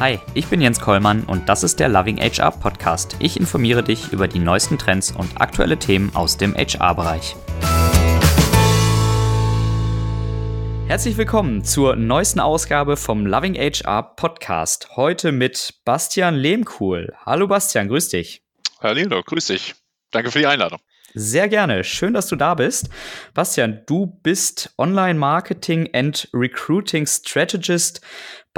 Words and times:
Hi, 0.00 0.20
ich 0.32 0.46
bin 0.46 0.60
Jens 0.60 0.78
Kollmann 0.78 1.24
und 1.24 1.48
das 1.48 1.64
ist 1.64 1.80
der 1.80 1.88
Loving 1.88 2.18
HR 2.18 2.52
Podcast. 2.52 3.16
Ich 3.18 3.36
informiere 3.36 3.82
dich 3.82 4.12
über 4.12 4.28
die 4.28 4.38
neuesten 4.38 4.78
Trends 4.78 5.10
und 5.10 5.40
aktuelle 5.40 5.76
Themen 5.76 6.14
aus 6.14 6.36
dem 6.36 6.54
HR-Bereich. 6.54 7.34
Herzlich 10.86 11.16
willkommen 11.16 11.64
zur 11.64 11.96
neuesten 11.96 12.38
Ausgabe 12.38 12.96
vom 12.96 13.26
Loving 13.26 13.56
HR 13.56 14.14
Podcast. 14.14 14.90
Heute 14.94 15.32
mit 15.32 15.80
Bastian 15.84 16.36
Lehmkuhl. 16.36 17.12
Hallo 17.26 17.48
Bastian, 17.48 17.88
grüß 17.88 18.08
dich. 18.08 18.44
Hallo, 18.80 19.20
grüß 19.20 19.46
dich. 19.48 19.74
Danke 20.12 20.30
für 20.30 20.38
die 20.38 20.46
Einladung. 20.46 20.78
Sehr 21.14 21.48
gerne. 21.48 21.84
Schön, 21.84 22.14
dass 22.14 22.28
du 22.28 22.36
da 22.36 22.54
bist. 22.54 22.90
Bastian, 23.34 23.82
du 23.86 24.06
bist 24.22 24.72
Online-Marketing 24.78 25.88
and 25.92 26.28
Recruiting 26.32 27.06
Strategist 27.06 28.02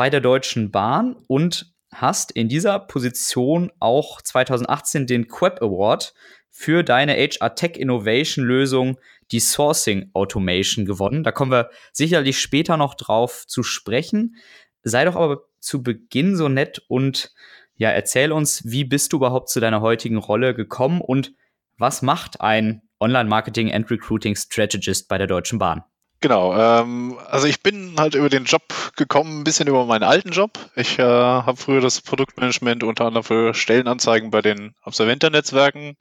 bei 0.01 0.09
der 0.09 0.23
Deutschen 0.23 0.71
Bahn 0.71 1.15
und 1.27 1.75
hast 1.93 2.33
in 2.33 2.49
dieser 2.49 2.79
Position 2.79 3.71
auch 3.81 4.23
2018 4.23 5.07
den 5.07 5.29
Queb 5.29 5.61
Award 5.61 6.15
für 6.49 6.83
deine 6.83 7.17
HR 7.17 7.55
Tech 7.55 7.77
Innovation 7.77 8.43
Lösung, 8.43 8.99
die 9.31 9.41
Sourcing 9.41 10.09
Automation 10.15 10.87
gewonnen. 10.87 11.23
Da 11.23 11.33
kommen 11.33 11.53
wir 11.53 11.69
sicherlich 11.93 12.41
später 12.41 12.79
noch 12.79 12.95
drauf 12.95 13.45
zu 13.47 13.63
sprechen. 13.63 14.37
Sei 14.85 15.05
doch 15.05 15.17
aber 15.17 15.43
zu 15.59 15.83
Beginn 15.83 16.35
so 16.35 16.49
nett 16.49 16.83
und 16.89 17.35
ja, 17.75 17.91
erzähl 17.91 18.33
uns, 18.33 18.63
wie 18.65 18.85
bist 18.85 19.13
du 19.13 19.19
überhaupt 19.19 19.51
zu 19.51 19.61
deiner 19.61 19.83
heutigen 19.83 20.17
Rolle 20.17 20.55
gekommen 20.55 21.03
und 21.03 21.35
was 21.77 22.01
macht 22.01 22.41
ein 22.41 22.81
Online-Marketing 23.01 23.71
and 23.71 23.91
Recruiting 23.91 24.35
Strategist 24.35 25.09
bei 25.09 25.19
der 25.19 25.27
Deutschen 25.27 25.59
Bahn? 25.59 25.85
Genau, 26.23 26.55
ähm, 26.55 27.19
also 27.29 27.47
ich 27.47 27.63
bin 27.63 27.95
halt 27.99 28.15
über 28.15 28.29
den 28.29 28.45
Job 28.45 28.63
gekommen, 28.97 29.41
ein 29.41 29.45
bisschen 29.45 29.69
über 29.69 29.87
meinen 29.87 30.03
alten 30.03 30.33
Job. 30.33 30.59
Ich 30.77 30.99
äh, 30.99 31.03
habe 31.03 31.57
früher 31.57 31.81
das 31.81 32.03
Produktmanagement 32.03 32.85
unter 32.85 33.07
anderem 33.07 33.25
für 33.25 33.55
Stellenanzeigen 33.55 34.31
bei 34.31 34.43
den 34.43 34.75
Absolventernetzwerken 34.83 35.97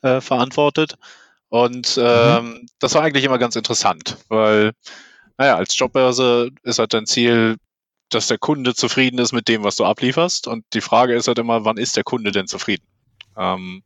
äh, 0.00 0.22
verantwortet. 0.22 0.94
Und 1.50 1.98
mhm. 1.98 2.02
ähm, 2.06 2.44
mhm. 2.44 2.66
das 2.78 2.94
war 2.94 3.02
eigentlich 3.02 3.24
immer 3.24 3.38
ganz 3.38 3.54
interessant, 3.54 4.16
weil, 4.28 4.72
naja, 5.36 5.56
als 5.56 5.78
Jobbörse 5.78 6.50
ist 6.62 6.78
halt 6.78 6.94
dein 6.94 7.06
Ziel, 7.06 7.56
dass 8.08 8.28
der 8.28 8.38
Kunde 8.38 8.74
zufrieden 8.74 9.18
ist 9.18 9.32
mit 9.32 9.46
dem, 9.48 9.62
was 9.62 9.76
du 9.76 9.84
ablieferst. 9.84 10.48
Und 10.48 10.64
die 10.72 10.80
Frage 10.80 11.14
ist 11.14 11.28
halt 11.28 11.38
immer, 11.38 11.66
wann 11.66 11.76
ist 11.76 11.96
der 11.96 12.04
Kunde 12.04 12.32
denn 12.32 12.46
zufrieden? 12.46 12.86
Ähm, 13.36 13.82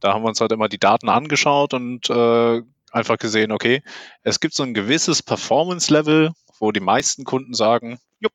da 0.00 0.14
haben 0.14 0.22
wir 0.22 0.28
uns 0.28 0.40
halt 0.40 0.52
immer 0.52 0.68
die 0.68 0.78
Daten 0.78 1.08
angeschaut 1.08 1.74
und 1.74 2.08
äh, 2.08 2.62
einfach 2.98 3.18
gesehen, 3.18 3.52
okay, 3.52 3.82
es 4.22 4.40
gibt 4.40 4.54
so 4.54 4.62
ein 4.62 4.74
gewisses 4.74 5.22
Performance-Level, 5.22 6.32
wo 6.58 6.72
die 6.72 6.80
meisten 6.80 7.24
Kunden 7.24 7.54
sagen, 7.54 7.98
jupp, 8.20 8.32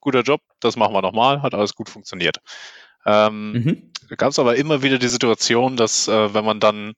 guter 0.00 0.22
Job, 0.22 0.40
das 0.60 0.76
machen 0.76 0.94
wir 0.94 1.02
nochmal, 1.02 1.42
hat 1.42 1.54
alles 1.54 1.74
gut 1.74 1.88
funktioniert. 1.88 2.38
Ähm, 3.04 3.52
mhm. 3.52 3.92
Gab 4.16 4.30
es 4.30 4.38
aber 4.38 4.56
immer 4.56 4.82
wieder 4.82 4.98
die 4.98 5.08
Situation, 5.08 5.76
dass 5.76 6.08
äh, 6.08 6.34
wenn 6.34 6.44
man 6.44 6.60
dann 6.60 6.94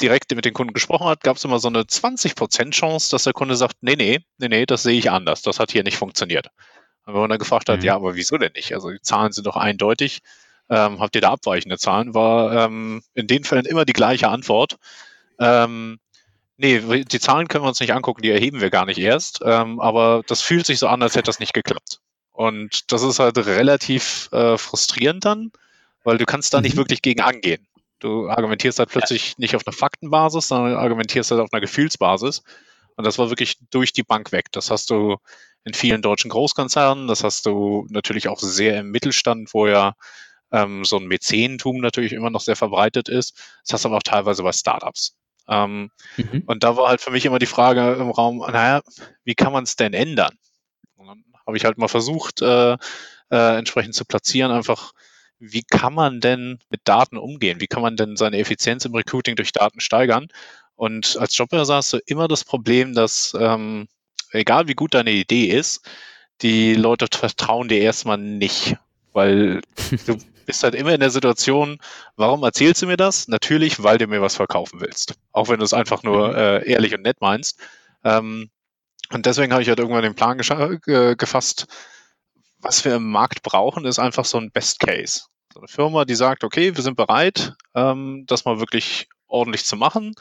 direkt 0.00 0.34
mit 0.34 0.44
den 0.44 0.54
Kunden 0.54 0.72
gesprochen 0.72 1.06
hat, 1.06 1.22
gab 1.22 1.36
es 1.36 1.44
immer 1.44 1.58
so 1.58 1.68
eine 1.68 1.82
20% 1.82 2.70
Chance, 2.70 3.10
dass 3.10 3.24
der 3.24 3.32
Kunde 3.32 3.56
sagt, 3.56 3.76
nee, 3.80 3.96
nee, 3.96 4.20
nee, 4.38 4.48
nee, 4.48 4.66
das 4.66 4.82
sehe 4.82 4.98
ich 4.98 5.10
anders, 5.10 5.42
das 5.42 5.58
hat 5.58 5.72
hier 5.72 5.84
nicht 5.84 5.96
funktioniert. 5.96 6.48
Und 7.04 7.14
wenn 7.14 7.20
man 7.20 7.30
dann 7.30 7.38
gefragt 7.38 7.68
hat, 7.68 7.80
mhm. 7.80 7.86
ja, 7.86 7.94
aber 7.96 8.14
wieso 8.14 8.38
denn 8.38 8.52
nicht? 8.54 8.74
Also 8.74 8.90
die 8.90 9.00
Zahlen 9.00 9.32
sind 9.32 9.46
doch 9.46 9.56
eindeutig 9.56 10.22
ähm, 10.72 11.00
habt 11.00 11.14
ihr 11.14 11.20
da 11.20 11.32
abweichende 11.32 11.76
Zahlen, 11.76 12.14
war 12.14 12.64
ähm, 12.64 13.02
in 13.12 13.26
den 13.26 13.44
Fällen 13.44 13.66
immer 13.66 13.84
die 13.84 13.92
gleiche 13.92 14.28
Antwort. 14.28 14.76
Ähm, 15.38 15.98
nee, 16.62 17.04
die 17.04 17.20
Zahlen 17.20 17.48
können 17.48 17.64
wir 17.64 17.68
uns 17.68 17.80
nicht 17.80 17.92
angucken, 17.92 18.22
die 18.22 18.30
erheben 18.30 18.60
wir 18.60 18.70
gar 18.70 18.86
nicht 18.86 18.98
erst, 18.98 19.40
ähm, 19.44 19.80
aber 19.80 20.22
das 20.26 20.40
fühlt 20.40 20.64
sich 20.64 20.78
so 20.78 20.86
an, 20.86 21.02
als 21.02 21.14
hätte 21.14 21.26
das 21.26 21.40
nicht 21.40 21.52
geklappt. 21.52 21.98
Und 22.32 22.90
das 22.92 23.02
ist 23.02 23.18
halt 23.18 23.36
relativ 23.36 24.30
äh, 24.32 24.56
frustrierend 24.56 25.24
dann, 25.24 25.52
weil 26.04 26.18
du 26.18 26.24
kannst 26.24 26.54
da 26.54 26.58
mhm. 26.58 26.62
nicht 26.62 26.76
wirklich 26.76 27.02
gegen 27.02 27.20
angehen. 27.20 27.66
Du 27.98 28.28
argumentierst 28.28 28.78
halt 28.78 28.90
plötzlich 28.90 29.30
ja. 29.30 29.34
nicht 29.38 29.56
auf 29.56 29.66
einer 29.66 29.76
Faktenbasis, 29.76 30.48
sondern 30.48 30.76
argumentierst 30.76 31.30
halt 31.30 31.40
auf 31.40 31.52
einer 31.52 31.60
Gefühlsbasis. 31.60 32.42
Und 32.96 33.06
das 33.06 33.18
war 33.18 33.28
wirklich 33.28 33.58
durch 33.70 33.92
die 33.92 34.02
Bank 34.02 34.32
weg. 34.32 34.46
Das 34.52 34.70
hast 34.70 34.90
du 34.90 35.16
in 35.64 35.74
vielen 35.74 36.02
deutschen 36.02 36.30
Großkonzernen, 36.30 37.06
das 37.06 37.22
hast 37.22 37.46
du 37.46 37.86
natürlich 37.90 38.28
auch 38.28 38.40
sehr 38.40 38.80
im 38.80 38.90
Mittelstand, 38.90 39.54
wo 39.54 39.68
ja 39.68 39.94
ähm, 40.50 40.84
so 40.84 40.96
ein 40.96 41.06
Mäzenentum 41.06 41.78
natürlich 41.78 42.12
immer 42.12 42.30
noch 42.30 42.40
sehr 42.40 42.56
verbreitet 42.56 43.08
ist. 43.08 43.40
Das 43.64 43.74
hast 43.74 43.84
du 43.84 43.88
aber 43.88 43.98
auch 43.98 44.02
teilweise 44.02 44.42
bei 44.42 44.52
Startups. 44.52 45.16
Ähm, 45.52 45.90
mhm. 46.16 46.44
Und 46.46 46.64
da 46.64 46.76
war 46.76 46.88
halt 46.88 47.02
für 47.02 47.10
mich 47.10 47.26
immer 47.26 47.38
die 47.38 47.46
Frage 47.46 47.96
im 48.00 48.10
Raum, 48.10 48.38
naja, 48.38 48.80
wie 49.24 49.34
kann 49.34 49.52
man 49.52 49.64
es 49.64 49.76
denn 49.76 49.92
ändern? 49.92 50.34
Und 50.96 51.06
dann 51.06 51.24
habe 51.46 51.56
ich 51.56 51.64
halt 51.64 51.76
mal 51.76 51.88
versucht, 51.88 52.40
äh, 52.40 52.72
äh, 53.30 53.58
entsprechend 53.58 53.94
zu 53.94 54.04
platzieren, 54.06 54.50
einfach, 54.50 54.92
wie 55.38 55.62
kann 55.62 55.92
man 55.92 56.20
denn 56.20 56.58
mit 56.70 56.80
Daten 56.84 57.18
umgehen? 57.18 57.60
Wie 57.60 57.66
kann 57.66 57.82
man 57.82 57.96
denn 57.96 58.16
seine 58.16 58.38
Effizienz 58.38 58.84
im 58.84 58.94
Recruiting 58.94 59.36
durch 59.36 59.52
Daten 59.52 59.80
steigern? 59.80 60.28
Und 60.74 61.16
als 61.18 61.36
Jobbörser 61.36 61.76
hast 61.76 61.92
du 61.92 61.98
immer 62.06 62.28
das 62.28 62.44
Problem, 62.44 62.94
dass 62.94 63.36
ähm, 63.38 63.88
egal 64.30 64.68
wie 64.68 64.74
gut 64.74 64.94
deine 64.94 65.12
Idee 65.12 65.46
ist, 65.46 65.86
die 66.40 66.74
Leute 66.74 67.06
vertrauen 67.10 67.68
dir 67.68 67.80
erstmal 67.80 68.18
nicht, 68.18 68.76
weil 69.12 69.60
du 70.06 70.16
bist 70.44 70.62
halt 70.62 70.74
immer 70.74 70.92
in 70.92 71.00
der 71.00 71.10
Situation, 71.10 71.78
warum 72.16 72.42
erzählst 72.42 72.82
du 72.82 72.86
mir 72.86 72.96
das? 72.96 73.28
Natürlich, 73.28 73.82
weil 73.82 73.98
du 73.98 74.06
mir 74.06 74.22
was 74.22 74.36
verkaufen 74.36 74.80
willst. 74.80 75.14
Auch 75.32 75.48
wenn 75.48 75.58
du 75.58 75.64
es 75.64 75.74
einfach 75.74 76.02
nur 76.02 76.28
mhm. 76.28 76.34
äh, 76.34 76.58
ehrlich 76.70 76.94
und 76.94 77.02
nett 77.02 77.20
meinst. 77.20 77.58
Ähm, 78.04 78.50
und 79.12 79.26
deswegen 79.26 79.52
habe 79.52 79.62
ich 79.62 79.68
halt 79.68 79.78
irgendwann 79.78 80.02
den 80.02 80.14
Plan 80.14 80.38
äh, 80.38 81.16
gefasst, 81.16 81.66
was 82.58 82.84
wir 82.84 82.94
im 82.94 83.10
Markt 83.10 83.42
brauchen, 83.42 83.84
ist 83.84 83.98
einfach 83.98 84.24
so 84.24 84.38
ein 84.38 84.50
Best 84.50 84.78
Case. 84.80 85.24
So 85.52 85.60
eine 85.60 85.68
Firma, 85.68 86.04
die 86.04 86.14
sagt, 86.14 86.44
okay, 86.44 86.74
wir 86.74 86.82
sind 86.82 86.96
bereit, 86.96 87.54
ähm, 87.74 88.24
das 88.26 88.44
mal 88.44 88.60
wirklich 88.60 89.08
ordentlich 89.26 89.64
zu 89.66 89.76
machen, 89.76 90.14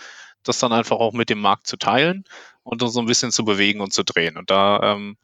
das 0.44 0.60
dann 0.60 0.74
einfach 0.74 0.98
auch 0.98 1.14
mit 1.14 1.30
dem 1.30 1.40
Markt 1.40 1.68
zu 1.68 1.78
teilen 1.78 2.24
und 2.64 2.82
uns 2.82 2.94
so 2.94 3.00
ein 3.00 3.06
bisschen 3.06 3.32
zu 3.32 3.46
bewegen 3.46 3.80
und 3.80 3.94
zu 3.94 4.04
drehen. 4.04 4.38
Und 4.38 4.50
da 4.50 4.94
ähm, 4.94 5.18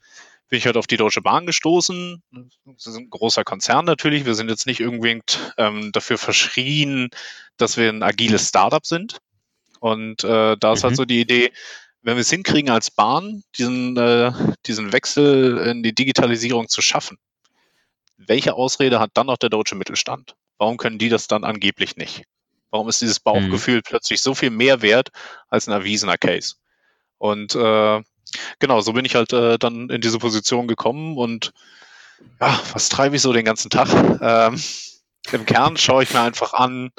bin 0.50 0.59
ich 0.59 0.66
halt 0.66 0.78
auf 0.78 0.88
die 0.88 0.97
Deutsche 0.97 1.22
Bahn 1.22 1.46
gestoßen. 1.46 2.22
Das 2.66 2.88
ist 2.88 2.96
ein 2.96 3.09
großer 3.09 3.44
Konzern 3.44 3.85
natürlich. 3.85 4.25
Wir 4.25 4.35
sind 4.35 4.50
jetzt 4.50 4.66
nicht 4.66 4.80
irgendwie 4.80 5.22
ähm, 5.58 5.91
dafür 5.91 6.18
verschrien, 6.18 7.09
dass 7.58 7.78
wir 7.78 7.90
ein 7.90 8.03
agiles 8.03 8.47
Startup 8.47 8.86
sind. 8.86 9.18
Und 9.80 10.24
äh, 10.24 10.56
da 10.57 10.74
ist 10.74 10.84
halt 10.84 10.84
mhm. 10.84 10.84
halt 10.84 10.96
so 10.96 11.06
die 11.06 11.22
Idee, 11.22 11.52
wenn 12.02 12.16
wir 12.16 12.22
es 12.22 12.30
hinkriegen 12.30 12.69
als 12.69 12.91
Bahn, 12.91 13.44
diesen, 13.57 13.97
äh, 13.97 14.31
diesen 14.66 14.94
Wechsel 14.94 15.57
in 15.57 15.84
die 15.84 15.94
Digitalisierung 15.94 16.69
zu 16.69 16.81
schaffen, 16.81 17.18
welche 18.18 18.53
Ausrede 18.53 19.00
hat 19.00 19.12
dann 19.13 19.28
noch 19.28 19.38
der 19.38 19.50
deutsche 19.50 19.75
Mittelstand? 19.75 20.36
Warum 20.57 20.78
können 20.78 20.97
die 20.97 21.09
das 21.09 21.28
dann 21.28 21.44
angeblich 21.44 21.97
nicht? 21.97 22.24
Warum 22.72 22.90
ist 22.90 23.02
dieses 23.02 23.19
Bauchgefühl 23.19 23.78
mhm. 23.78 23.84
plötzlich 23.84 24.22
so 24.22 24.34
viel 24.34 24.50
mehr 24.50 24.81
wert 24.81 25.09
als 25.50 25.68
ein 25.68 25.74
erwiesener 25.74 26.18
Case? 26.18 26.56
Und 27.18 27.56
äh, 27.56 28.02
genau, 28.59 28.81
so 28.81 28.94
bin 28.94 29.06
ich 29.06 29.16
halt 29.16 29.34
äh, 29.34 29.58
dann 29.58 29.90
in 29.90 30.02
diese 30.02 30.20
Position 30.20 30.68
gekommen 30.68 31.18
und 31.18 31.53
ja, 32.42 32.59
was 32.74 32.90
treibe 32.90 33.16
ich 33.16 33.22
so 33.22 33.34
den 33.34 33.46
ganzen 33.46 33.70
Tag? 33.70 33.88
Ähm, 34.22 34.62
Im 35.31 35.46
Kern 35.46 35.78
schaue 35.78 36.03
ich 36.03 36.14
mir 36.14 36.22
einfach 36.22 36.53
an, 36.53 36.92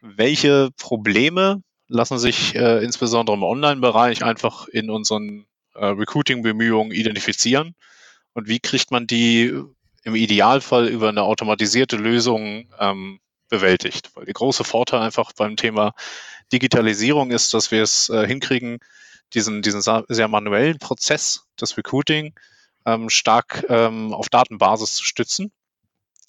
welche 0.00 0.70
Probleme 0.76 1.62
lassen 1.88 2.18
sich 2.18 2.54
äh, 2.54 2.84
insbesondere 2.84 3.36
im 3.36 3.42
Online-Bereich 3.42 4.22
einfach 4.22 4.68
in 4.68 4.90
unseren 4.90 5.46
äh, 5.74 5.86
Recruiting-Bemühungen 5.86 6.92
identifizieren 6.92 7.74
und 8.34 8.46
wie 8.46 8.60
kriegt 8.60 8.90
man 8.90 9.06
die 9.06 9.62
im 10.04 10.14
Idealfall 10.14 10.88
über 10.88 11.08
eine 11.08 11.22
automatisierte 11.22 11.96
Lösung 11.96 12.68
ähm, 12.78 13.20
bewältigt. 13.48 14.10
Weil 14.14 14.24
der 14.24 14.34
große 14.34 14.64
Vorteil 14.64 15.00
einfach 15.00 15.32
beim 15.32 15.56
Thema 15.56 15.94
Digitalisierung 16.52 17.30
ist, 17.30 17.54
dass 17.54 17.70
wir 17.70 17.82
es 17.82 18.08
äh, 18.08 18.26
hinkriegen, 18.26 18.78
diesen, 19.34 19.62
diesen 19.62 19.82
sehr 19.82 20.28
manuellen 20.28 20.78
Prozess 20.78 21.46
des 21.60 21.76
Recruiting 21.76 22.34
ähm, 22.86 23.10
stark 23.10 23.64
ähm, 23.68 24.14
auf 24.14 24.28
Datenbasis 24.28 24.94
zu 24.94 25.04
stützen 25.04 25.52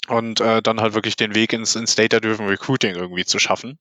und 0.07 0.41
äh, 0.41 0.61
dann 0.61 0.81
halt 0.81 0.93
wirklich 0.93 1.15
den 1.15 1.35
Weg 1.35 1.53
ins, 1.53 1.75
ins 1.75 1.95
Data-Driven 1.95 2.47
Recruiting 2.47 2.95
irgendwie 2.95 3.25
zu 3.25 3.39
schaffen, 3.39 3.79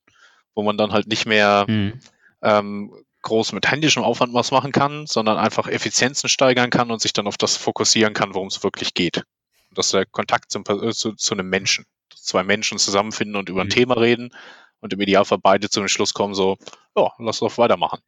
wo 0.55 0.63
man 0.63 0.77
dann 0.77 0.93
halt 0.93 1.07
nicht 1.07 1.25
mehr 1.25 1.65
mhm. 1.67 1.99
ähm, 2.41 2.93
groß 3.21 3.51
mit 3.51 3.69
händischem 3.69 4.03
Aufwand 4.03 4.33
was 4.33 4.51
machen 4.51 4.71
kann, 4.71 5.05
sondern 5.05 5.37
einfach 5.37 5.67
Effizienzen 5.67 6.29
steigern 6.29 6.69
kann 6.69 6.91
und 6.91 7.01
sich 7.01 7.13
dann 7.13 7.27
auf 7.27 7.37
das 7.37 7.57
fokussieren 7.57 8.13
kann, 8.13 8.33
worum 8.33 8.47
es 8.47 8.63
wirklich 8.63 8.93
geht. 8.93 9.23
Das 9.71 9.87
ist 9.87 9.93
der 9.93 10.05
Kontakt 10.05 10.51
zum, 10.51 10.63
äh, 10.67 10.91
zu, 10.91 11.13
zu 11.13 11.33
einem 11.33 11.49
Menschen. 11.49 11.85
Zwei 12.15 12.43
Menschen 12.43 12.77
zusammenfinden 12.79 13.35
und 13.35 13.49
über 13.49 13.61
ein 13.61 13.67
mhm. 13.67 13.71
Thema 13.71 13.97
reden 13.97 14.31
und 14.79 14.93
im 14.93 15.01
Idealfall 15.01 15.39
beide 15.39 15.69
zu 15.69 15.81
dem 15.81 15.89
Schluss 15.89 16.13
kommen, 16.13 16.33
so, 16.33 16.57
ja, 16.95 17.11
lass 17.19 17.39
doch 17.39 17.57
weitermachen. 17.57 17.99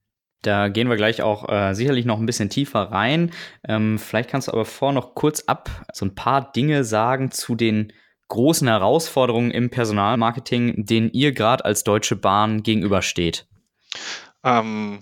Da 0.42 0.70
gehen 0.70 0.90
wir 0.90 0.96
gleich 0.96 1.22
auch 1.22 1.48
äh, 1.50 1.74
sicherlich 1.74 2.06
noch 2.06 2.20
ein 2.20 2.26
bisschen 2.26 2.50
tiefer 2.50 2.92
rein. 2.92 3.32
Ähm, 3.68 4.00
vielleicht 4.00 4.30
kannst 4.30 4.48
du 4.48 4.54
aber 4.54 4.66
vor 4.66 4.92
noch 4.92 5.14
kurz 5.14 5.44
ab 5.46 5.70
so 5.94 6.06
ein 6.06 6.16
paar 6.16 6.52
Dinge 6.52 6.84
sagen 6.84 7.32
zu 7.32 7.56
den 7.56 7.94
großen 8.28 8.68
Herausforderungen 8.68 9.52
im 9.52 9.70
Personalmarketing, 9.70 10.86
denen 10.86 11.12
ihr 11.12 11.34
gerade 11.34 11.66
als 11.66 11.84
Deutsche 11.84 12.16
Bahn 12.16 12.64
gegenübersteht. 12.64 13.46
Ähm, 14.44 15.00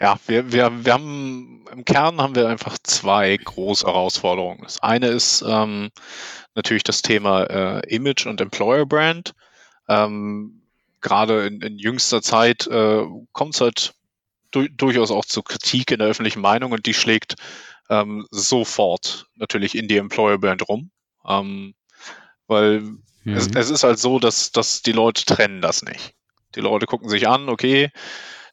ja, 0.00 0.18
wir, 0.26 0.52
wir, 0.52 0.84
wir 0.84 0.92
haben 0.92 1.64
im 1.72 1.84
Kern 1.84 2.20
haben 2.20 2.34
wir 2.34 2.48
einfach 2.48 2.76
zwei 2.82 3.36
große 3.36 3.86
Herausforderungen. 3.86 4.60
Das 4.62 4.82
eine 4.82 5.08
ist 5.08 5.44
ähm, 5.46 5.90
natürlich 6.54 6.82
das 6.82 7.02
Thema 7.02 7.44
äh, 7.44 7.94
Image 7.94 8.26
und 8.26 8.40
Employer 8.40 8.84
Brand. 8.84 9.32
Ähm, 9.88 10.62
Gerade 11.00 11.46
in, 11.46 11.60
in, 11.62 11.78
jüngster 11.78 12.22
Zeit 12.22 12.66
äh, 12.68 13.04
kommt 13.32 13.54
es 13.54 13.60
halt 13.60 13.94
du 14.52 14.68
durchaus 14.68 15.10
auch 15.10 15.24
zu 15.24 15.42
Kritik 15.42 15.90
in 15.90 15.98
der 15.98 16.08
öffentlichen 16.08 16.40
Meinung 16.40 16.72
und 16.72 16.86
die 16.86 16.94
schlägt 16.94 17.34
ähm, 17.90 18.26
sofort 18.30 19.26
natürlich 19.34 19.74
in 19.74 19.88
die 19.88 19.96
Employer 19.96 20.38
Brand 20.38 20.68
rum. 20.68 20.90
Ähm, 21.26 21.74
weil 22.46 22.80
mhm. 22.80 23.34
es, 23.34 23.48
es, 23.54 23.70
ist 23.70 23.84
halt 23.84 23.98
so, 23.98 24.18
dass, 24.18 24.52
dass 24.52 24.82
die 24.82 24.92
Leute 24.92 25.24
trennen 25.24 25.60
das 25.60 25.82
nicht. 25.82 26.14
Die 26.54 26.60
Leute 26.60 26.86
gucken 26.86 27.08
sich 27.08 27.28
an, 27.28 27.48
okay, 27.48 27.90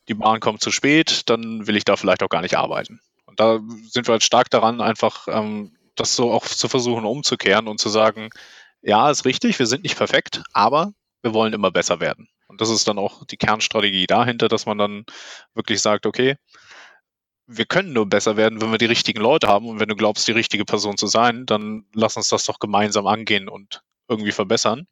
die 0.08 0.14
Bahn 0.14 0.40
kommt 0.40 0.62
zu 0.62 0.72
spät, 0.72 1.30
dann 1.30 1.68
will 1.68 1.76
ich 1.76 1.86
da 1.86 1.96
vielleicht 1.96 2.24
auch 2.24 2.30
gar 2.30 2.42
nicht 2.42 2.58
arbeiten. 2.58 3.00
Und 3.26 3.40
da 3.40 3.60
sind 3.90 4.08
wir 4.08 4.14
halt 4.14 4.24
stark 4.24 4.50
daran, 4.50 4.82
einfach 4.82 5.28
ähm, 5.28 5.76
das 5.96 6.16
so 6.16 6.32
auch 6.32 6.46
zu 6.46 6.68
versuchen 6.68 7.06
umzukehren 7.06 7.68
und 7.68 7.80
zu 7.80 7.90
sagen, 7.90 8.30
ja, 8.82 9.12
ist 9.12 9.26
richtig, 9.26 9.60
wir 9.60 9.68
sind 9.68 9.84
nicht 9.84 9.98
perfekt, 9.98 10.42
aber 10.54 10.94
wir 11.22 11.34
wollen 11.34 11.54
immer 11.54 11.72
besser 11.72 12.00
werden. 12.00 12.30
Und 12.50 12.62
das 12.62 12.70
ist 12.70 12.88
dann 12.88 12.98
auch 12.98 13.24
die 13.26 13.38
Kernstrategie 13.38 14.08
dahinter, 14.08 14.48
dass 14.48 14.66
man 14.66 14.78
dann 14.78 15.06
wirklich 15.54 15.82
sagt, 15.82 16.06
okay, 16.06 16.36
wir 17.46 17.66
können 17.66 17.94
nur 17.94 18.08
besser 18.08 18.38
werden, 18.38 18.60
wenn 18.62 18.72
wir 18.72 18.78
die 18.78 18.86
richtigen 18.86 19.22
Leute 19.22 19.48
haben. 19.48 19.68
Und 19.68 19.80
wenn 19.80 19.88
du 19.88 19.96
glaubst, 19.96 20.28
die 20.28 20.34
richtige 20.34 20.66
Person 20.66 20.98
zu 20.98 21.08
sein, 21.08 21.46
dann 21.46 21.86
lass 21.94 22.18
uns 22.18 22.30
das 22.30 22.46
doch 22.46 22.60
gemeinsam 22.60 23.08
angehen 23.08 23.48
und 23.48 23.82
irgendwie 24.08 24.32
verbessern. 24.32 24.88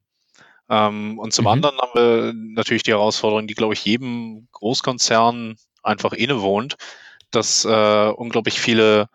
Ähm, 0.69 1.17
und 1.17 1.33
zum 1.33 1.43
mhm. 1.43 1.51
anderen 1.51 1.77
haben 1.79 1.91
wir 1.93 2.33
natürlich 2.33 2.83
die 2.83 2.91
Herausforderung, 2.91 3.47
die, 3.47 3.55
glaube 3.55 3.73
ich, 3.73 3.85
jedem 3.85 4.47
Großkonzern 4.51 5.55
einfach 5.83 6.13
innewohnt, 6.13 6.75
dass 7.31 7.65
äh, 7.65 8.09
unglaublich 8.15 8.59
viele 8.59 9.09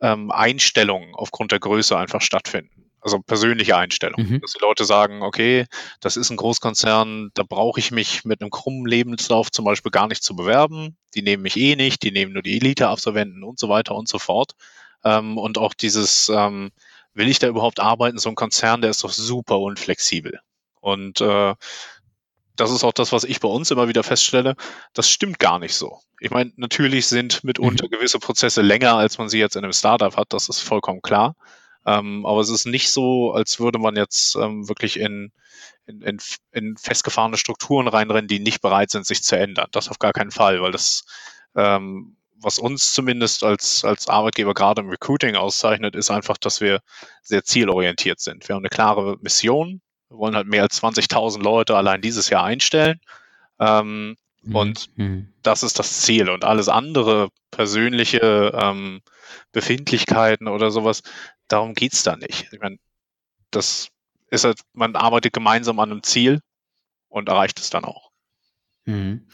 ähm, 0.00 0.30
Einstellungen 0.30 1.14
aufgrund 1.14 1.52
der 1.52 1.60
Größe 1.60 1.96
einfach 1.96 2.20
stattfinden. 2.20 2.89
Also 3.00 3.20
persönliche 3.20 3.76
Einstellungen. 3.76 4.30
Mhm. 4.30 4.40
Dass 4.40 4.52
die 4.52 4.60
Leute 4.60 4.84
sagen, 4.84 5.22
okay, 5.22 5.66
das 6.00 6.16
ist 6.16 6.30
ein 6.30 6.36
Großkonzern, 6.36 7.30
da 7.34 7.42
brauche 7.42 7.80
ich 7.80 7.90
mich 7.90 8.24
mit 8.24 8.40
einem 8.40 8.50
krummen 8.50 8.86
Lebenslauf 8.86 9.50
zum 9.50 9.64
Beispiel 9.64 9.90
gar 9.90 10.08
nicht 10.08 10.22
zu 10.22 10.36
bewerben. 10.36 10.96
Die 11.14 11.22
nehmen 11.22 11.42
mich 11.42 11.56
eh 11.56 11.76
nicht, 11.76 12.02
die 12.02 12.10
nehmen 12.10 12.32
nur 12.32 12.42
die 12.42 12.56
Elite-Absolventen 12.56 13.42
und 13.42 13.58
so 13.58 13.68
weiter 13.68 13.94
und 13.94 14.08
so 14.08 14.18
fort. 14.18 14.52
Ähm, 15.04 15.38
und 15.38 15.58
auch 15.58 15.74
dieses, 15.74 16.28
ähm, 16.28 16.70
will 17.14 17.28
ich 17.28 17.38
da 17.38 17.48
überhaupt 17.48 17.80
arbeiten? 17.80 18.18
So 18.18 18.28
ein 18.28 18.34
Konzern, 18.34 18.82
der 18.82 18.90
ist 18.90 19.02
doch 19.02 19.12
super 19.12 19.58
unflexibel. 19.58 20.40
Und 20.80 21.20
äh, 21.20 21.54
das 22.56 22.70
ist 22.70 22.84
auch 22.84 22.92
das, 22.92 23.12
was 23.12 23.24
ich 23.24 23.40
bei 23.40 23.48
uns 23.48 23.70
immer 23.70 23.88
wieder 23.88 24.02
feststelle. 24.02 24.54
Das 24.92 25.08
stimmt 25.08 25.38
gar 25.38 25.58
nicht 25.58 25.74
so. 25.74 26.00
Ich 26.20 26.30
meine, 26.30 26.52
natürlich 26.56 27.06
sind 27.06 27.42
mitunter 27.42 27.86
mhm. 27.86 27.90
gewisse 27.90 28.18
Prozesse 28.18 28.60
länger, 28.60 28.96
als 28.96 29.16
man 29.16 29.30
sie 29.30 29.38
jetzt 29.38 29.56
in 29.56 29.64
einem 29.64 29.72
Startup 29.72 30.14
hat. 30.16 30.32
Das 30.32 30.48
ist 30.48 30.60
vollkommen 30.60 31.00
klar. 31.00 31.34
Ähm, 31.86 32.26
aber 32.26 32.40
es 32.40 32.50
ist 32.50 32.66
nicht 32.66 32.90
so, 32.90 33.32
als 33.32 33.58
würde 33.58 33.78
man 33.78 33.96
jetzt 33.96 34.36
ähm, 34.36 34.68
wirklich 34.68 34.98
in, 34.98 35.32
in, 35.86 36.02
in, 36.02 36.18
in 36.52 36.76
festgefahrene 36.76 37.36
Strukturen 37.36 37.88
reinrennen, 37.88 38.28
die 38.28 38.38
nicht 38.38 38.60
bereit 38.60 38.90
sind, 38.90 39.06
sich 39.06 39.22
zu 39.22 39.36
ändern. 39.36 39.68
Das 39.72 39.88
auf 39.88 39.98
gar 39.98 40.12
keinen 40.12 40.30
Fall, 40.30 40.60
weil 40.60 40.72
das, 40.72 41.04
ähm, 41.56 42.16
was 42.36 42.58
uns 42.58 42.92
zumindest 42.92 43.44
als, 43.44 43.84
als 43.84 44.08
Arbeitgeber 44.08 44.54
gerade 44.54 44.82
im 44.82 44.88
Recruiting 44.90 45.36
auszeichnet, 45.36 45.94
ist 45.94 46.10
einfach, 46.10 46.36
dass 46.36 46.60
wir 46.60 46.80
sehr 47.22 47.44
zielorientiert 47.44 48.20
sind. 48.20 48.48
Wir 48.48 48.54
haben 48.54 48.62
eine 48.62 48.70
klare 48.70 49.16
Mission, 49.20 49.80
wir 50.10 50.18
wollen 50.18 50.36
halt 50.36 50.48
mehr 50.48 50.62
als 50.62 50.82
20.000 50.82 51.42
Leute 51.42 51.76
allein 51.76 52.02
dieses 52.02 52.28
Jahr 52.30 52.44
einstellen. 52.44 53.00
Ähm, 53.58 54.16
mhm. 54.42 54.56
Und 54.56 54.90
mhm. 54.96 55.32
das 55.42 55.62
ist 55.62 55.78
das 55.78 56.02
Ziel. 56.02 56.28
Und 56.28 56.44
alles 56.44 56.68
andere, 56.68 57.28
persönliche 57.50 58.52
ähm, 58.54 59.00
Befindlichkeiten 59.52 60.48
oder 60.48 60.70
sowas, 60.70 61.02
darum 61.48 61.74
geht's 61.74 62.02
da 62.02 62.16
nicht. 62.16 62.48
Ich 62.52 62.60
meine, 62.60 62.78
das 63.50 63.88
ist 64.30 64.44
halt, 64.44 64.60
man 64.72 64.96
arbeitet 64.96 65.32
gemeinsam 65.32 65.78
an 65.80 65.90
einem 65.90 66.02
Ziel 66.02 66.40
und 67.08 67.28
erreicht 67.28 67.58
es 67.58 67.70
dann 67.70 67.84
auch. 67.84 68.10
Mhm. 68.84 69.26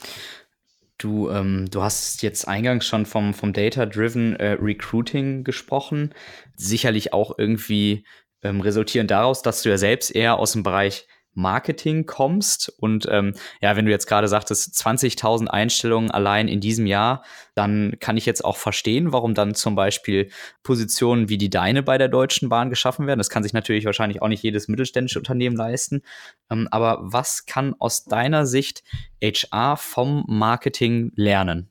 Du, 0.98 1.30
ähm, 1.30 1.68
du 1.70 1.82
hast 1.82 2.22
jetzt 2.22 2.48
eingangs 2.48 2.86
schon 2.86 3.04
vom, 3.04 3.34
vom 3.34 3.52
Data-Driven 3.52 4.36
äh, 4.36 4.52
Recruiting 4.52 5.44
gesprochen. 5.44 6.14
Sicherlich 6.56 7.12
auch 7.12 7.38
irgendwie 7.38 8.06
ähm, 8.42 8.62
resultieren 8.62 9.06
daraus, 9.06 9.42
dass 9.42 9.62
du 9.62 9.68
ja 9.68 9.76
selbst 9.76 10.14
eher 10.14 10.38
aus 10.38 10.52
dem 10.52 10.62
Bereich 10.62 11.06
Marketing 11.36 12.06
kommst. 12.06 12.72
Und 12.78 13.06
ähm, 13.10 13.34
ja, 13.60 13.76
wenn 13.76 13.84
du 13.84 13.90
jetzt 13.90 14.06
gerade 14.06 14.26
sagtest, 14.26 14.74
20.000 14.74 15.46
Einstellungen 15.46 16.10
allein 16.10 16.48
in 16.48 16.60
diesem 16.60 16.86
Jahr, 16.86 17.22
dann 17.54 17.96
kann 18.00 18.16
ich 18.16 18.26
jetzt 18.26 18.44
auch 18.44 18.56
verstehen, 18.56 19.12
warum 19.12 19.34
dann 19.34 19.54
zum 19.54 19.76
Beispiel 19.76 20.30
Positionen 20.62 21.28
wie 21.28 21.38
die 21.38 21.50
deine 21.50 21.82
bei 21.82 21.98
der 21.98 22.08
Deutschen 22.08 22.48
Bahn 22.48 22.70
geschaffen 22.70 23.06
werden. 23.06 23.18
Das 23.18 23.30
kann 23.30 23.42
sich 23.42 23.52
natürlich 23.52 23.84
wahrscheinlich 23.84 24.22
auch 24.22 24.28
nicht 24.28 24.42
jedes 24.42 24.66
mittelständische 24.66 25.18
Unternehmen 25.18 25.56
leisten. 25.56 26.02
Ähm, 26.50 26.68
aber 26.70 26.98
was 27.02 27.46
kann 27.46 27.74
aus 27.78 28.04
deiner 28.04 28.46
Sicht 28.46 28.82
HR 29.22 29.76
vom 29.76 30.24
Marketing 30.26 31.12
lernen? 31.14 31.68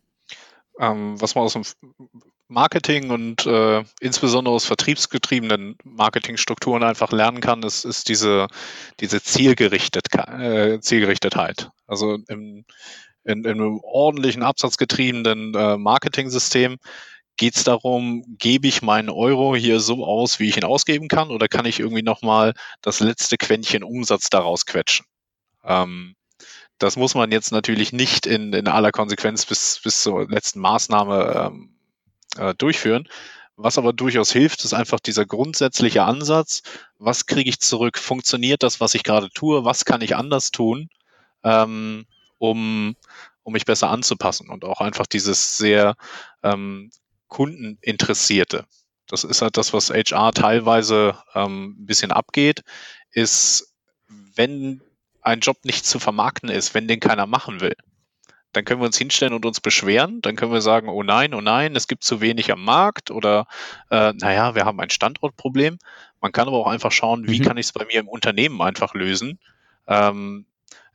Ähm, 0.80 1.20
was 1.20 1.36
man 1.36 1.44
aus 1.46 1.54
dem 1.54 1.64
Marketing 2.48 3.10
und 3.10 3.46
äh, 3.48 3.84
insbesondere 4.00 4.54
aus 4.54 4.66
vertriebsgetriebenen 4.66 5.78
Marketingstrukturen 5.84 6.84
einfach 6.84 7.12
lernen 7.12 7.42
kann, 7.42 7.64
ist, 7.64 7.86
ist 7.86 8.08
diese, 8.08 8.48
diese 9.00 9.22
Zielgerichtet, 9.22 10.08
äh, 10.14 10.80
Zielgerichtetheit. 10.80 11.70
Also 11.88 12.20
im, 12.28 12.66
in, 13.24 13.44
in 13.44 13.48
einem 13.48 13.80
ordentlichen, 13.80 14.44
absatzgetriebenen 14.44 15.56
äh, 15.56 15.78
Marketing-System 15.78 16.78
geht 17.38 17.56
es 17.56 17.64
darum, 17.64 18.24
gebe 18.38 18.68
ich 18.68 18.82
meinen 18.82 19.10
Euro 19.10 19.56
hier 19.56 19.80
so 19.80 20.06
aus, 20.06 20.40
wie 20.40 20.48
ich 20.48 20.58
ihn 20.58 20.64
ausgeben 20.64 21.08
kann, 21.08 21.32
oder 21.32 21.48
kann 21.48 21.66
ich 21.66 21.80
irgendwie 21.80 22.04
nochmal 22.04 22.54
das 22.82 23.00
letzte 23.00 23.38
Quäntchen 23.38 23.84
Umsatz 23.84 24.30
daraus 24.30 24.66
quetschen? 24.66 25.06
Ähm, 25.64 26.16
das 26.78 26.96
muss 26.96 27.16
man 27.16 27.32
jetzt 27.32 27.52
natürlich 27.52 27.92
nicht 27.92 28.26
in, 28.26 28.54
in 28.54 28.68
aller 28.68 28.92
Konsequenz 28.92 29.46
bis, 29.46 29.80
bis 29.84 30.02
zur 30.02 30.30
letzten 30.30 30.60
Maßnahme 30.60 31.52
ähm, 31.52 31.75
äh, 32.38 32.54
durchführen. 32.56 33.08
Was 33.58 33.78
aber 33.78 33.94
durchaus 33.94 34.32
hilft, 34.32 34.66
ist 34.66 34.74
einfach 34.74 35.00
dieser 35.00 35.26
grundsätzliche 35.26 36.04
Ansatz, 36.04 36.62
was 37.00 37.26
kriege 37.26 37.50
ich 37.50 37.60
zurück? 37.60 37.98
Funktioniert 37.98 38.64
das, 38.64 38.82
was 38.82 38.96
ich 38.96 39.04
gerade 39.04 39.30
tue? 39.30 39.64
Was 39.64 39.86
kann 39.86 40.02
ich 40.02 40.16
anders 40.16 40.52
tun, 40.52 40.90
ähm, 41.44 42.06
um, 42.38 42.96
um 43.44 43.54
mich 43.54 43.66
besser 43.66 43.90
anzupassen? 43.90 44.50
Und 44.50 44.66
auch 44.66 44.82
einfach 44.82 45.08
dieses 45.08 45.58
sehr 45.58 45.96
ähm, 46.44 46.92
kundeninteressierte. 47.30 48.66
Das 49.08 49.24
ist 49.24 49.42
halt 49.42 49.56
das, 49.56 49.72
was 49.72 49.90
HR 49.90 50.34
teilweise 50.34 51.18
ähm, 51.34 51.76
ein 51.80 51.86
bisschen 51.86 52.12
abgeht, 52.12 52.64
ist, 53.12 53.74
wenn 54.08 54.82
ein 55.22 55.40
Job 55.40 55.64
nicht 55.64 55.86
zu 55.86 56.00
vermarkten 56.00 56.50
ist, 56.50 56.74
wenn 56.74 56.88
den 56.88 57.00
keiner 57.00 57.26
machen 57.26 57.62
will, 57.62 57.76
dann 58.56 58.64
können 58.64 58.80
wir 58.80 58.86
uns 58.86 58.98
hinstellen 58.98 59.34
und 59.34 59.46
uns 59.46 59.60
beschweren. 59.60 60.22
Dann 60.22 60.36
können 60.36 60.54
wir 60.54 60.62
sagen, 60.62 60.88
oh 60.88 61.04
nein, 61.04 61.34
oh 61.34 61.42
nein, 61.42 61.76
es 61.76 61.88
gibt 61.88 62.04
zu 62.04 62.22
wenig 62.22 62.52
am 62.52 62.64
Markt 62.64 63.12
oder 63.12 63.48
äh, 63.90 64.14
naja, 64.14 64.56
wir 64.56 64.66
haben 64.66 64.80
ein 64.80 64.90
Standortproblem. 64.90 65.78
Man 66.22 66.32
kann 66.32 66.48
aber 66.48 66.58
auch 66.58 66.68
einfach 66.68 66.92
schauen, 66.92 67.28
wie 67.28 67.40
mhm. 67.40 67.44
kann 67.44 67.58
ich 67.58 67.68
es 67.68 67.74
bei 67.74 67.86
mir 67.86 68.00
im 68.00 68.08
Unternehmen 68.08 68.62
einfach 68.62 68.94
lösen, 68.94 69.40
ähm, 69.88 70.46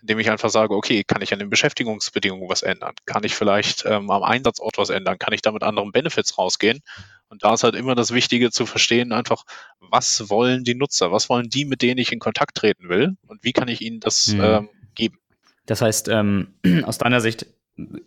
indem 0.01 0.19
ich 0.19 0.31
einfach 0.31 0.49
sage, 0.49 0.75
okay, 0.75 1.05
kann 1.05 1.21
ich 1.21 1.35
an 1.35 1.39
den 1.39 1.51
Beschäftigungsbedingungen 1.51 2.49
was 2.49 2.63
ändern? 2.63 2.95
Kann 3.05 3.25
ich 3.25 3.35
vielleicht 3.35 3.85
ähm, 3.85 4.11
am 4.11 4.23
Einsatzort 4.23 4.79
was 4.79 4.89
ändern? 4.89 5.19
Kann 5.19 5.35
ich 5.35 5.43
da 5.43 5.53
mit 5.53 5.63
anderen 5.63 5.93
Benefits 5.93 6.39
rausgehen? 6.39 6.81
Und 7.29 7.45
da 7.45 7.53
ist 7.53 7.63
halt 7.63 7.75
immer 7.75 7.95
das 7.95 8.13
Wichtige 8.13 8.51
zu 8.51 8.65
verstehen, 8.65 9.13
einfach, 9.13 9.45
was 9.79 10.31
wollen 10.31 10.65
die 10.65 10.75
Nutzer? 10.75 11.13
Was 11.13 11.29
wollen 11.29 11.51
die, 11.51 11.67
mit 11.67 11.83
denen 11.83 11.99
ich 11.99 12.11
in 12.11 12.19
Kontakt 12.19 12.57
treten 12.57 12.89
will? 12.89 13.17
Und 13.27 13.45
wie 13.45 13.53
kann 13.53 13.69
ich 13.69 13.83
ihnen 13.83 14.01
das 14.01 14.29
mhm. 14.29 14.41
ähm? 14.41 14.69
Das 15.71 15.83
heißt, 15.83 16.09
ähm, 16.09 16.49
aus 16.85 16.99
deiner 16.99 17.21
Sicht 17.21 17.47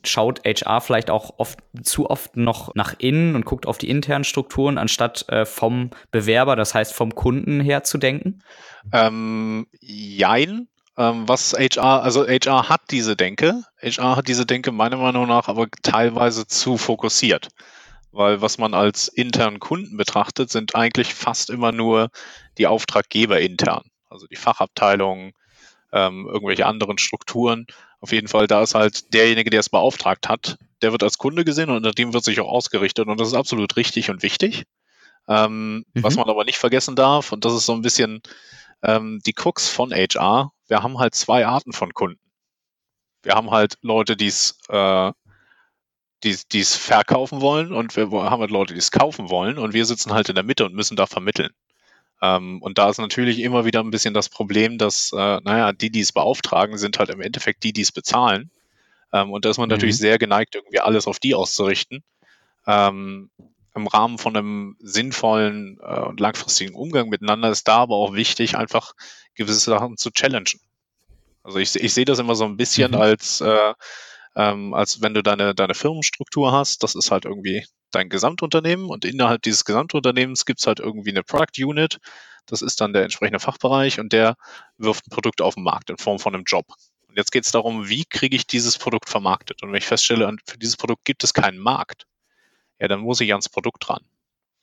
schaut 0.04 0.42
HR 0.46 0.82
vielleicht 0.82 1.10
auch 1.10 1.36
oft 1.38 1.60
zu 1.82 2.10
oft 2.10 2.36
noch 2.36 2.76
nach 2.76 2.94
innen 2.98 3.36
und 3.36 3.46
guckt 3.46 3.66
auf 3.66 3.78
die 3.78 3.90
internen 3.90 4.26
Strukturen, 4.26 4.78
anstatt 4.78 5.28
äh, 5.30 5.46
vom 5.46 5.92
Bewerber, 6.12 6.56
das 6.56 6.76
heißt 6.76 6.94
vom 6.94 7.16
Kunden 7.16 7.62
her 7.62 7.84
zu 7.84 7.98
denken? 7.98 8.44
Ähm, 8.92 9.68
jein. 9.80 10.68
Ähm, 10.98 11.28
was 11.28 11.54
HR, 11.54 12.04
also 12.04 12.28
HR 12.28 12.68
hat 12.70 12.82
diese 12.92 13.16
Denke. 13.16 13.64
HR 13.82 14.18
hat 14.18 14.28
diese 14.28 14.46
Denke 14.46 14.72
meiner 14.72 14.98
Meinung 14.98 15.28
nach 15.28 15.48
aber 15.48 15.68
teilweise 15.82 16.46
zu 16.46 16.78
fokussiert. 16.78 17.48
Weil 18.12 18.42
was 18.42 18.58
man 18.58 18.74
als 18.76 19.08
internen 19.08 19.60
Kunden 19.60 19.96
betrachtet, 19.98 20.52
sind 20.52 20.76
eigentlich 20.76 21.16
fast 21.16 21.50
immer 21.50 21.72
nur 21.72 22.10
die 22.58 22.68
Auftraggeber 22.68 23.40
intern. 23.40 23.84
Also 24.10 24.28
die 24.28 24.36
Fachabteilungen, 24.36 25.32
ähm, 25.94 26.28
irgendwelche 26.28 26.66
anderen 26.66 26.98
Strukturen. 26.98 27.68
Auf 28.02 28.12
jeden 28.12 28.28
Fall, 28.28 28.48
da 28.48 28.64
ist 28.64 28.76
halt 28.76 29.14
derjenige, 29.14 29.50
der 29.50 29.62
es 29.62 29.70
beauftragt 29.70 30.28
hat, 30.28 30.58
der 30.82 30.92
wird 30.92 31.04
als 31.04 31.18
Kunde 31.18 31.46
gesehen 31.46 31.70
und 31.70 31.84
nach 31.84 31.94
dem 31.94 32.14
wird 32.14 32.24
sich 32.24 32.42
auch 32.42 32.50
ausgerichtet 32.50 33.08
und 33.08 33.20
das 33.20 33.30
ist 33.30 33.36
absolut 33.36 33.78
richtig 33.78 34.10
und 34.10 34.24
wichtig. 34.24 34.64
Ähm, 35.30 35.86
mhm. 35.94 36.04
Was 36.04 36.18
man 36.18 36.30
aber 36.30 36.44
nicht 36.44 36.58
vergessen 36.58 36.96
darf, 36.96 37.32
und 37.32 37.46
das 37.46 37.54
ist 37.54 37.66
so 37.66 37.74
ein 37.74 37.84
bisschen 37.84 38.22
ähm, 38.82 39.22
die 39.26 39.34
Krux 39.34 39.70
von 39.70 39.92
HR, 39.92 40.52
wir 40.68 40.84
haben 40.84 41.00
halt 41.00 41.16
zwei 41.16 41.46
Arten 41.46 41.72
von 41.72 41.94
Kunden. 41.94 42.20
Wir 43.22 43.36
haben 43.36 43.52
halt 43.52 43.78
Leute, 43.82 44.18
die 44.18 44.28
es 44.28 44.58
äh, 44.68 45.12
die 46.24 46.60
es 46.60 46.76
verkaufen 46.76 47.42
wollen 47.42 47.74
und 47.74 47.98
wir 47.98 48.10
haben 48.10 48.40
halt 48.40 48.52
Leute, 48.52 48.74
die 48.74 48.80
es 48.80 48.92
kaufen 48.92 49.30
wollen 49.30 49.58
und 49.58 49.74
wir 49.74 49.86
sitzen 49.86 50.14
halt 50.14 50.30
in 50.30 50.36
der 50.36 50.46
Mitte 50.46 50.66
und 50.66 50.74
müssen 50.74 50.96
da 50.96 51.06
vermitteln. 51.06 51.52
Ähm, 52.24 52.62
und 52.62 52.78
da 52.78 52.90
ist 52.90 53.00
natürlich 53.00 53.40
immer 53.40 53.66
wieder 53.66 53.82
ein 53.82 53.92
bisschen 53.92 54.14
das 54.14 54.30
Problem, 54.30 54.78
dass, 54.78 55.12
äh, 55.12 55.42
naja, 55.44 55.74
die, 55.74 55.90
die 55.90 56.00
es 56.00 56.14
beauftragen, 56.14 56.78
sind 56.78 56.98
halt 56.98 57.10
im 57.10 57.20
Endeffekt 57.20 57.66
die, 57.66 57.74
die 57.74 57.82
es 57.82 57.92
bezahlen. 57.92 58.50
Ähm, 59.12 59.30
und 59.32 59.44
da 59.44 59.50
ist 59.50 59.58
man 59.58 59.68
mhm. 59.68 59.74
natürlich 59.74 59.98
sehr 59.98 60.18
geneigt, 60.18 60.56
irgendwie 60.56 60.80
alles 60.80 61.06
auf 61.06 61.20
die 61.20 61.36
auszurichten. 61.36 62.02
Ähm, 62.66 63.30
Im 63.76 63.88
Rahmen 63.88 64.20
von 64.20 64.38
einem 64.38 64.78
sinnvollen 64.80 65.80
äh, 65.84 66.00
und 66.00 66.22
langfristigen 66.22 66.76
Umgang 66.76 67.10
miteinander 67.10 67.50
ist 67.50 67.68
da 67.68 67.80
aber 67.80 67.96
auch 67.96 68.14
wichtig, 68.14 68.56
einfach 68.56 68.94
gewisse 69.36 69.72
Sachen 69.72 69.98
zu 69.98 70.10
challengen. 70.10 70.62
Also 71.44 71.60
ich, 71.60 71.76
ich 71.76 71.94
sehe 71.94 72.06
das 72.06 72.20
immer 72.20 72.36
so 72.36 72.46
ein 72.46 72.56
bisschen 72.56 72.92
mhm. 72.92 73.02
als, 73.02 73.42
äh, 73.42 73.74
ähm, 74.38 74.74
als 74.74 75.02
wenn 75.02 75.14
du 75.14 75.24
deine, 75.24 75.54
deine 75.54 75.74
Firmenstruktur 75.74 76.54
hast. 76.54 76.84
Das 76.84 76.96
ist 76.96 77.12
halt 77.12 77.26
irgendwie 77.26 77.66
dein 77.96 78.10
Gesamtunternehmen 78.10 78.88
und 78.88 79.06
innerhalb 79.06 79.42
dieses 79.42 79.66
Gesamtunternehmens 79.66 80.46
gibt 80.46 80.60
es 80.60 80.68
halt 80.68 80.80
irgendwie 80.80 81.12
eine 81.12 81.24
Product 81.24 81.64
Unit. 81.64 82.00
Das 82.46 82.62
ist 82.62 82.82
dann 82.82 82.94
der 82.94 83.04
entsprechende 83.04 83.40
Fachbereich 83.40 84.00
und 84.00 84.12
der 84.12 84.36
wirft 84.78 85.08
ein 85.08 85.12
Produkt 85.12 85.42
auf 85.42 85.56
den 85.56 85.64
Markt 85.64 85.90
in 85.90 85.98
Form 85.98 86.20
von 86.20 86.34
einem 86.36 86.44
Job. 86.46 86.66
Und 87.08 87.18
jetzt 87.18 87.32
geht 87.32 87.46
es 87.46 87.52
darum, 87.52 87.90
wie 87.90 88.06
kriege 88.06 88.36
ich 88.36 88.48
dieses 88.48 88.78
Produkt 88.78 89.08
vermarktet? 89.08 89.62
Und 89.62 89.70
wenn 89.70 89.78
ich 89.78 89.86
feststelle, 89.86 90.36
für 90.48 90.58
dieses 90.58 90.78
Produkt 90.78 91.06
gibt 91.06 91.24
es 91.24 91.34
keinen 91.34 91.60
Markt, 91.60 92.08
ja, 92.80 92.88
dann 92.88 93.02
muss 93.02 93.22
ich 93.22 93.32
ans 93.32 93.50
Produkt 93.50 93.88
dran. 93.88 94.04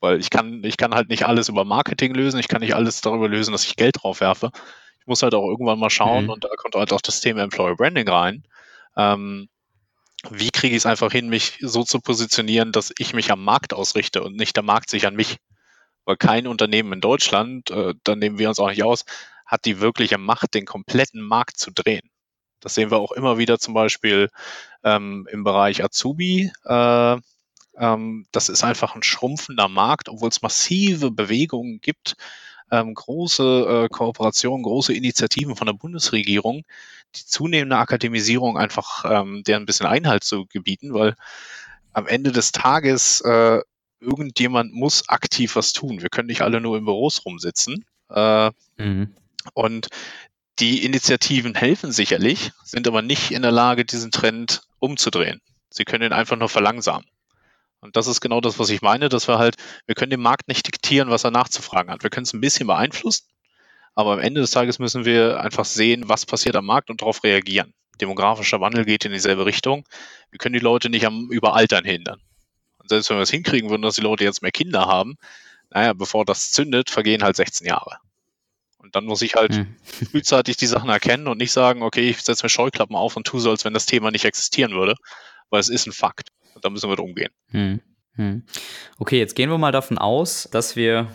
Weil 0.01 0.19
ich 0.19 0.31
kann, 0.31 0.65
ich 0.65 0.77
kann 0.77 0.95
halt 0.95 1.11
nicht 1.11 1.27
alles 1.27 1.49
über 1.49 1.65
Marketing 1.65 2.15
lösen, 2.15 2.41
ich 2.41 2.49
kann 2.49 2.61
nicht 2.61 2.75
alles 2.75 3.01
darüber 3.03 3.29
lösen, 3.29 3.53
dass 3.53 3.65
ich 3.65 3.77
Geld 3.77 4.03
drauf 4.03 4.21
werfe. 4.21 4.51
Ich 4.99 5.07
muss 5.07 5.23
halt 5.23 5.35
auch 5.35 5.47
irgendwann 5.49 5.79
mal 5.79 5.91
schauen, 5.91 6.25
mhm. 6.25 6.31
und 6.31 6.45
da 6.45 6.49
kommt 6.57 6.75
halt 6.75 6.93
auch 6.93 7.01
das 7.01 7.21
Thema 7.21 7.43
Employer 7.43 7.77
Branding 7.77 8.09
rein. 8.09 8.43
Ähm, 8.97 9.49
wie 10.29 10.51
kriege 10.51 10.75
ich 10.75 10.83
es 10.83 10.87
einfach 10.87 11.13
hin, 11.13 11.29
mich 11.29 11.59
so 11.61 11.85
zu 11.85 12.01
positionieren, 12.01 12.73
dass 12.73 12.93
ich 12.99 13.15
mich 13.15 13.31
am 13.31 13.43
Markt 13.43 13.73
ausrichte 13.73 14.23
und 14.23 14.37
nicht 14.37 14.57
der 14.57 14.63
Markt 14.63 14.91
sich 14.91 15.07
an 15.07 15.17
mich? 15.17 15.39
Weil 16.05 16.17
kein 16.17 16.47
Unternehmen 16.47 16.93
in 16.93 17.01
Deutschland, 17.01 17.71
äh, 17.71 17.95
da 18.05 18.17
nehmen 18.17 18.39
wir 18.39 18.49
uns 18.49 18.59
auch 18.59 18.69
nicht 18.69 18.83
aus, 18.83 19.05
hat 19.47 19.65
die 19.65 19.81
wirkliche 19.81 20.19
Macht, 20.19 20.55
den 20.55 20.67
kompletten 20.67 21.23
Markt 21.23 21.59
zu 21.59 21.71
drehen. 21.71 22.11
Das 22.61 22.75
sehen 22.75 22.91
wir 22.91 22.99
auch 22.99 23.13
immer 23.13 23.39
wieder 23.39 23.59
zum 23.59 23.75
Beispiel 23.75 24.29
ähm, 24.85 25.27
im 25.31 25.45
Bereich 25.45 25.83
Azubi. 25.83 26.53
Äh, 26.65 27.17
ähm, 27.79 28.27
das 28.33 28.49
ist 28.49 28.63
einfach 28.63 28.95
ein 28.95 29.03
schrumpfender 29.03 29.69
Markt, 29.69 30.09
obwohl 30.09 30.29
es 30.29 30.43
massive 30.43 31.11
Bewegungen 31.11 31.81
gibt, 31.81 32.17
ähm, 32.71 32.95
große 32.95 33.85
äh, 33.85 33.89
Kooperationen, 33.89 34.63
große 34.63 34.93
Initiativen 34.93 35.57
von 35.57 35.67
der 35.67 35.75
Bundesregierung, 35.75 36.63
die 37.17 37.25
zunehmende 37.25 37.77
Akademisierung 37.77 38.57
einfach 38.57 39.05
ähm, 39.05 39.43
der 39.45 39.57
ein 39.57 39.67
bisschen 39.67 39.87
Einhalt 39.87 40.25
zu 40.25 40.47
gebieten, 40.47 40.95
weil 40.95 41.15
am 41.93 42.07
Ende 42.07 42.33
des 42.33 42.53
Tages 42.53 43.21
äh, 43.23 43.61
irgendjemand 44.01 44.73
muss 44.73 45.09
aktiv 45.09 45.57
was 45.57 45.73
tun. 45.73 46.01
Wir 46.01 46.09
können 46.09 46.29
nicht 46.29 46.43
alle 46.43 46.61
nur 46.61 46.79
in 46.79 46.85
Büros 46.85 47.25
rumsitzen. 47.25 47.85
Äh, 48.09 48.51
mhm. 48.79 49.15
Und 49.55 49.89
die 50.59 50.85
Initiativen 50.85 51.55
helfen 51.55 51.93
sicherlich, 51.93 52.53
sind 52.65 52.87
aber 52.87 53.03
nicht 53.03 53.31
in 53.31 53.43
der 53.43 53.53
Lage, 53.53 53.85
diesen 53.85 54.11
Trend 54.11 54.63
umzudrehen. 54.79 55.41
Sie 55.71 55.85
können 55.85 56.05
ihn 56.05 56.13
einfach 56.13 56.37
nur 56.37 56.49
verlangsamen. 56.49 57.07
Und 57.81 57.97
das 57.97 58.07
ist 58.07 58.21
genau 58.21 58.41
das, 58.41 58.59
was 58.59 58.71
ich 58.71 58.83
meine, 58.83 59.09
dass 59.09 59.27
wir 59.27 59.39
halt, 59.39 59.57
wir 59.87 59.95
können 59.95 60.11
dem 60.11 60.23
Markt 60.23 60.49
nicht 60.49 60.67
diktieren, 60.67 61.11
was 61.11 61.25
er 61.25 61.31
nachzufragen 61.31 61.91
hat. 61.91 62.03
Wir 62.03 62.11
können 62.11 62.25
es 62.25 62.35
ein 62.35 62.41
bisschen 62.41 62.67
beeinflussen, 62.67 63.27
aber 63.95 64.13
am 64.13 64.19
Ende 64.19 64.41
des 64.41 64.51
Tages 64.51 64.79
müssen 64.79 65.05
wir 65.05 65.41
einfach 65.41 65.65
sehen, 65.65 66.09
was 66.09 66.27
passiert 66.27 66.57
am 66.57 66.67
Markt 66.67 66.91
und 66.91 67.01
darauf 67.01 67.25
reagieren. 67.25 67.73
Demografischer 68.01 68.61
Wandel 68.61 68.85
geht 68.85 69.05
in 69.05 69.13
dieselbe 69.13 69.47
Richtung. 69.47 69.87
Wir 70.31 70.39
können 70.39 70.55
die 70.55 70.59
Leute 70.59 70.91
nicht 70.91 71.07
am 71.07 71.31
Überaltern 71.31 71.85
hindern. 71.85 72.21
Und 72.79 72.89
selbst 72.89 73.11
wenn 73.11 73.19
wir 73.19 73.23
es 73.23 73.31
hinkriegen 73.31 73.71
würden, 73.71 73.83
dass 73.83 73.97
die 73.97 74.01
Leute 74.01 74.25
jetzt 74.25 74.43
mehr 74.43 74.53
Kinder 74.53 74.87
haben, 74.87 75.17
naja, 75.71 75.93
bevor 75.93 76.25
das 76.25 76.51
zündet, 76.51 76.91
vergehen 76.91 77.23
halt 77.23 77.37
16 77.37 77.67
Jahre. 77.67 77.99
Und 78.79 78.97
dann 78.97 79.05
muss 79.05 79.23
ich 79.23 79.35
halt 79.35 79.55
hm. 79.55 79.77
frühzeitig 80.11 80.57
die 80.57 80.67
Sachen 80.67 80.89
erkennen 80.89 81.29
und 81.29 81.39
nicht 81.39 81.53
sagen, 81.53 81.83
okay, 81.83 82.09
ich 82.09 82.23
setze 82.23 82.45
mir 82.45 82.51
Scheuklappen 82.51 82.97
auf 82.97 83.17
und 83.17 83.27
tue 83.27 83.41
so, 83.41 83.51
als 83.51 83.65
wenn 83.65 83.75
das 83.75 83.87
Thema 83.87 84.11
nicht 84.11 84.25
existieren 84.25 84.73
würde, 84.73 84.95
weil 85.51 85.61
es 85.61 85.69
ist 85.69 85.87
ein 85.87 85.93
Fakt. 85.93 86.31
Und 86.55 86.65
da 86.65 86.71
müssen 86.71 86.87
wir 86.87 86.91
mit 86.91 87.01
umgehen. 87.01 87.31
Hm. 87.51 87.81
Hm. 88.15 88.43
Okay, 88.99 89.19
jetzt 89.19 89.35
gehen 89.35 89.51
wir 89.51 89.59
mal 89.59 89.73
davon 89.73 89.99
aus, 89.99 90.49
dass 90.51 90.77
wir 90.77 91.09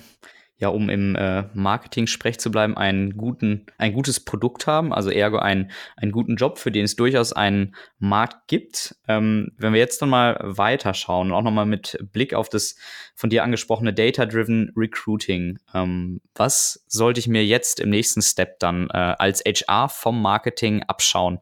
ja, 0.58 0.70
um 0.70 0.90
im 0.90 1.16
äh, 1.16 1.44
Marketing-Sprech 1.54 2.40
zu 2.40 2.50
bleiben, 2.50 2.78
einen 2.78 3.18
guten, 3.18 3.66
ein 3.78 3.92
gutes 3.92 4.22
Produkt 4.22 4.68
haben, 4.68 4.94
also 4.94 5.10
ergo 5.10 5.38
einen, 5.38 5.72
einen 5.98 6.14
guten 6.14 6.38
Job, 6.38 6.60
für 6.60 6.72
den 6.72 6.86
es 6.86 6.96
durchaus 6.96 7.34
einen 7.34 7.76
Markt 8.00 8.48
gibt. 8.48 8.96
Ähm, 9.08 9.52
wenn 9.58 9.74
wir 9.74 9.80
jetzt 9.82 10.02
dann 10.02 10.10
mal 10.10 10.40
weiterschauen, 10.42 11.34
auch 11.34 11.42
nochmal 11.42 11.66
mit 11.66 11.98
Blick 12.14 12.34
auf 12.34 12.48
das 12.48 12.78
von 13.16 13.30
dir 13.30 13.44
angesprochene 13.44 13.94
Data-Driven 13.94 14.72
Recruiting, 14.78 15.60
ähm, 15.74 16.22
was 16.36 16.86
sollte 16.88 17.20
ich 17.20 17.28
mir 17.28 17.46
jetzt 17.46 17.82
im 17.82 17.90
nächsten 17.90 18.22
Step 18.22 18.60
dann 18.60 18.88
äh, 18.92 19.16
als 19.18 19.44
HR 19.46 19.90
vom 19.90 20.22
Marketing 20.22 20.84
abschauen? 20.84 21.40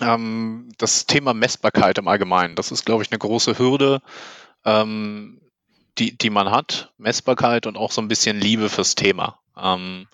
Ähm, 0.00 0.70
das 0.78 1.06
Thema 1.06 1.34
Messbarkeit 1.34 1.98
im 1.98 2.08
Allgemeinen, 2.08 2.54
das 2.54 2.70
ist, 2.70 2.84
glaube 2.84 3.02
ich, 3.02 3.10
eine 3.10 3.18
große 3.18 3.58
Hürde. 3.58 4.00
Ähm, 4.64 5.40
die, 5.98 6.16
die 6.16 6.30
man 6.30 6.50
hat, 6.50 6.92
Messbarkeit 6.98 7.66
und 7.66 7.76
auch 7.76 7.90
so 7.90 8.00
ein 8.00 8.08
bisschen 8.08 8.38
Liebe 8.38 8.68
fürs 8.68 8.94
Thema. 8.94 9.38
Ähm, 9.56 10.06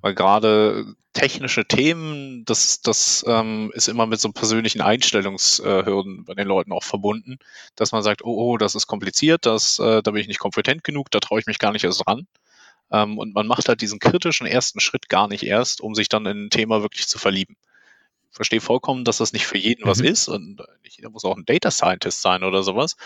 weil 0.00 0.14
gerade 0.14 0.94
technische 1.12 1.66
Themen, 1.66 2.44
das, 2.44 2.80
das 2.80 3.24
ähm, 3.26 3.72
ist 3.74 3.88
immer 3.88 4.06
mit 4.06 4.20
so 4.20 4.30
persönlichen 4.30 4.80
Einstellungshürden 4.80 6.24
bei 6.24 6.34
den 6.34 6.46
Leuten 6.46 6.72
auch 6.72 6.84
verbunden, 6.84 7.38
dass 7.74 7.92
man 7.92 8.02
sagt, 8.02 8.22
oh, 8.24 8.34
oh, 8.36 8.56
das 8.56 8.74
ist 8.74 8.86
kompliziert, 8.86 9.46
das, 9.46 9.78
äh, 9.78 10.02
da 10.02 10.10
bin 10.10 10.20
ich 10.20 10.28
nicht 10.28 10.38
kompetent 10.38 10.84
genug, 10.84 11.10
da 11.10 11.20
traue 11.20 11.40
ich 11.40 11.46
mich 11.46 11.58
gar 11.58 11.72
nicht 11.72 11.84
erst 11.84 12.06
ran. 12.06 12.26
Ähm, 12.90 13.18
und 13.18 13.34
man 13.34 13.46
macht 13.46 13.68
halt 13.68 13.80
diesen 13.80 13.98
kritischen 13.98 14.46
ersten 14.46 14.80
Schritt 14.80 15.08
gar 15.08 15.28
nicht 15.28 15.42
erst, 15.44 15.80
um 15.80 15.94
sich 15.94 16.08
dann 16.08 16.26
in 16.26 16.46
ein 16.46 16.50
Thema 16.50 16.82
wirklich 16.82 17.08
zu 17.08 17.18
verlieben. 17.18 17.56
Verstehe 18.30 18.60
vollkommen, 18.60 19.04
dass 19.04 19.18
das 19.18 19.32
nicht 19.32 19.46
für 19.46 19.58
jeden 19.58 19.84
mhm. 19.84 19.88
was 19.88 20.00
ist 20.00 20.28
und 20.28 20.62
nicht 20.82 20.96
jeder 20.96 21.10
muss 21.10 21.24
auch 21.24 21.36
ein 21.36 21.44
Data 21.44 21.70
Scientist 21.70 22.22
sein 22.22 22.44
oder 22.44 22.62
sowas. 22.62 22.96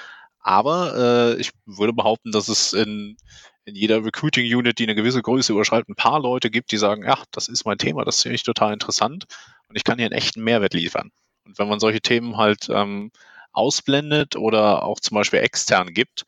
Aber 0.41 0.97
äh, 1.37 1.41
ich 1.41 1.53
würde 1.67 1.93
behaupten, 1.93 2.33
dass 2.33 2.49
es 2.49 2.73
in, 2.73 3.17
in 3.65 3.77
jeder 3.77 4.05
Recruiting-Unit, 4.05 4.79
die 4.79 4.85
eine 4.85 4.97
gewisse 4.97 5.23
Größe 5.23 5.53
überschreitet, 5.53 5.89
ein 5.89 5.95
paar 5.95 6.21
Leute 6.21 6.51
gibt, 6.51 6.73
die 6.73 6.79
sagen, 6.79 7.05
ja, 7.05 7.23
das 7.31 7.49
ist 7.49 7.65
mein 7.65 7.79
Thema, 7.79 8.05
das 8.05 8.23
finde 8.23 8.35
ich 8.35 8.43
total 8.43 8.73
interessant 8.73 9.27
und 9.69 9.77
ich 9.77 9.85
kann 9.85 9.99
hier 9.99 10.07
einen 10.07 10.19
echten 10.19 10.43
Mehrwert 10.43 10.75
liefern. 10.75 11.11
Und 11.45 11.59
wenn 11.59 11.69
man 11.69 11.81
solche 11.81 12.01
Themen 12.01 12.37
halt 12.37 12.69
ähm, 12.71 13.13
ausblendet 13.53 14.37
oder 14.37 14.83
auch 14.83 15.01
zum 15.01 15.15
Beispiel 15.15 15.41
extern 15.41 15.95
gibt, 15.95 16.25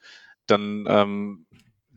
dann 0.46 0.84
ähm, 0.88 1.46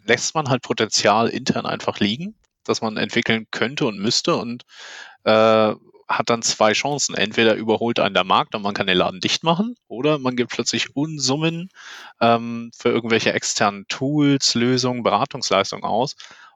lässt 0.05 0.35
man 0.35 0.49
halt 0.49 0.61
Potenzial 0.61 1.27
intern 1.27 1.65
einfach 1.65 1.99
liegen, 1.99 2.35
das 2.63 2.81
man 2.81 2.97
entwickeln 2.97 3.47
könnte 3.51 3.85
und 3.85 3.99
müsste 3.99 4.35
und 4.37 4.63
äh, 5.23 5.73
hat 6.07 6.29
dann 6.29 6.41
zwei 6.41 6.73
Chancen. 6.73 7.15
Entweder 7.15 7.55
überholt 7.55 7.99
einen 7.99 8.13
der 8.13 8.23
Markt 8.23 8.55
und 8.55 8.61
man 8.61 8.73
kann 8.73 8.87
den 8.87 8.97
Laden 8.97 9.19
dicht 9.19 9.43
machen, 9.43 9.75
oder 9.87 10.19
man 10.19 10.35
gibt 10.35 10.51
plötzlich 10.51 10.95
Unsummen 10.95 11.69
ähm, 12.21 12.71
für 12.77 12.89
irgendwelche 12.89 13.33
externen 13.33 13.85
Tools, 13.87 14.55
Lösungen, 14.55 15.03
Beratungsleistungen 15.03 15.83
aus, 15.83 16.15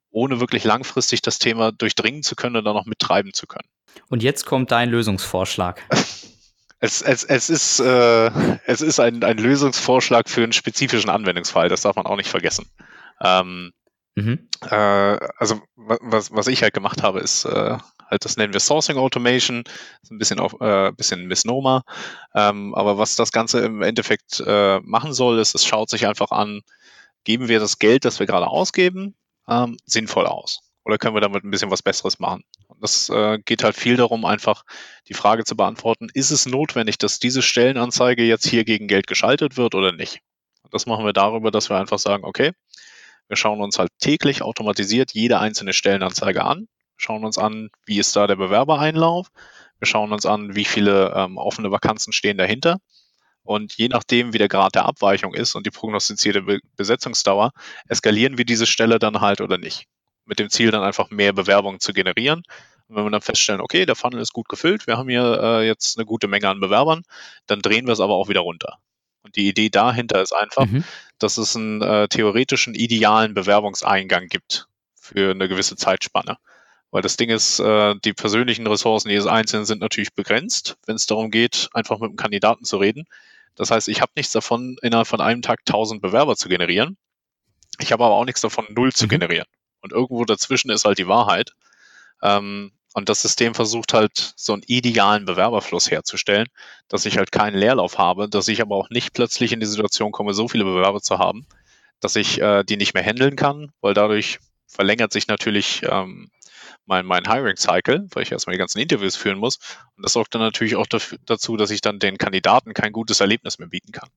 ohne 0.10 0.39
wirklich 0.39 0.63
langfristig 0.63 1.22
das 1.22 1.39
Thema 1.39 1.72
durchdringen 1.72 2.24
zu 2.24 2.36
können 2.36 2.55
oder 2.55 2.74
noch 2.74 2.86
mittreiben 2.86 3.34
zu 3.34 3.48
können. 3.48 3.67
Und 4.10 4.24
jetzt 4.24 4.46
kommt 4.46 4.72
dein 4.72 4.89
Lösungsvorschlag. 4.89 5.84
Es, 6.84 7.03
es, 7.03 7.24
es 7.24 7.51
ist, 7.51 7.79
äh, 7.79 8.31
es 8.65 8.81
ist 8.81 9.00
ein, 9.00 9.24
ein 9.24 9.38
Lösungsvorschlag 9.38 10.27
für 10.27 10.41
einen 10.41 10.51
spezifischen 10.51 11.12
Anwendungsfall, 11.12 11.70
das 11.70 11.81
darf 11.81 11.96
man 11.96 12.08
auch 12.08 12.15
nicht 12.15 12.29
vergessen. 12.29 12.65
Ähm, 13.22 13.72
mhm. 14.15 14.50
äh, 14.67 14.75
also 15.38 15.62
was, 15.75 16.34
was 16.34 16.48
ich 16.48 16.63
halt 16.63 16.74
gemacht 16.74 17.03
habe, 17.03 17.20
ist 17.20 17.46
äh, 17.46 17.77
halt, 18.12 18.25
das 18.25 18.38
nennen 18.38 18.53
wir 18.53 18.60
Sourcing 18.60 18.98
Automation, 18.98 19.63
ist 20.03 20.12
ein 20.12 20.18
bisschen 20.18 20.39
auf, 20.39 20.60
äh, 20.60 20.91
bisschen 20.91 21.25
Misnomer. 21.27 21.84
Ähm, 22.36 22.75
aber 22.75 22.98
was 22.98 23.15
das 23.15 23.32
Ganze 23.32 23.62
im 23.62 23.82
Endeffekt 23.82 24.44
äh, 24.46 24.80
machen 24.82 25.13
soll, 25.13 25.39
ist, 25.39 25.56
es 25.56 25.65
schaut 25.65 25.89
sich 25.89 26.08
einfach 26.08 26.32
an, 26.32 26.62
geben 27.24 27.48
wir 27.48 27.60
das 27.60 27.80
Geld, 27.80 28.06
das 28.06 28.20
wir 28.20 28.27
gerade 28.27 28.48
ausgeben, 28.48 29.15
ähm, 29.48 29.77
sinnvoll 29.86 30.27
aus? 30.27 30.60
Oder 30.84 30.98
können 30.98 31.15
wir 31.15 31.22
damit 31.22 31.44
ein 31.44 31.51
bisschen 31.51 31.72
was 31.72 31.84
Besseres 31.84 32.20
machen? 32.20 32.44
Das 32.80 33.10
äh, 33.10 33.38
geht 33.46 33.63
halt 33.63 33.75
viel 33.75 33.98
darum, 33.98 34.25
einfach 34.25 34.63
die 35.08 35.13
Frage 35.13 35.44
zu 35.44 35.56
beantworten, 35.56 36.08
ist 36.13 36.32
es 36.32 36.48
notwendig, 36.48 36.98
dass 36.98 37.20
diese 37.20 37.44
Stellenanzeige 37.44 38.24
jetzt 38.24 38.48
hier 38.48 38.65
gegen 38.65 38.88
Geld 38.88 39.06
geschaltet 39.06 39.58
wird 39.58 39.75
oder 39.75 39.91
nicht? 39.91 40.22
Und 40.63 40.74
das 40.74 40.88
machen 40.88 41.06
wir 41.06 41.13
darüber, 41.13 41.51
dass 41.51 41.70
wir 41.70 41.77
einfach 41.77 42.00
sagen, 42.00 42.24
okay, 42.25 42.51
wir 43.27 43.38
schauen 43.38 43.62
uns 43.62 43.77
halt 43.77 43.91
täglich 44.00 44.41
automatisiert 44.41 45.12
jede 45.13 45.39
einzelne 45.39 45.74
Stellenanzeige 45.74 46.44
an 46.44 46.68
schauen 47.01 47.25
uns 47.25 47.38
an, 47.38 47.70
wie 47.86 48.00
ist 48.00 48.15
da 48.15 48.27
der 48.27 48.36
Bewerbereinlauf. 48.36 49.27
Wir 49.79 49.88
schauen 49.88 50.13
uns 50.13 50.25
an, 50.25 50.55
wie 50.55 50.65
viele 50.65 51.13
ähm, 51.15 51.38
offene 51.38 51.72
Vakanzen 51.72 52.13
stehen 52.13 52.38
dahinter. 52.38 52.77
Und 53.43 53.74
je 53.75 53.88
nachdem, 53.88 54.34
wie 54.34 54.38
der 54.38 54.48
Grad 54.48 54.75
der 54.75 54.86
Abweichung 54.86 55.34
ist 55.34 55.55
und 55.55 55.65
die 55.65 55.72
prognostizierte 55.72 56.43
Be 56.43 56.60
Besetzungsdauer, 56.75 57.51
eskalieren 57.88 58.38
wir 58.38 58.46
diese 58.46 58.67
Stelle 58.67 59.00
dann 59.00 59.22
halt 59.22 59.41
oder 59.41 59.58
nicht. 59.58 59.88
Mit 60.25 60.38
dem 60.39 60.50
Ziel 60.50 60.70
dann 60.70 60.84
einfach 60.84 61.10
mehr 61.10 61.34
Bewerbungen 61.34 61.79
zu 61.79 61.93
generieren. 61.93 62.43
Und 62.88 62.96
wenn 62.96 63.03
wir 63.03 63.10
dann 63.10 63.22
feststellen, 63.22 63.62
okay, 63.62 63.86
der 63.86 63.96
Funnel 63.96 64.22
ist 64.22 64.34
gut 64.34 64.48
gefüllt, 64.48 64.86
wir 64.86 64.98
haben 64.98 65.10
hier 65.10 65.39
äh, 65.41 65.67
jetzt 65.67 65.98
eine 65.98 66.05
gute 66.05 66.27
Menge 66.27 66.50
an 66.50 66.60
Bewerbern, 66.60 67.01
dann 67.48 67.62
drehen 67.62 67.88
wir 67.88 67.93
es 67.93 68.00
aber 68.00 68.13
auch 68.13 68.29
wieder 68.29 68.41
runter. 68.41 68.77
Und 69.24 69.36
die 69.36 69.48
Idee 69.48 69.70
dahinter 69.70 70.22
ist 70.22 70.34
einfach, 70.34 70.65
mhm. 70.65 70.84
dass 71.17 71.38
es 71.38 71.55
einen 71.55 71.81
äh, 71.81 72.08
theoretischen 72.08 72.75
idealen 72.75 73.34
Bewerbungseingang 73.34 74.27
gibt 74.27 74.67
für 74.96 75.31
eine 75.31 75.48
gewisse 75.48 75.75
Zeitspanne. 75.75 76.38
Weil 76.92 77.02
das 77.02 77.18
Ding 77.18 77.30
ist, 77.30 77.60
äh, 77.60 77.96
die 78.04 78.14
persönlichen 78.14 78.68
Ressourcen 78.68 79.10
jedes 79.10 79.26
Einzelnen 79.26 79.66
sind 79.66 79.80
natürlich 79.80 80.14
begrenzt, 80.14 80.78
wenn 80.86 80.96
es 80.96 81.06
darum 81.06 81.32
geht, 81.32 81.70
einfach 81.74 82.00
mit 82.00 82.10
einem 82.10 82.18
Kandidaten 82.18 82.66
zu 82.66 82.78
reden. 82.78 83.06
Das 83.56 83.72
heißt, 83.72 83.88
ich 83.88 84.02
habe 84.02 84.12
nichts 84.16 84.34
davon, 84.34 84.78
innerhalb 84.82 85.08
von 85.08 85.22
einem 85.22 85.42
Tag 85.42 85.62
1000 85.68 86.02
Bewerber 86.02 86.36
zu 86.36 86.50
generieren. 86.50 86.98
Ich 87.80 87.92
habe 87.92 88.04
aber 88.04 88.16
auch 88.16 88.26
nichts 88.26 88.42
davon, 88.42 88.68
null 88.70 88.92
zu 88.92 89.06
mhm. 89.06 89.10
generieren. 89.10 89.48
Und 89.82 89.94
irgendwo 89.94 90.26
dazwischen 90.26 90.70
ist 90.70 90.86
halt 90.86 91.00
die 91.00 91.08
Wahrheit. 91.08 91.54
Ähm, 92.22 92.72
und 92.94 93.08
das 93.08 93.22
System 93.22 93.56
versucht 93.56 93.94
halt 93.94 94.34
so 94.36 94.54
einen 94.54 94.64
idealen 94.68 95.26
Bewerberfluss 95.26 95.90
herzustellen, 95.90 96.48
dass 96.90 97.06
ich 97.06 97.18
halt 97.18 97.32
keinen 97.32 97.58
Leerlauf 97.58 97.98
habe, 97.98 98.28
dass 98.28 98.50
ich 98.50 98.62
aber 98.62 98.76
auch 98.76 98.90
nicht 98.90 99.14
plötzlich 99.14 99.54
in 99.54 99.62
die 99.62 99.66
Situation 99.66 100.12
komme, 100.12 100.34
so 100.34 100.50
viele 100.50 100.66
Bewerber 100.66 101.02
zu 101.02 101.18
haben, 101.18 101.46
dass 102.02 102.18
ich 102.18 102.42
äh, 102.42 102.64
die 102.64 102.76
nicht 102.76 102.94
mehr 102.94 103.04
handeln 103.04 103.38
kann, 103.38 103.72
weil 103.80 103.94
dadurch 103.94 104.40
verlängert 104.68 105.14
sich 105.14 105.28
natürlich 105.28 105.84
ähm, 105.90 106.30
mein, 106.86 107.06
mein 107.06 107.26
Hiring-Cycle, 107.26 108.08
weil 108.12 108.24
ich 108.24 108.32
erstmal 108.32 108.54
die 108.54 108.60
ganzen 108.60 108.80
Interviews 108.80 109.16
führen 109.16 109.38
muss. 109.38 109.58
Und 109.96 110.04
das 110.04 110.14
sorgt 110.14 110.36
dann 110.36 110.42
natürlich 110.42 110.76
auch 110.76 110.88
dafür, 110.88 111.18
dazu, 111.26 111.58
dass 111.58 111.72
ich 111.72 111.82
dann 111.82 112.00
den 112.00 112.18
Kandidaten 112.18 112.74
kein 112.74 112.92
gutes 112.92 113.20
Erlebnis 113.20 113.60
mehr 113.60 113.70
bieten 113.70 113.92
kann, 113.92 114.10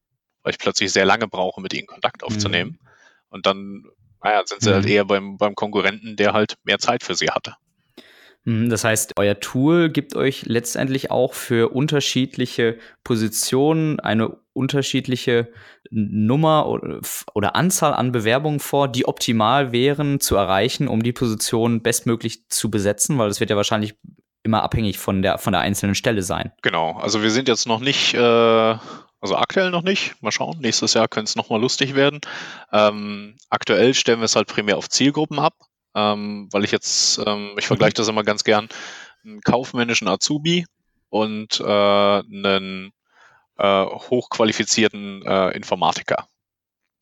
weil 0.43 0.53
ich 0.53 0.59
plötzlich 0.59 0.93
sehr 0.93 1.05
lange 1.05 1.29
brauche, 1.29 1.61
mit 1.61 1.73
ihnen 1.75 1.87
Kontakt 1.87 2.23
mhm. 2.23 2.29
aufzunehmen. 2.29 2.79
Mhm. 2.81 2.89
Und 3.29 3.47
dann, 3.47 3.85
naja, 4.23 4.43
sind 4.47 4.63
sie 4.63 4.71
halt 4.71 4.85
mhm. 4.85 4.87
halt 4.87 4.95
eher 4.95 5.05
beim, 5.05 5.37
beim 5.37 5.55
Konkurrenten, 5.55 6.17
der 6.17 6.33
halt 6.33 6.57
mehr 6.65 6.79
Zeit 6.79 7.03
für 7.03 7.15
sie 7.15 7.31
hatte. 7.31 7.57
Mhm, 8.45 8.69
das 8.69 8.85
heißt, 8.85 9.13
euer 9.17 9.41
Tool 9.41 9.89
gibt 9.89 10.15
euch 10.15 10.45
letztendlich 10.47 11.11
auch 11.11 11.35
für 11.35 11.73
unterschiedliche 11.73 12.79
Positionen 13.03 14.01
eine 14.01 14.37
unterschiedliche 14.53 15.53
Nummer 15.91 16.69
oder, 16.69 17.57
Anzahl 17.57 17.93
an 17.95 18.13
Bewerbungen 18.13 18.61
vor, 18.61 18.89
die 18.89 19.07
optimal 19.07 19.73
wären 19.73 20.21
zu 20.21 20.37
erreichen, 20.37 20.89
um 20.89 21.03
die 21.03 21.13
Position 21.13 21.83
bestmöglich 21.83 22.49
zu 22.49 22.71
besetzen, 22.71 23.19
weil 23.19 23.29
es 23.29 23.41
wird 23.41 23.51
ja 23.51 23.57
wahrscheinlich 23.57 23.95
immer 24.43 24.63
abhängig 24.63 24.99
von 24.99 25.23
der, 25.23 25.39
von 25.39 25.53
der 25.53 25.63
einzelnen 25.63 25.95
Stelle 25.95 26.23
sein. 26.23 26.53
Genau, 26.63 26.93
also 26.99 27.23
wir 27.23 27.31
sind 27.31 27.49
jetzt 27.49 27.67
noch 27.67 27.81
nicht, 27.81 28.15
äh, 28.15 28.19
also 28.19 29.37
aktuell 29.37 29.71
noch 29.71 29.83
nicht, 29.83 30.23
mal 30.23 30.31
schauen, 30.31 30.59
nächstes 30.61 30.95
Jahr 30.95 31.09
könnte 31.09 31.31
es 31.31 31.37
nochmal 31.37 31.61
lustig 31.61 31.95
werden. 31.95 32.21
Ähm, 32.71 33.37
aktuell 33.49 33.95
stellen 33.95 34.21
wir 34.21 34.27
es 34.27 34.37
halt 34.37 34.49
primär 34.49 34.77
auf 34.77 34.91
Zielgruppen 34.91 35.39
ab, 35.39 35.55
ähm, 35.95 36.49
weil 36.51 36.65
ich 36.65 36.71
jetzt, 36.71 37.21
ähm, 37.25 37.55
ich 37.59 37.67
vergleiche 37.67 37.95
das 37.95 38.09
immer 38.09 38.23
ganz 38.23 38.45
gern, 38.45 38.69
einen 39.25 39.41
kaufmännischen 39.41 40.09
Azubi 40.09 40.67
und 41.09 41.61
äh, 41.61 41.65
einen 41.65 42.93
äh, 43.57 43.85
hochqualifizierten 43.85 45.23
äh, 45.23 45.51
Informatiker. 45.51 46.29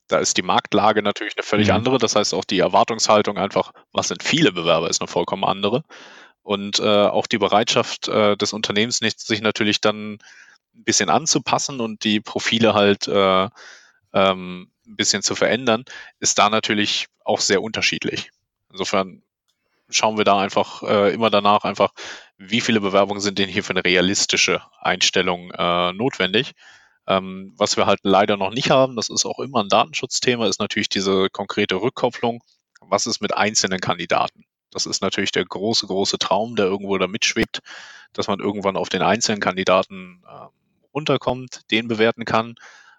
Da 0.08 0.18
ist 0.18 0.36
die 0.36 0.42
Marktlage 0.42 1.02
natürlich 1.02 1.36
eine 1.36 1.42
völlig 1.42 1.68
mhm. 1.68 1.76
andere. 1.76 1.98
Das 1.98 2.14
heißt, 2.16 2.34
auch 2.34 2.44
die 2.44 2.58
Erwartungshaltung 2.58 3.38
einfach, 3.38 3.72
was 3.92 4.08
sind 4.08 4.22
viele 4.22 4.52
Bewerber, 4.52 4.90
ist 4.90 5.00
eine 5.00 5.08
vollkommen 5.08 5.44
andere. 5.44 5.84
Und 6.42 6.80
äh, 6.80 7.06
auch 7.06 7.26
die 7.26 7.38
Bereitschaft 7.38 8.08
äh, 8.08 8.36
des 8.36 8.52
Unternehmens, 8.52 9.00
nicht, 9.00 9.20
sich 9.20 9.40
natürlich 9.40 9.80
dann 9.80 10.18
ein 10.74 10.84
bisschen 10.84 11.08
anzupassen 11.08 11.80
und 11.80 12.04
die 12.04 12.20
Profile 12.20 12.74
halt 12.74 13.06
äh, 13.08 13.48
ähm, 14.12 14.70
ein 14.86 14.96
bisschen 14.96 15.22
zu 15.22 15.34
verändern, 15.34 15.84
ist 16.18 16.38
da 16.38 16.50
natürlich 16.50 17.06
auch 17.24 17.40
sehr 17.40 17.62
unterschiedlich. 17.62 18.30
Insofern 18.72 19.22
schauen 19.90 20.16
wir 20.16 20.24
da 20.24 20.38
einfach 20.40 20.82
äh, 20.82 21.12
immer 21.12 21.30
danach 21.30 21.64
einfach, 21.64 21.92
wie 22.38 22.60
viele 22.60 22.80
Bewerbungen 22.80 23.20
sind 23.20 23.38
denn 23.38 23.48
hier 23.48 23.62
für 23.62 23.74
eine 23.74 23.84
realistische 23.84 24.62
Einstellung 24.80 25.50
äh, 25.52 25.92
notwendig. 25.92 26.52
Ähm, 27.06 27.52
was 27.56 27.76
wir 27.76 27.86
halt 27.86 28.00
leider 28.02 28.36
noch 28.36 28.50
nicht 28.50 28.70
haben, 28.70 28.96
das 28.96 29.10
ist 29.10 29.26
auch 29.26 29.40
immer 29.40 29.62
ein 29.62 29.68
Datenschutzthema, 29.68 30.46
ist 30.46 30.60
natürlich 30.60 30.88
diese 30.88 31.28
konkrete 31.30 31.76
Rückkopplung. 31.76 32.42
Was 32.80 33.06
ist 33.06 33.20
mit 33.20 33.34
einzelnen 33.34 33.80
Kandidaten? 33.80 34.44
Das 34.70 34.86
ist 34.86 35.02
natürlich 35.02 35.32
der 35.32 35.44
große, 35.44 35.86
große 35.86 36.18
Traum, 36.18 36.56
der 36.56 36.66
irgendwo 36.66 36.96
da 36.98 37.06
mitschwebt, 37.06 37.60
dass 38.12 38.28
man 38.28 38.40
irgendwann 38.40 38.76
auf 38.76 38.88
den 38.88 39.02
einzelnen 39.02 39.40
Kandidaten 39.40 40.22
äh, 40.26 40.46
runterkommt, 40.94 41.70
den 41.70 41.88
bewerten 41.88 42.24
kann, 42.24 42.54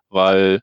weil 0.09 0.61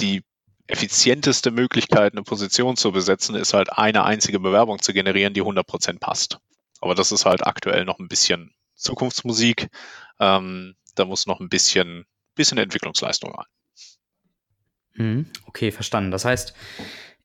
die 0.00 0.24
effizienteste 0.68 1.50
Möglichkeit, 1.50 2.12
eine 2.12 2.22
Position 2.22 2.76
zu 2.76 2.92
besetzen, 2.92 3.34
ist 3.34 3.54
halt 3.54 3.72
eine 3.72 4.04
einzige 4.04 4.40
Bewerbung 4.40 4.80
zu 4.80 4.92
generieren, 4.92 5.34
die 5.34 5.42
100% 5.42 5.98
passt. 5.98 6.38
Aber 6.80 6.94
das 6.94 7.12
ist 7.12 7.24
halt 7.24 7.46
aktuell 7.46 7.84
noch 7.84 7.98
ein 7.98 8.08
bisschen 8.08 8.54
Zukunftsmusik. 8.74 9.68
Ähm, 10.20 10.74
da 10.94 11.04
muss 11.04 11.26
noch 11.26 11.40
ein 11.40 11.48
bisschen, 11.48 12.06
bisschen 12.34 12.58
Entwicklungsleistung 12.58 13.34
rein. 13.34 13.46
Mhm. 14.94 15.26
Okay, 15.46 15.70
verstanden. 15.70 16.10
Das 16.10 16.24
heißt, 16.24 16.54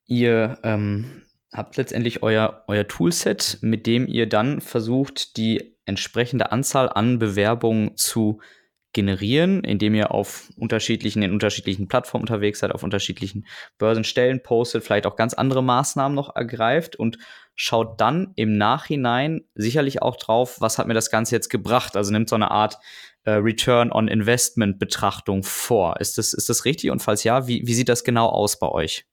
ihr 0.06 0.60
ähm, 0.64 1.24
habt 1.52 1.78
letztendlich 1.78 2.24
euer, 2.24 2.64
euer 2.68 2.88
Toolset, 2.88 3.60
mit 3.62 3.88
dem 3.88 4.08
ihr 4.08 4.28
dann 4.28 4.62
versucht, 4.62 5.38
die 5.38 5.78
entsprechende 5.86 6.52
Anzahl 6.52 6.90
an 6.90 7.20
Bewerbungen 7.20 7.98
zu 7.98 8.42
generieren, 8.94 9.64
indem 9.64 9.96
ihr 9.96 10.12
auf 10.12 10.50
unterschiedlichen, 10.58 11.22
in 11.22 11.32
unterschiedlichen 11.32 11.88
Plattformen 11.88 12.24
unterwegs 12.24 12.60
seid, 12.60 12.72
auf 12.72 12.84
unterschiedlichen 12.84 13.46
Börsenstellen 13.78 14.44
postet, 14.44 14.84
vielleicht 14.84 15.06
auch 15.06 15.16
ganz 15.16 15.34
andere 15.34 15.64
Maßnahmen 15.64 16.16
noch 16.16 16.36
ergreift 16.36 16.96
und 16.96 17.18
schaut 17.56 18.02
dann 18.02 18.34
im 18.36 18.58
Nachhinein 18.58 19.42
sicherlich 19.56 20.02
auch 20.02 20.18
drauf, 20.18 20.60
was 20.60 20.78
hat 20.78 20.88
mir 20.88 20.94
das 20.94 21.12
Ganze 21.12 21.36
jetzt 21.36 21.50
gebracht? 21.50 21.96
Also 21.96 22.12
nimmt 22.12 22.30
so 22.30 22.36
eine 22.36 22.52
Art 22.52 22.78
äh, 23.24 23.32
Return 23.32 23.92
on 23.92 24.08
Investment 24.08 24.80
Betrachtung 24.80 25.44
vor. 25.44 26.00
Ist 26.00 26.18
das, 26.18 26.34
ist 26.34 26.50
das 26.50 26.66
richtig? 26.66 26.92
Und 26.92 27.02
falls 27.02 27.24
ja, 27.24 27.48
wie, 27.48 27.66
wie 27.66 27.74
sieht 27.74 27.90
das 27.90 28.04
genau 28.04 28.28
aus 28.28 28.60
bei 28.60 28.68
euch? 28.68 29.06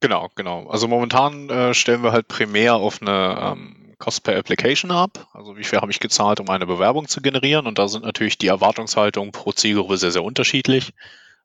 Genau, 0.00 0.30
genau. 0.34 0.66
Also 0.68 0.88
momentan 0.88 1.48
äh, 1.48 1.74
stellen 1.74 2.02
wir 2.02 2.12
halt 2.12 2.26
primär 2.26 2.74
auf 2.74 3.00
eine 3.00 3.54
ähm, 3.56 3.81
Cost 4.02 4.24
per 4.24 4.36
Application 4.36 4.90
ab. 4.90 5.28
Also 5.32 5.56
wie 5.56 5.62
viel 5.62 5.80
habe 5.80 5.92
ich 5.92 6.00
gezahlt, 6.00 6.40
um 6.40 6.50
eine 6.50 6.66
Bewerbung 6.66 7.06
zu 7.06 7.22
generieren? 7.22 7.68
Und 7.68 7.78
da 7.78 7.86
sind 7.86 8.04
natürlich 8.04 8.36
die 8.36 8.48
Erwartungshaltungen 8.48 9.30
pro 9.30 9.52
Zielgruppe 9.52 9.96
sehr, 9.96 10.10
sehr 10.10 10.24
unterschiedlich. 10.24 10.92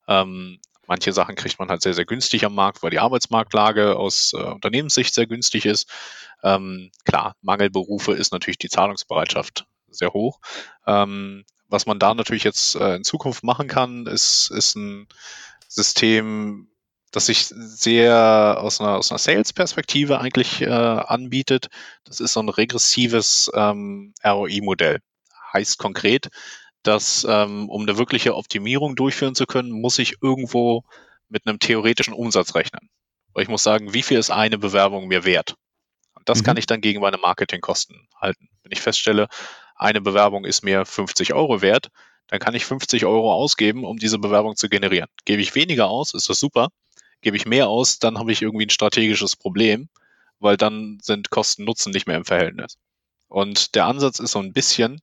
Ähm, 0.08 0.60
manche 0.88 1.13
Sachen 1.13 1.36
kriegt 1.36 1.60
man 1.60 1.70
halt 1.70 1.84
sehr, 1.84 1.93
sehr 1.93 2.06
günstig 2.06 2.43
am 2.46 2.56
Markt, 2.56 2.82
weil 2.82 2.89
die 2.89 2.98
Arbeitsmarktlage 2.98 3.96
aus 3.96 4.34
äh, 4.34 4.38
Unternehmenssicht 4.38 5.13
sehr 5.13 5.28
günstig 5.28 5.67
ist. 5.67 5.88
Ähm, 6.41 6.89
klar, 7.06 7.36
Mangelberufe 7.43 8.13
ist 8.13 8.32
natürlich 8.32 8.58
die 8.58 8.70
Zahlungsbereitschaft 8.70 9.67
sehr 9.89 10.13
hoch. 10.13 10.39
Ähm, 10.88 11.46
was 11.67 11.86
man 11.86 12.00
da 12.00 12.15
natürlich 12.15 12.43
jetzt 12.43 12.76
äh, 12.76 12.96
in 12.96 13.04
Zukunft 13.04 13.43
machen 13.43 13.67
kann, 13.67 14.08
ist, 14.08 14.50
ist 14.50 14.76
ein 14.76 15.08
System, 15.67 16.70
das 17.17 17.25
sich 17.25 17.47
sehr 17.47 18.60
aus 18.62 18.80
einer, 18.80 18.97
aus 18.97 19.12
einer 19.12 19.17
Sales-Perspektive 19.17 20.19
eigentlich 20.19 20.62
äh, 20.62 20.67
anbietet. 20.67 21.67
Das 22.03 22.19
ist 22.19 22.34
so 22.34 22.39
ein 22.39 22.49
regressives 22.49 23.51
ähm, 23.53 24.13
ROI-Modell. 24.23 24.99
Heißt 25.51 25.80
konkret, 25.80 26.30
dass 26.84 27.25
um 27.25 27.82
eine 27.82 27.97
wirkliche 27.97 28.36
Optimierung 28.36 28.95
durchführen 28.95 29.36
zu 29.36 29.45
können, 29.45 29.71
muss 29.71 29.99
ich 29.99 30.21
irgendwo 30.21 30.84
mit 31.27 31.45
einem 31.45 31.60
theoretischen 31.60 32.13
Umsatz 32.13 32.56
rechnen. 32.56 32.89
Ich 33.36 33.49
muss 33.49 33.63
sagen, 33.63 33.93
wie 33.93 34.03
viel 34.03 34.17
ist 34.17 34.32
eine 34.32 34.58
Bewerbung 34.58 35.08
mir 35.08 35.25
wert? 35.25 35.56
Und 36.13 36.30
das 36.30 36.39
mhm. 36.39 36.43
kann 36.45 36.58
ich 36.58 36.65
dann 36.65 36.80
gegen 36.80 37.01
meine 37.01 37.17
Marketingkosten 37.17 38.08
halten. 38.19 38.49
Wenn 38.63 38.71
ich 38.71 38.82
feststelle, 38.82 39.27
eine 39.75 40.01
Bewerbung 40.01 40.45
ist 40.45 40.63
mir 40.63 40.86
50 40.86 41.34
Euro 41.34 41.62
wert, 41.62 41.89
dann 42.27 42.39
kann 42.39 42.56
ich 42.56 42.65
50 42.65 43.06
Euro 43.06 43.34
ausgeben, 43.34 43.86
um 43.86 43.97
diese 43.97 44.19
Bewerbung 44.19 44.56
zu 44.56 44.69
generieren. 44.69 45.10
Gebe 45.25 45.41
ich 45.41 45.56
weniger 45.56 45.88
aus, 45.88 46.13
ist 46.13 46.30
das 46.30 46.39
super. 46.39 46.69
Gebe 47.21 47.38
ich 47.38 47.45
mehr 47.45 47.67
aus, 47.67 47.99
dann 47.99 48.17
habe 48.17 48.32
ich 48.32 48.41
irgendwie 48.41 48.65
ein 48.65 48.71
strategisches 48.71 49.36
Problem, 49.36 49.89
weil 50.39 50.58
dann 50.58 50.99
sind 51.01 51.30
Kosten-Nutzen 51.30 51.91
nicht 51.91 52.08
mehr 52.08 52.17
im 52.17 52.25
Verhältnis. 52.25 52.77
Und 53.27 53.75
der 53.75 53.86
Ansatz 53.86 54.19
ist 54.19 54.32
so 54.32 54.39
ein 54.39 54.53
bisschen, 54.53 55.01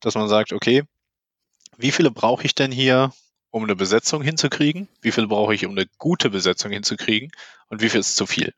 dass 0.00 0.14
man 0.14 0.28
sagt, 0.28 0.52
okay, 0.52 0.84
wie 1.76 1.90
viele 1.90 2.10
brauche 2.10 2.44
ich 2.44 2.54
denn 2.54 2.70
hier, 2.70 3.12
um 3.50 3.62
eine 3.62 3.76
Besetzung 3.76 4.20
hinzukriegen? 4.22 4.88
Wie 5.00 5.12
viele 5.12 5.28
brauche 5.28 5.54
ich, 5.54 5.64
um 5.64 5.72
eine 5.72 5.86
gute 5.98 6.28
Besetzung 6.28 6.72
hinzukriegen? 6.72 7.30
Und 7.68 7.82
wie 7.82 7.88
viel 7.88 8.00
ist 8.00 8.16
zu 8.16 8.26
viel? 8.26 8.52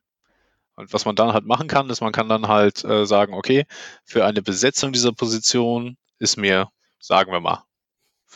Und 0.75 0.93
was 0.93 1.05
man 1.05 1.15
dann 1.15 1.33
halt 1.33 1.45
machen 1.45 1.67
kann, 1.67 1.89
ist, 1.89 2.01
man 2.01 2.11
kann 2.11 2.29
dann 2.29 2.47
halt 2.47 2.83
äh, 2.83 3.05
sagen, 3.05 3.33
okay, 3.33 3.65
für 4.03 4.25
eine 4.25 4.41
Besetzung 4.41 4.93
dieser 4.93 5.11
Position 5.11 5.97
ist 6.19 6.37
mir, 6.37 6.69
sagen 6.99 7.31
wir 7.31 7.39
mal, 7.39 7.63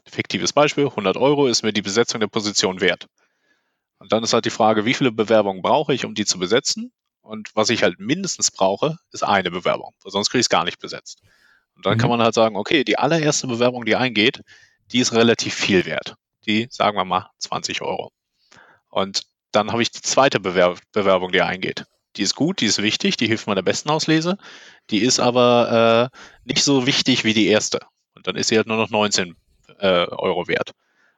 fiktives 0.07 0.53
Beispiel, 0.53 0.86
100 0.86 1.17
Euro 1.17 1.47
ist 1.47 1.63
mir 1.63 1.73
die 1.73 1.81
Besetzung 1.81 2.19
der 2.19 2.27
Position 2.27 2.81
wert. 2.81 3.07
Und 4.01 4.11
dann 4.11 4.23
ist 4.23 4.33
halt 4.33 4.45
die 4.45 4.49
Frage, 4.49 4.85
wie 4.85 4.95
viele 4.95 5.11
Bewerbungen 5.11 5.61
brauche 5.61 5.93
ich, 5.93 6.05
um 6.05 6.15
die 6.15 6.25
zu 6.25 6.39
besetzen? 6.39 6.91
Und 7.21 7.51
was 7.53 7.69
ich 7.69 7.83
halt 7.83 7.99
mindestens 7.99 8.49
brauche, 8.49 8.97
ist 9.11 9.23
eine 9.23 9.51
Bewerbung, 9.51 9.93
weil 10.01 10.11
sonst 10.11 10.31
kriege 10.31 10.39
ich 10.39 10.45
es 10.45 10.49
gar 10.49 10.63
nicht 10.63 10.79
besetzt. 10.79 11.21
Und 11.75 11.85
dann 11.85 11.93
mhm. 11.93 11.97
kann 11.99 12.09
man 12.09 12.19
halt 12.19 12.33
sagen, 12.33 12.55
okay, 12.55 12.83
die 12.83 12.97
allererste 12.97 13.45
Bewerbung, 13.45 13.85
die 13.85 13.95
eingeht, 13.95 14.41
die 14.91 14.99
ist 15.01 15.13
relativ 15.13 15.53
viel 15.53 15.85
wert. 15.85 16.15
Die, 16.47 16.67
sagen 16.71 16.97
wir 16.97 17.05
mal, 17.05 17.29
20 17.37 17.83
Euro. 17.83 18.11
Und 18.89 19.21
dann 19.51 19.71
habe 19.71 19.83
ich 19.83 19.91
die 19.91 20.01
zweite 20.01 20.39
Bewerb 20.39 20.79
Bewerbung, 20.93 21.31
die 21.31 21.43
eingeht. 21.43 21.85
Die 22.15 22.23
ist 22.23 22.33
gut, 22.33 22.59
die 22.59 22.65
ist 22.65 22.81
wichtig, 22.81 23.17
die 23.17 23.27
hilft 23.27 23.45
meiner 23.45 23.61
besten 23.61 23.91
Auslese. 23.91 24.39
Die 24.89 25.03
ist 25.03 25.19
aber 25.19 26.09
äh, 26.11 26.17
nicht 26.45 26.63
so 26.63 26.87
wichtig 26.87 27.23
wie 27.23 27.35
die 27.35 27.47
erste. 27.47 27.81
Und 28.15 28.25
dann 28.25 28.35
ist 28.35 28.47
sie 28.47 28.57
halt 28.57 28.65
nur 28.65 28.77
noch 28.77 28.89
19 28.89 29.35
äh, 29.77 30.07
Euro 30.07 30.47
wert. 30.47 30.71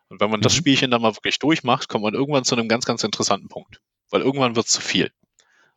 Und 0.09 0.19
wenn 0.19 0.29
man 0.29 0.41
das 0.41 0.53
mhm. 0.53 0.57
Spielchen 0.57 0.91
dann 0.91 1.01
mal 1.01 1.15
wirklich 1.15 1.39
durchmacht, 1.39 1.89
kommt 1.89 2.03
man 2.03 2.13
irgendwann 2.13 2.43
zu 2.43 2.55
einem 2.55 2.67
ganz, 2.67 2.85
ganz 2.85 3.03
interessanten 3.03 3.47
Punkt. 3.47 3.81
Weil 4.09 4.21
irgendwann 4.21 4.55
wird 4.55 4.67
es 4.67 4.73
zu 4.73 4.81
viel. 4.81 5.11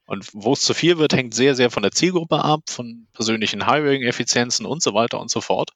Und 0.05 0.29
wo 0.33 0.53
es 0.53 0.61
zu 0.61 0.75
viel 0.75 0.99
wird, 0.99 1.15
hängt 1.15 1.35
sehr, 1.35 1.55
sehr 1.55 1.71
von 1.71 1.83
der 1.83 1.93
Zielgruppe 1.93 2.45
ab, 2.45 2.61
von 2.69 3.09
persönlichen 3.12 3.67
Hiring-Effizienzen 3.67 4.65
und 4.65 4.83
so 4.83 4.95
weiter 4.95 5.21
und 5.21 5.31
so 5.31 5.41
fort. 5.41 5.71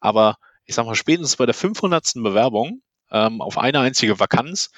Aber 0.00 0.38
ich 0.64 0.74
sag 0.74 0.86
mal, 0.86 0.94
spätestens 0.94 1.36
bei 1.36 1.46
der 1.46 1.54
500. 1.54 2.14
Bewerbung 2.16 2.80
ähm, 3.10 3.40
auf 3.40 3.58
eine 3.58 3.80
einzige 3.80 4.18
Vakanz 4.18 4.70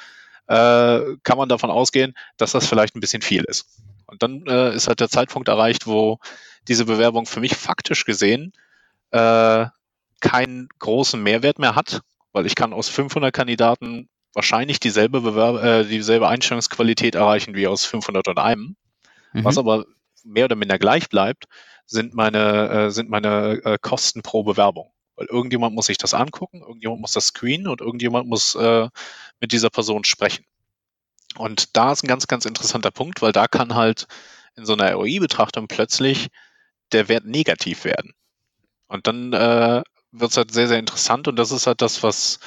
äh, 0.49 1.01
kann 1.23 1.39
man 1.39 1.49
davon 1.49 1.71
ausgehen, 1.71 2.15
dass 2.37 2.53
das 2.53 2.67
vielleicht 2.67 2.97
ein 2.97 3.01
bisschen 3.01 3.23
viel 3.23 3.45
ist. 3.45 3.67
Und 4.07 4.23
dann 4.23 4.47
äh, 4.47 4.75
ist 4.75 4.89
halt 4.89 5.01
der 5.01 5.11
Zeitpunkt 5.11 5.49
erreicht, 5.49 5.87
wo 5.87 6.19
diese 6.67 6.87
Bewerbung 6.87 7.27
für 7.27 7.41
mich 7.41 7.55
faktisch 7.55 8.05
gesehen 8.05 8.53
äh, 9.11 9.67
keinen 10.21 10.69
großen 10.79 11.23
Mehrwert 11.23 11.59
mehr 11.59 11.75
hat, 11.75 12.01
weil 12.33 12.47
ich 12.47 12.55
kann 12.55 12.73
aus 12.73 12.89
500 12.89 13.33
Kandidaten 13.33 14.09
wahrscheinlich 14.35 14.81
dieselbe, 14.81 15.21
Bewerb 15.21 15.63
äh, 15.63 15.85
dieselbe 15.85 16.29
Einstellungsqualität 16.29 17.15
erreichen 17.15 17.55
wie 17.55 17.67
aus 17.67 17.85
501. 17.85 18.59
Mhm. 18.59 18.75
Was 19.33 19.59
aber 19.59 19.85
mehr 20.25 20.45
oder 20.45 20.57
minder 20.57 20.79
gleich 20.79 21.09
bleibt, 21.09 21.45
sind 21.87 22.15
meine, 22.15 22.69
äh, 22.69 22.91
sind 22.91 23.09
meine 23.09 23.61
äh, 23.65 23.79
Kosten 23.81 24.23
pro 24.23 24.43
Bewerbung. 24.43 24.93
Weil 25.17 25.27
irgendjemand 25.27 25.75
muss 25.75 25.87
sich 25.87 25.99
das 25.99 26.15
angucken, 26.15 26.61
irgendjemand 26.61 27.01
muss 27.01 27.13
das 27.13 27.29
screenen 27.29 27.67
und 27.67 27.81
irgendjemand 27.81 28.29
muss 28.29 28.55
äh, 28.55 28.89
mit 29.41 29.53
dieser 29.53 29.71
Person 29.71 30.05
sprechen. 30.05 30.45
Und 31.37 31.77
da 31.77 31.93
ist 31.93 32.05
ein 32.05 32.09
ganz, 32.09 32.27
ganz 32.27 32.45
interessanter 32.45 32.91
Punkt, 32.91 33.23
weil 33.23 33.33
da 33.33 33.49
kann 33.49 33.75
halt 33.75 34.07
in 34.57 34.65
so 34.65 34.75
einer 34.75 34.93
ROI-Betrachtung 34.93 35.67
plötzlich 35.67 36.29
der 36.93 37.09
Wert 37.09 37.25
negativ 37.25 37.85
werden. 37.85 38.13
Und 38.87 39.07
dann 39.07 39.33
äh, 39.33 39.83
wird 40.13 40.31
es 40.31 40.37
halt 40.37 40.53
sehr, 40.53 40.69
sehr 40.69 40.79
interessant 40.79 41.29
und 41.29 41.37
das 41.37 41.51
ist 41.51 41.67
halt 41.67 41.83
das, 41.83 42.03
was, 42.03 42.41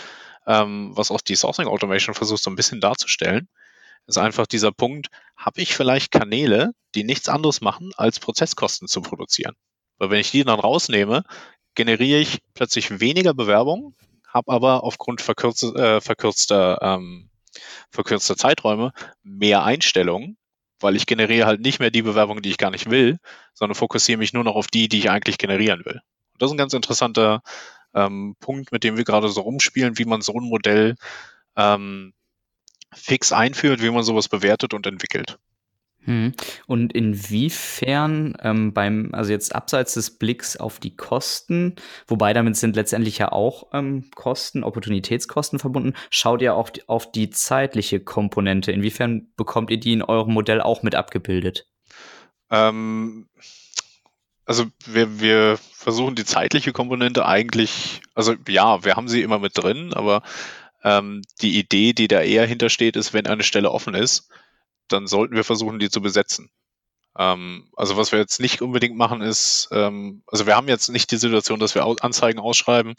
ähm, 0.47 0.91
was 0.95 1.11
auch 1.11 1.21
die 1.21 1.35
Sourcing 1.35 1.67
Automation 1.67 2.15
versucht 2.15 2.43
so 2.43 2.49
ein 2.49 2.55
bisschen 2.55 2.81
darzustellen. 2.81 3.47
Ist 4.07 4.17
einfach 4.17 4.47
dieser 4.47 4.71
Punkt, 4.71 5.07
habe 5.37 5.61
ich 5.61 5.75
vielleicht 5.75 6.11
Kanäle, 6.11 6.71
die 6.95 7.03
nichts 7.03 7.29
anderes 7.29 7.61
machen, 7.61 7.91
als 7.97 8.19
Prozesskosten 8.19 8.87
zu 8.87 9.01
produzieren? 9.01 9.55
Weil 9.99 10.09
wenn 10.09 10.19
ich 10.19 10.31
die 10.31 10.43
dann 10.43 10.59
rausnehme, 10.59 11.23
generiere 11.75 12.19
ich 12.19 12.39
plötzlich 12.53 12.99
weniger 12.99 13.33
Bewerbungen, 13.33 13.95
habe 14.27 14.51
aber 14.51 14.83
aufgrund 14.83 15.21
verkürz, 15.21 15.63
äh, 15.63 16.01
verkürzter, 16.01 16.79
ähm, 16.81 17.29
verkürzter 17.91 18.37
Zeiträume 18.37 18.93
mehr 19.23 19.63
Einstellungen, 19.63 20.37
weil 20.79 20.95
ich 20.95 21.05
generiere 21.05 21.45
halt 21.45 21.61
nicht 21.61 21.79
mehr 21.79 21.91
die 21.91 22.01
Bewerbungen, 22.01 22.41
die 22.41 22.49
ich 22.49 22.57
gar 22.57 22.71
nicht 22.71 22.89
will, 22.89 23.19
sondern 23.53 23.75
fokussiere 23.75 24.17
mich 24.17 24.33
nur 24.33 24.43
noch 24.43 24.55
auf 24.55 24.67
die, 24.67 24.89
die 24.89 24.99
ich 24.99 25.09
eigentlich 25.09 25.37
generieren 25.37 25.85
will. 25.85 26.01
Das 26.41 26.49
ist 26.49 26.55
ein 26.55 26.57
ganz 26.57 26.73
interessanter 26.73 27.41
ähm, 27.93 28.35
Punkt, 28.39 28.71
mit 28.71 28.83
dem 28.83 28.97
wir 28.97 29.03
gerade 29.03 29.29
so 29.29 29.41
rumspielen, 29.41 29.97
wie 29.97 30.05
man 30.05 30.21
so 30.21 30.33
ein 30.33 30.43
Modell 30.43 30.95
ähm, 31.55 32.13
fix 32.93 33.31
einführt, 33.31 33.81
wie 33.81 33.91
man 33.91 34.03
sowas 34.03 34.27
bewertet 34.27 34.73
und 34.73 34.87
entwickelt. 34.87 35.37
Mhm. 36.05 36.33
Und 36.65 36.93
inwiefern 36.93 38.35
ähm, 38.41 38.73
beim, 38.73 39.13
also 39.13 39.31
jetzt 39.31 39.53
abseits 39.53 39.93
des 39.93 40.17
Blicks 40.17 40.57
auf 40.57 40.79
die 40.79 40.95
Kosten, 40.95 41.75
wobei 42.07 42.33
damit 42.33 42.55
sind 42.55 42.75
letztendlich 42.75 43.19
ja 43.19 43.31
auch 43.31 43.67
ähm, 43.73 44.09
Kosten, 44.15 44.63
Opportunitätskosten 44.63 45.59
verbunden, 45.59 45.93
schaut 46.09 46.41
ihr 46.41 46.55
auch 46.55 46.71
auf 46.87 47.11
die 47.11 47.29
zeitliche 47.29 47.99
Komponente. 47.99 48.71
Inwiefern 48.71 49.27
bekommt 49.37 49.69
ihr 49.69 49.79
die 49.79 49.93
in 49.93 50.01
eurem 50.01 50.33
Modell 50.33 50.61
auch 50.61 50.81
mit 50.81 50.95
abgebildet? 50.95 51.67
Ähm, 52.49 53.29
also 54.45 54.65
wir, 54.85 55.19
wir 55.19 55.57
versuchen 55.57 56.15
die 56.15 56.25
zeitliche 56.25 56.73
Komponente 56.73 57.25
eigentlich, 57.25 58.01
also 58.13 58.35
ja, 58.47 58.83
wir 58.83 58.95
haben 58.95 59.07
sie 59.07 59.21
immer 59.21 59.39
mit 59.39 59.57
drin, 59.57 59.93
aber 59.93 60.23
ähm, 60.83 61.21
die 61.41 61.57
Idee, 61.57 61.93
die 61.93 62.07
da 62.07 62.21
eher 62.21 62.45
hintersteht, 62.45 62.95
ist, 62.95 63.13
wenn 63.13 63.27
eine 63.27 63.43
Stelle 63.43 63.71
offen 63.71 63.93
ist, 63.93 64.29
dann 64.87 65.07
sollten 65.07 65.35
wir 65.35 65.43
versuchen, 65.43 65.79
die 65.79 65.89
zu 65.89 66.01
besetzen. 66.01 66.49
Ähm, 67.17 67.69
also 67.75 67.97
was 67.97 68.11
wir 68.11 68.19
jetzt 68.19 68.39
nicht 68.39 68.61
unbedingt 68.61 68.97
machen 68.97 69.21
ist, 69.21 69.69
ähm, 69.71 70.23
also 70.27 70.45
wir 70.45 70.55
haben 70.55 70.67
jetzt 70.67 70.89
nicht 70.89 71.11
die 71.11 71.17
Situation, 71.17 71.59
dass 71.59 71.75
wir 71.75 71.85
Anzeigen 72.01 72.39
ausschreiben 72.39 72.95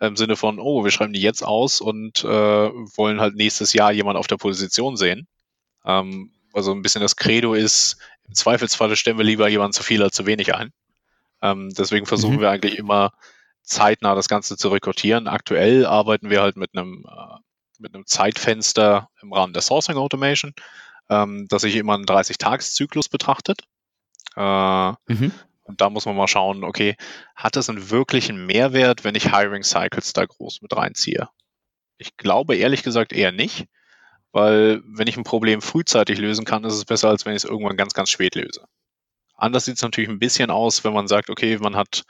im 0.00 0.16
Sinne 0.16 0.36
von, 0.36 0.60
oh, 0.60 0.84
wir 0.84 0.90
schreiben 0.90 1.12
die 1.12 1.20
jetzt 1.20 1.42
aus 1.42 1.80
und 1.80 2.22
äh, 2.24 2.28
wollen 2.28 3.20
halt 3.20 3.34
nächstes 3.34 3.72
Jahr 3.72 3.90
jemand 3.90 4.16
auf 4.16 4.28
der 4.28 4.36
Position 4.36 4.96
sehen. 4.96 5.26
Ähm, 5.84 6.32
also 6.52 6.72
ein 6.72 6.82
bisschen 6.82 7.02
das 7.02 7.16
Credo 7.16 7.54
ist, 7.54 7.98
im 8.28 8.34
Zweifelsfalle 8.34 8.96
stellen 8.96 9.18
wir 9.18 9.24
lieber 9.24 9.48
jemanden 9.48 9.72
zu 9.72 9.82
viel 9.82 10.02
als 10.02 10.14
zu 10.14 10.26
wenig 10.26 10.54
ein. 10.54 10.72
Ähm, 11.42 11.72
deswegen 11.76 12.06
versuchen 12.06 12.36
mhm. 12.36 12.40
wir 12.40 12.50
eigentlich 12.50 12.78
immer 12.78 13.12
zeitnah 13.62 14.14
das 14.14 14.28
Ganze 14.28 14.56
zu 14.56 14.68
rekrutieren. 14.68 15.28
Aktuell 15.28 15.86
arbeiten 15.86 16.30
wir 16.30 16.42
halt 16.42 16.56
mit 16.56 16.70
einem, 16.76 17.04
äh, 17.08 17.38
mit 17.78 17.94
einem 17.94 18.06
Zeitfenster 18.06 19.08
im 19.22 19.32
Rahmen 19.32 19.52
der 19.52 19.62
Sourcing 19.62 19.96
Automation 19.96 20.54
ähm, 21.10 21.46
dass 21.48 21.62
sich 21.62 21.76
immer 21.76 21.94
einen 21.94 22.04
30-Tages-Zyklus 22.04 23.08
betrachtet. 23.08 23.62
Äh, 24.36 24.90
mhm. 25.06 25.32
Und 25.62 25.80
da 25.80 25.90
muss 25.90 26.06
man 26.06 26.16
mal 26.16 26.28
schauen, 26.28 26.64
okay, 26.64 26.96
hat 27.34 27.56
das 27.56 27.68
einen 27.68 27.90
wirklichen 27.90 28.46
Mehrwert, 28.46 29.04
wenn 29.04 29.14
ich 29.14 29.34
Hiring 29.34 29.62
Cycles 29.62 30.12
da 30.12 30.24
groß 30.24 30.62
mit 30.62 30.74
reinziehe? 30.74 31.28
Ich 31.98 32.16
glaube 32.16 32.56
ehrlich 32.56 32.82
gesagt 32.82 33.12
eher 33.12 33.32
nicht, 33.32 33.66
weil 34.32 34.82
wenn 34.84 35.06
ich 35.06 35.16
ein 35.16 35.24
Problem 35.24 35.62
frühzeitig 35.62 36.18
lösen 36.18 36.44
kann, 36.44 36.64
ist 36.64 36.74
es 36.74 36.84
besser, 36.84 37.08
als 37.08 37.24
wenn 37.26 37.32
ich 37.32 37.44
es 37.44 37.48
irgendwann 37.48 37.76
ganz, 37.76 37.94
ganz 37.94 38.10
spät 38.10 38.34
löse. 38.34 38.64
Anders 39.34 39.64
sieht 39.64 39.76
es 39.76 39.82
natürlich 39.82 40.10
ein 40.10 40.18
bisschen 40.18 40.50
aus, 40.50 40.84
wenn 40.84 40.92
man 40.92 41.08
sagt, 41.08 41.30
okay, 41.30 41.58
man 41.58 41.76
hat, 41.76 42.04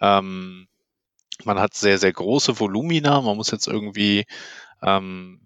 ähm, 0.00 0.68
man 1.44 1.58
hat 1.58 1.74
sehr, 1.74 1.98
sehr 1.98 2.12
große 2.12 2.60
Volumina, 2.60 3.20
man 3.20 3.36
muss 3.36 3.50
jetzt 3.50 3.66
irgendwie 3.66 4.24
ähm, 4.82 5.40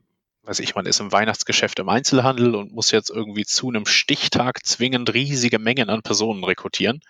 weiß 0.50 0.60
ich, 0.60 0.74
man 0.74 0.86
ist 0.86 1.00
im 1.00 1.12
Weihnachtsgeschäft 1.12 1.78
im 1.78 1.88
Einzelhandel 1.88 2.54
und 2.54 2.72
muss 2.72 2.90
jetzt 2.90 3.10
irgendwie 3.10 3.44
zu 3.44 3.68
einem 3.68 3.86
Stichtag 3.86 4.64
zwingend 4.66 5.12
riesige 5.14 5.58
Mengen 5.58 5.90
an 5.90 6.02
Personen 6.02 6.42
rekrutieren. 6.44 7.00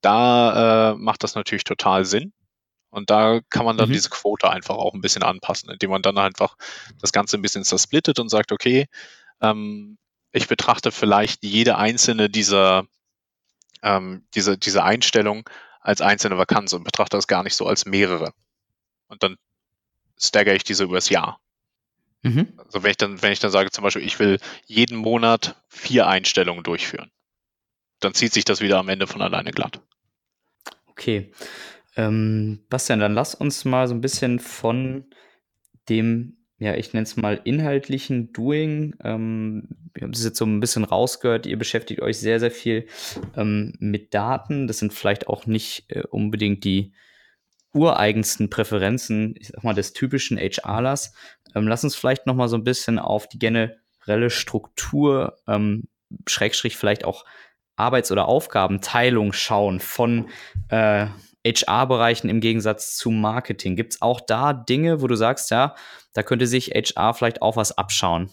Da 0.00 0.92
äh, 0.92 0.94
macht 0.96 1.22
das 1.22 1.34
natürlich 1.34 1.64
total 1.64 2.04
Sinn. 2.04 2.32
Und 2.90 3.08
da 3.08 3.40
kann 3.50 3.64
man 3.64 3.76
dann 3.76 3.88
mhm. 3.88 3.94
diese 3.94 4.10
Quote 4.10 4.50
einfach 4.50 4.74
auch 4.74 4.94
ein 4.94 5.00
bisschen 5.00 5.22
anpassen, 5.22 5.70
indem 5.70 5.90
man 5.90 6.02
dann 6.02 6.18
einfach 6.18 6.56
das 7.00 7.12
Ganze 7.12 7.36
ein 7.36 7.42
bisschen 7.42 7.64
zersplittet 7.64 8.18
und 8.18 8.28
sagt, 8.28 8.52
okay, 8.52 8.88
ähm, 9.40 9.96
ich 10.32 10.48
betrachte 10.48 10.92
vielleicht 10.92 11.44
jede 11.44 11.76
einzelne 11.76 12.28
dieser, 12.28 12.86
ähm, 13.82 14.24
diese, 14.34 14.58
diese 14.58 14.82
Einstellung 14.82 15.48
als 15.80 16.00
einzelne 16.00 16.36
Vakanz 16.36 16.72
und 16.72 16.84
betrachte 16.84 17.16
das 17.16 17.26
gar 17.26 17.42
nicht 17.42 17.54
so 17.54 17.66
als 17.66 17.86
mehrere. 17.86 18.32
Und 19.08 19.22
dann 19.22 19.36
stagger 20.18 20.54
ich 20.54 20.64
diese 20.64 20.84
übers 20.84 21.08
Jahr. 21.08 21.40
Mhm. 22.22 22.52
Also 22.58 22.82
wenn 22.82 22.90
ich 22.90 22.96
dann, 22.96 23.22
wenn 23.22 23.32
ich 23.32 23.40
dann 23.40 23.50
sage, 23.50 23.70
zum 23.70 23.82
Beispiel, 23.82 24.04
ich 24.04 24.18
will 24.18 24.38
jeden 24.66 24.98
Monat 24.98 25.56
vier 25.68 26.06
Einstellungen 26.06 26.62
durchführen, 26.62 27.10
dann 28.00 28.14
zieht 28.14 28.32
sich 28.32 28.44
das 28.44 28.60
wieder 28.60 28.78
am 28.78 28.88
Ende 28.88 29.06
von 29.06 29.22
alleine 29.22 29.52
glatt. 29.52 29.80
Okay. 30.86 31.32
Ähm, 32.00 32.60
Bastian, 32.70 33.00
dann 33.00 33.12
lass 33.12 33.34
uns 33.34 33.66
mal 33.66 33.86
so 33.86 33.94
ein 33.94 34.00
bisschen 34.00 34.38
von 34.38 35.04
dem, 35.90 36.38
ja, 36.58 36.74
ich 36.74 36.94
nenne 36.94 37.02
es 37.02 37.16
mal 37.18 37.38
inhaltlichen 37.44 38.32
Doing. 38.32 38.96
Ähm, 39.04 39.68
wir 39.92 40.04
haben 40.04 40.12
es 40.12 40.24
jetzt 40.24 40.38
so 40.38 40.46
ein 40.46 40.60
bisschen 40.60 40.84
rausgehört, 40.84 41.44
ihr 41.44 41.58
beschäftigt 41.58 42.00
euch 42.00 42.18
sehr, 42.18 42.40
sehr 42.40 42.50
viel 42.50 42.86
ähm, 43.36 43.74
mit 43.80 44.14
Daten. 44.14 44.66
Das 44.66 44.78
sind 44.78 44.94
vielleicht 44.94 45.26
auch 45.28 45.44
nicht 45.44 45.90
äh, 45.90 46.04
unbedingt 46.08 46.64
die 46.64 46.94
ureigensten 47.74 48.48
Präferenzen, 48.48 49.34
ich 49.38 49.48
sag 49.48 49.62
mal, 49.62 49.74
des 49.74 49.92
typischen 49.92 50.38
HRlers. 50.38 51.12
Ähm, 51.54 51.68
lass 51.68 51.84
uns 51.84 51.96
vielleicht 51.96 52.26
noch 52.26 52.34
mal 52.34 52.48
so 52.48 52.56
ein 52.56 52.64
bisschen 52.64 52.98
auf 52.98 53.28
die 53.28 53.38
generelle 53.38 54.30
Struktur, 54.30 55.36
ähm, 55.46 55.88
Schrägstrich 56.26 56.78
vielleicht 56.78 57.04
auch 57.04 57.26
Arbeits- 57.76 58.10
oder 58.10 58.26
Aufgabenteilung 58.26 59.34
schauen 59.34 59.80
von 59.80 60.30
äh, 60.68 61.06
HR-Bereichen 61.46 62.28
im 62.28 62.40
Gegensatz 62.40 62.96
zu 62.96 63.10
Marketing. 63.10 63.76
Gibt 63.76 63.94
es 63.94 64.02
auch 64.02 64.20
da 64.20 64.52
Dinge, 64.52 65.00
wo 65.00 65.06
du 65.06 65.14
sagst, 65.14 65.50
ja, 65.50 65.74
da 66.12 66.22
könnte 66.22 66.46
sich 66.46 66.72
HR 66.74 67.14
vielleicht 67.14 67.42
auch 67.42 67.56
was 67.56 67.76
abschauen? 67.76 68.30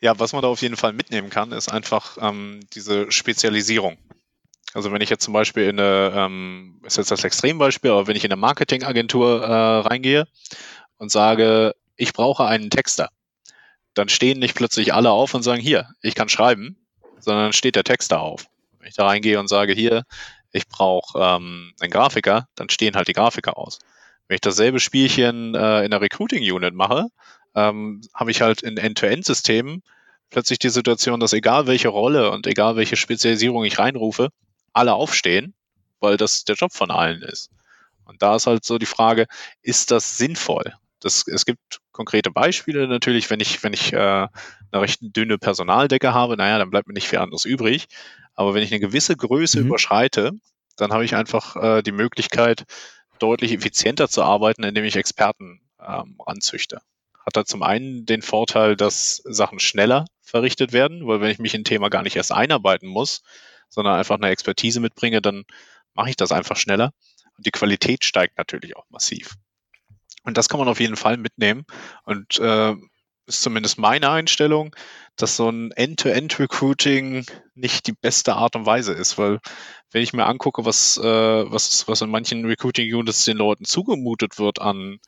Ja, 0.00 0.18
was 0.18 0.32
man 0.32 0.42
da 0.42 0.48
auf 0.48 0.62
jeden 0.62 0.76
Fall 0.76 0.92
mitnehmen 0.92 1.30
kann, 1.30 1.50
ist 1.52 1.68
einfach 1.68 2.18
ähm, 2.20 2.60
diese 2.74 3.10
Spezialisierung. 3.10 3.98
Also 4.74 4.92
wenn 4.92 5.00
ich 5.00 5.10
jetzt 5.10 5.24
zum 5.24 5.32
Beispiel 5.32 5.64
in 5.64 5.80
eine, 5.80 6.12
ähm, 6.14 6.80
ist 6.84 6.98
jetzt 6.98 7.10
das 7.10 7.24
Extrembeispiel, 7.24 7.90
aber 7.90 8.06
wenn 8.06 8.16
ich 8.16 8.24
in 8.24 8.30
eine 8.30 8.40
Marketingagentur 8.40 9.42
äh, 9.42 9.78
reingehe 9.88 10.28
und 10.98 11.10
sage, 11.10 11.74
ich 11.96 12.12
brauche 12.12 12.46
einen 12.46 12.70
Texter, 12.70 13.08
dann 13.94 14.08
stehen 14.08 14.38
nicht 14.38 14.54
plötzlich 14.54 14.94
alle 14.94 15.10
auf 15.10 15.34
und 15.34 15.42
sagen, 15.42 15.60
hier, 15.60 15.88
ich 16.02 16.14
kann 16.14 16.28
schreiben, 16.28 16.76
sondern 17.18 17.52
steht 17.52 17.76
der 17.76 17.84
Texter 17.84 18.20
auf. 18.20 18.46
Wenn 18.78 18.88
ich 18.88 18.94
da 18.94 19.06
reingehe 19.06 19.40
und 19.40 19.48
sage, 19.48 19.72
hier, 19.72 20.04
ich 20.52 20.68
brauche 20.68 21.18
ähm, 21.18 21.72
einen 21.80 21.90
Grafiker, 21.90 22.48
dann 22.54 22.70
stehen 22.70 22.96
halt 22.96 23.08
die 23.08 23.12
Grafiker 23.12 23.58
aus. 23.58 23.78
Wenn 24.26 24.36
ich 24.36 24.40
dasselbe 24.40 24.80
Spielchen 24.80 25.54
äh, 25.54 25.84
in 25.84 25.90
der 25.90 26.00
Recruiting-Unit 26.00 26.74
mache, 26.74 27.08
ähm, 27.54 28.02
habe 28.14 28.30
ich 28.30 28.40
halt 28.40 28.62
in 28.62 28.76
End-to-End-Systemen 28.76 29.82
plötzlich 30.30 30.58
die 30.58 30.68
Situation, 30.68 31.20
dass 31.20 31.32
egal 31.32 31.66
welche 31.66 31.88
Rolle 31.88 32.30
und 32.30 32.46
egal 32.46 32.76
welche 32.76 32.96
Spezialisierung 32.96 33.64
ich 33.64 33.78
reinrufe, 33.78 34.28
alle 34.72 34.94
aufstehen, 34.94 35.54
weil 36.00 36.16
das 36.16 36.44
der 36.44 36.56
Job 36.56 36.72
von 36.72 36.90
allen 36.90 37.22
ist. 37.22 37.50
Und 38.04 38.22
da 38.22 38.36
ist 38.36 38.46
halt 38.46 38.64
so 38.64 38.78
die 38.78 38.86
Frage, 38.86 39.26
ist 39.62 39.90
das 39.90 40.16
sinnvoll? 40.16 40.74
Das, 41.00 41.26
es 41.26 41.44
gibt 41.44 41.80
konkrete 41.92 42.30
Beispiele 42.30 42.88
natürlich, 42.88 43.30
wenn 43.30 43.40
ich, 43.40 43.62
wenn 43.62 43.72
ich 43.72 43.92
äh, 43.92 43.96
eine 43.96 44.28
recht 44.72 44.98
dünne 45.00 45.38
Personaldecke 45.38 46.12
habe, 46.12 46.36
naja, 46.36 46.58
dann 46.58 46.70
bleibt 46.70 46.88
mir 46.88 46.94
nicht 46.94 47.08
viel 47.08 47.18
anderes 47.18 47.44
übrig. 47.44 47.86
Aber 48.38 48.54
wenn 48.54 48.62
ich 48.62 48.70
eine 48.70 48.78
gewisse 48.78 49.16
Größe 49.16 49.58
mhm. 49.58 49.66
überschreite, 49.66 50.30
dann 50.76 50.92
habe 50.92 51.04
ich 51.04 51.16
einfach 51.16 51.56
äh, 51.56 51.82
die 51.82 51.90
Möglichkeit, 51.90 52.66
deutlich 53.18 53.52
effizienter 53.52 54.08
zu 54.08 54.22
arbeiten, 54.22 54.62
indem 54.62 54.84
ich 54.84 54.94
Experten 54.94 55.60
ähm, 55.84 56.20
anzüchte. 56.24 56.80
Hat 57.26 57.36
da 57.36 57.44
zum 57.44 57.64
einen 57.64 58.06
den 58.06 58.22
Vorteil, 58.22 58.76
dass 58.76 59.16
Sachen 59.24 59.58
schneller 59.58 60.04
verrichtet 60.22 60.72
werden, 60.72 61.04
weil 61.08 61.20
wenn 61.20 61.32
ich 61.32 61.40
mich 61.40 61.52
in 61.52 61.62
ein 61.62 61.64
Thema 61.64 61.88
gar 61.88 62.04
nicht 62.04 62.14
erst 62.14 62.30
einarbeiten 62.30 62.88
muss, 62.88 63.22
sondern 63.68 63.98
einfach 63.98 64.14
eine 64.14 64.28
Expertise 64.28 64.78
mitbringe, 64.78 65.20
dann 65.20 65.42
mache 65.94 66.10
ich 66.10 66.16
das 66.16 66.30
einfach 66.30 66.56
schneller. 66.56 66.92
Und 67.36 67.44
die 67.44 67.50
Qualität 67.50 68.04
steigt 68.04 68.38
natürlich 68.38 68.76
auch 68.76 68.88
massiv. 68.88 69.34
Und 70.22 70.38
das 70.38 70.48
kann 70.48 70.60
man 70.60 70.68
auf 70.68 70.78
jeden 70.78 70.96
Fall 70.96 71.16
mitnehmen. 71.16 71.64
Und 72.04 72.38
äh, 72.38 72.76
ist 73.28 73.42
zumindest 73.42 73.78
meine 73.78 74.10
Einstellung, 74.10 74.74
dass 75.16 75.36
so 75.36 75.48
ein 75.50 75.70
End-to-End-Recruiting 75.72 77.26
nicht 77.54 77.86
die 77.86 77.92
beste 77.92 78.34
Art 78.34 78.56
und 78.56 78.66
Weise 78.66 78.92
ist, 78.92 79.18
weil 79.18 79.38
wenn 79.90 80.02
ich 80.02 80.12
mir 80.12 80.26
angucke, 80.26 80.64
was, 80.64 80.96
äh, 80.96 81.02
was, 81.50 81.86
was 81.86 82.00
in 82.00 82.10
manchen 82.10 82.44
Recruiting-Units 82.44 83.24
den 83.24 83.36
Leuten 83.36 83.64
zugemutet 83.64 84.38
wird 84.38 84.60
an, 84.60 84.98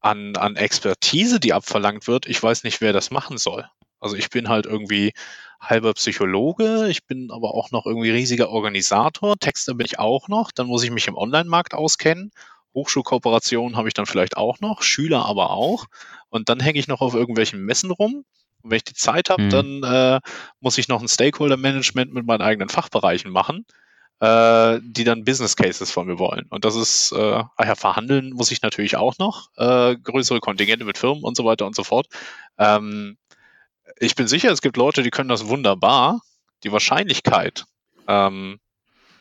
an, 0.00 0.36
an 0.36 0.56
Expertise, 0.56 1.40
die 1.40 1.52
abverlangt 1.52 2.06
wird, 2.06 2.26
ich 2.26 2.42
weiß 2.42 2.64
nicht, 2.64 2.80
wer 2.80 2.92
das 2.92 3.10
machen 3.10 3.38
soll. 3.38 3.68
Also 4.00 4.16
ich 4.16 4.30
bin 4.30 4.48
halt 4.48 4.66
irgendwie 4.66 5.12
halber 5.60 5.94
Psychologe, 5.94 6.88
ich 6.88 7.06
bin 7.06 7.30
aber 7.30 7.54
auch 7.54 7.70
noch 7.70 7.86
irgendwie 7.86 8.10
riesiger 8.10 8.50
Organisator, 8.50 9.36
Texter 9.38 9.74
bin 9.74 9.86
ich 9.86 9.98
auch 9.98 10.28
noch, 10.28 10.52
dann 10.52 10.66
muss 10.66 10.82
ich 10.82 10.90
mich 10.90 11.08
im 11.08 11.16
Online-Markt 11.16 11.74
auskennen, 11.74 12.30
Hochschulkooperationen 12.76 13.76
habe 13.76 13.88
ich 13.88 13.94
dann 13.94 14.06
vielleicht 14.06 14.36
auch 14.36 14.60
noch, 14.60 14.82
Schüler 14.82 15.24
aber 15.26 15.50
auch 15.50 15.86
und 16.28 16.48
dann 16.48 16.60
hänge 16.60 16.78
ich 16.78 16.86
noch 16.86 17.00
auf 17.00 17.14
irgendwelchen 17.14 17.64
Messen 17.64 17.90
rum 17.90 18.24
und 18.62 18.70
wenn 18.70 18.76
ich 18.76 18.84
die 18.84 18.94
Zeit 18.94 19.30
habe, 19.30 19.44
mhm. 19.44 19.50
dann 19.50 19.82
äh, 19.82 20.20
muss 20.60 20.78
ich 20.78 20.88
noch 20.88 21.00
ein 21.00 21.08
Stakeholder-Management 21.08 22.12
mit 22.12 22.26
meinen 22.26 22.42
eigenen 22.42 22.68
Fachbereichen 22.68 23.30
machen, 23.30 23.64
äh, 24.20 24.78
die 24.82 25.04
dann 25.04 25.24
Business 25.24 25.56
Cases 25.56 25.90
von 25.90 26.06
mir 26.06 26.18
wollen. 26.18 26.46
Und 26.50 26.64
das 26.64 26.74
ist, 26.74 27.12
äh, 27.12 27.44
ach 27.56 27.66
ja, 27.66 27.74
verhandeln 27.74 28.32
muss 28.32 28.50
ich 28.50 28.62
natürlich 28.62 28.96
auch 28.96 29.18
noch, 29.18 29.50
äh, 29.56 29.96
größere 29.96 30.40
Kontingente 30.40 30.84
mit 30.84 30.98
Firmen 30.98 31.22
und 31.22 31.36
so 31.36 31.44
weiter 31.44 31.66
und 31.66 31.76
so 31.76 31.84
fort. 31.84 32.08
Ähm, 32.58 33.16
ich 33.98 34.14
bin 34.14 34.26
sicher, 34.26 34.50
es 34.50 34.62
gibt 34.62 34.76
Leute, 34.76 35.02
die 35.02 35.10
können 35.10 35.28
das 35.28 35.48
wunderbar. 35.48 36.20
Die 36.64 36.72
Wahrscheinlichkeit, 36.72 37.64
ähm, 38.08 38.58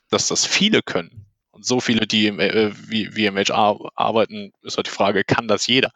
dass 0.09 0.27
das 0.27 0.45
viele 0.45 0.81
können 0.81 1.24
und 1.55 1.65
so 1.65 1.79
viele, 1.79 2.05
die 2.05 2.27
im, 2.27 2.41
äh, 2.41 2.71
wie, 2.89 3.15
wie 3.15 3.25
im 3.27 3.37
HR 3.37 3.79
arbeiten, 3.95 4.51
ist 4.61 4.75
halt 4.75 4.87
die 4.87 4.91
Frage, 4.91 5.23
kann 5.23 5.47
das 5.47 5.67
jeder? 5.67 5.91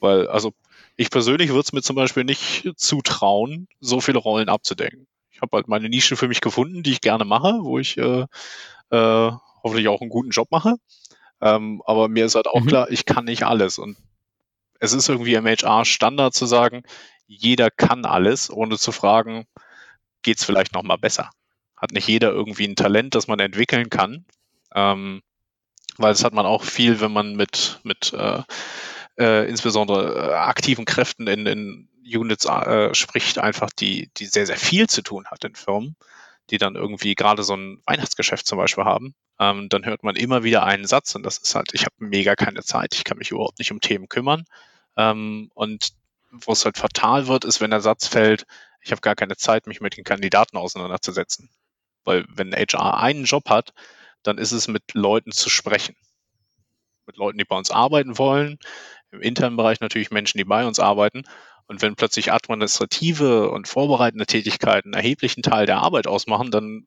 Weil, 0.00 0.26
also 0.26 0.52
ich 0.96 1.10
persönlich 1.10 1.50
würde 1.50 1.60
es 1.60 1.72
mir 1.72 1.82
zum 1.82 1.94
Beispiel 1.94 2.24
nicht 2.24 2.68
zutrauen, 2.76 3.68
so 3.78 4.00
viele 4.00 4.18
Rollen 4.18 4.48
abzudecken. 4.48 5.06
Ich 5.30 5.40
habe 5.40 5.56
halt 5.56 5.68
meine 5.68 5.88
Nische 5.88 6.16
für 6.16 6.26
mich 6.26 6.40
gefunden, 6.40 6.82
die 6.82 6.90
ich 6.90 7.00
gerne 7.00 7.24
mache, 7.24 7.60
wo 7.62 7.78
ich 7.78 7.96
äh, 7.96 8.26
äh, 8.90 9.32
hoffentlich 9.62 9.86
auch 9.86 10.00
einen 10.00 10.10
guten 10.10 10.30
Job 10.30 10.48
mache. 10.50 10.74
Ähm, 11.40 11.80
aber 11.86 12.08
mir 12.08 12.24
ist 12.24 12.34
halt 12.34 12.48
auch 12.48 12.60
mhm. 12.60 12.66
klar, 12.66 12.90
ich 12.90 13.04
kann 13.04 13.24
nicht 13.26 13.44
alles. 13.44 13.78
Und 13.78 13.96
es 14.80 14.92
ist 14.92 15.08
irgendwie 15.08 15.34
im 15.34 15.46
HR 15.46 15.84
Standard 15.84 16.34
zu 16.34 16.46
sagen, 16.46 16.82
jeder 17.28 17.70
kann 17.70 18.04
alles, 18.04 18.50
ohne 18.50 18.78
zu 18.78 18.90
fragen, 18.90 19.46
geht 20.22 20.38
es 20.38 20.44
vielleicht 20.44 20.74
noch 20.74 20.82
mal 20.82 20.96
besser? 20.96 21.30
Hat 21.76 21.92
nicht 21.92 22.08
jeder 22.08 22.32
irgendwie 22.32 22.66
ein 22.66 22.74
Talent, 22.74 23.14
das 23.14 23.28
man 23.28 23.38
entwickeln 23.38 23.90
kann? 23.90 24.24
Ähm, 24.74 25.22
weil 25.96 26.12
das 26.12 26.24
hat 26.24 26.32
man 26.32 26.46
auch 26.46 26.64
viel, 26.64 27.00
wenn 27.00 27.12
man 27.12 27.34
mit, 27.34 27.80
mit 27.82 28.12
äh, 28.12 28.42
äh, 29.18 29.48
insbesondere 29.48 30.30
äh, 30.30 30.34
aktiven 30.34 30.84
Kräften 30.84 31.26
in, 31.26 31.46
in 31.46 31.88
Units 32.04 32.46
äh, 32.46 32.94
spricht, 32.94 33.38
einfach 33.38 33.70
die, 33.70 34.10
die 34.16 34.26
sehr, 34.26 34.46
sehr 34.46 34.56
viel 34.56 34.88
zu 34.88 35.02
tun 35.02 35.26
hat 35.26 35.44
in 35.44 35.54
Firmen, 35.56 35.96
die 36.50 36.58
dann 36.58 36.76
irgendwie 36.76 37.14
gerade 37.14 37.42
so 37.42 37.54
ein 37.54 37.82
Weihnachtsgeschäft 37.86 38.46
zum 38.46 38.58
Beispiel 38.58 38.84
haben. 38.84 39.14
Ähm, 39.40 39.68
dann 39.68 39.84
hört 39.84 40.04
man 40.04 40.16
immer 40.16 40.44
wieder 40.44 40.64
einen 40.64 40.86
Satz 40.86 41.14
und 41.14 41.24
das 41.24 41.38
ist 41.38 41.54
halt, 41.54 41.74
ich 41.74 41.82
habe 41.82 41.94
mega 41.98 42.36
keine 42.36 42.62
Zeit, 42.62 42.94
ich 42.94 43.04
kann 43.04 43.18
mich 43.18 43.30
überhaupt 43.30 43.58
nicht 43.58 43.72
um 43.72 43.80
Themen 43.80 44.08
kümmern. 44.08 44.44
Ähm, 44.96 45.50
und 45.54 45.90
wo 46.30 46.52
es 46.52 46.64
halt 46.64 46.78
fatal 46.78 47.26
wird, 47.26 47.44
ist, 47.44 47.60
wenn 47.60 47.70
der 47.70 47.80
Satz 47.80 48.06
fällt, 48.06 48.46
ich 48.80 48.92
habe 48.92 49.00
gar 49.00 49.16
keine 49.16 49.36
Zeit, 49.36 49.66
mich 49.66 49.80
mit 49.80 49.96
den 49.96 50.04
Kandidaten 50.04 50.56
auseinanderzusetzen. 50.56 51.50
Weil 52.04 52.24
wenn 52.28 52.52
HR 52.54 52.98
einen 52.98 53.24
Job 53.24 53.50
hat, 53.50 53.72
dann 54.22 54.38
ist 54.38 54.52
es 54.52 54.68
mit 54.68 54.82
Leuten 54.94 55.32
zu 55.32 55.50
sprechen. 55.50 55.96
Mit 57.06 57.16
Leuten, 57.16 57.38
die 57.38 57.44
bei 57.44 57.56
uns 57.56 57.70
arbeiten 57.70 58.18
wollen, 58.18 58.58
im 59.10 59.20
internen 59.20 59.56
Bereich 59.56 59.80
natürlich 59.80 60.10
Menschen, 60.10 60.38
die 60.38 60.44
bei 60.44 60.66
uns 60.66 60.78
arbeiten. 60.78 61.24
Und 61.66 61.82
wenn 61.82 61.96
plötzlich 61.96 62.32
administrative 62.32 63.50
und 63.50 63.68
vorbereitende 63.68 64.26
Tätigkeiten 64.26 64.94
einen 64.94 65.02
erheblichen 65.02 65.42
Teil 65.42 65.66
der 65.66 65.78
Arbeit 65.78 66.06
ausmachen, 66.06 66.50
dann 66.50 66.86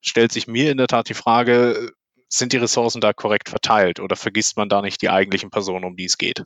stellt 0.00 0.32
sich 0.32 0.46
mir 0.46 0.70
in 0.70 0.78
der 0.78 0.86
Tat 0.86 1.08
die 1.08 1.14
Frage, 1.14 1.92
sind 2.28 2.52
die 2.52 2.58
Ressourcen 2.58 3.00
da 3.00 3.12
korrekt 3.12 3.50
verteilt 3.50 4.00
oder 4.00 4.16
vergisst 4.16 4.56
man 4.56 4.68
da 4.68 4.80
nicht 4.80 5.02
die 5.02 5.10
eigentlichen 5.10 5.50
Personen, 5.50 5.84
um 5.84 5.96
die 5.96 6.06
es 6.06 6.16
geht? 6.16 6.44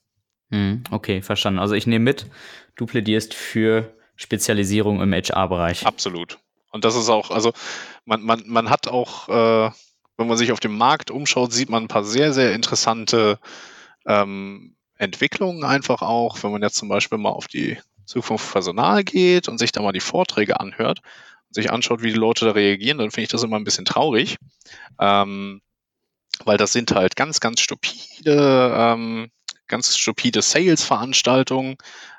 Hm, 0.50 0.84
okay, 0.90 1.22
verstanden. 1.22 1.60
Also 1.60 1.74
ich 1.74 1.86
nehme 1.86 2.04
mit, 2.04 2.26
du 2.74 2.86
plädierst 2.86 3.34
für 3.34 3.94
Spezialisierung 4.16 5.00
im 5.00 5.12
HR-Bereich. 5.12 5.86
Absolut. 5.86 6.38
Und 6.70 6.84
das 6.84 6.96
ist 6.96 7.08
auch, 7.08 7.30
also 7.30 7.52
man, 8.04 8.22
man, 8.22 8.42
man 8.46 8.68
hat 8.68 8.88
auch, 8.88 9.28
äh, 9.28 9.70
wenn 10.16 10.26
man 10.26 10.36
sich 10.36 10.52
auf 10.52 10.60
dem 10.60 10.76
Markt 10.76 11.10
umschaut, 11.10 11.52
sieht 11.52 11.68
man 11.68 11.84
ein 11.84 11.88
paar 11.88 12.04
sehr, 12.04 12.32
sehr 12.32 12.54
interessante 12.54 13.38
ähm, 14.06 14.76
Entwicklungen 14.96 15.64
einfach 15.64 16.02
auch, 16.02 16.42
wenn 16.42 16.52
man 16.52 16.62
jetzt 16.62 16.76
zum 16.76 16.88
Beispiel 16.88 17.18
mal 17.18 17.30
auf 17.30 17.48
die 17.48 17.78
Zukunft 18.06 18.50
Personal 18.50 19.04
geht 19.04 19.48
und 19.48 19.58
sich 19.58 19.72
da 19.72 19.82
mal 19.82 19.92
die 19.92 20.00
Vorträge 20.00 20.60
anhört 20.60 21.00
und 21.48 21.54
sich 21.54 21.70
anschaut, 21.70 22.02
wie 22.02 22.12
die 22.12 22.18
Leute 22.18 22.46
da 22.46 22.52
reagieren, 22.52 22.98
dann 22.98 23.10
finde 23.10 23.24
ich 23.24 23.30
das 23.30 23.42
immer 23.42 23.56
ein 23.56 23.64
bisschen 23.64 23.84
traurig. 23.84 24.36
Ähm, 24.98 25.60
weil 26.44 26.56
das 26.56 26.72
sind 26.72 26.92
halt 26.92 27.16
ganz, 27.16 27.40
ganz 27.40 27.60
stupide 27.60 28.72
ähm, 28.76 29.30
ganz 29.68 29.96
stupide 29.96 30.42
Sales-Veranstaltungen, 30.42 31.76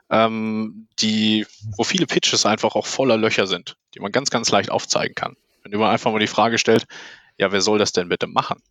ähm, 0.09 0.87
die, 0.99 1.45
wo 1.75 1.83
viele 1.83 2.07
Pitches 2.07 2.45
einfach 2.45 2.75
auch 2.75 2.85
voller 2.85 3.17
Löcher 3.17 3.47
sind, 3.47 3.77
die 3.93 3.99
man 3.99 4.11
ganz, 4.11 4.29
ganz 4.29 4.49
leicht 4.51 4.71
aufzeigen 4.71 5.15
kann. 5.15 5.35
Wenn 5.63 5.79
man 5.79 5.89
einfach 5.89 6.11
mal 6.11 6.19
die 6.19 6.27
Frage 6.27 6.57
stellt, 6.57 6.85
ja, 7.37 7.51
wer 7.51 7.61
soll 7.61 7.79
das 7.79 7.91
denn 7.91 8.09
bitte 8.09 8.27
machen? 8.27 8.61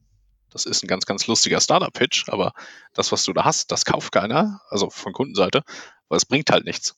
Das 0.51 0.65
ist 0.65 0.83
ein 0.83 0.87
ganz, 0.87 1.07
ganz 1.07 1.27
lustiger 1.27 1.61
Startup-Pitch, 1.61 2.29
aber 2.29 2.53
das, 2.95 3.13
was 3.13 3.25
du 3.25 3.33
da 3.33 3.45
hast, 3.45 3.73
das 3.73 3.85
kauft 3.85 4.13
keiner, 4.13 4.61
also 4.71 4.91
von 4.91 5.13
Kundenseite, 5.13 5.63
weil 6.09 6.17
es 6.17 6.25
bringt 6.25 6.51
halt 6.51 6.65
nichts. 6.65 6.97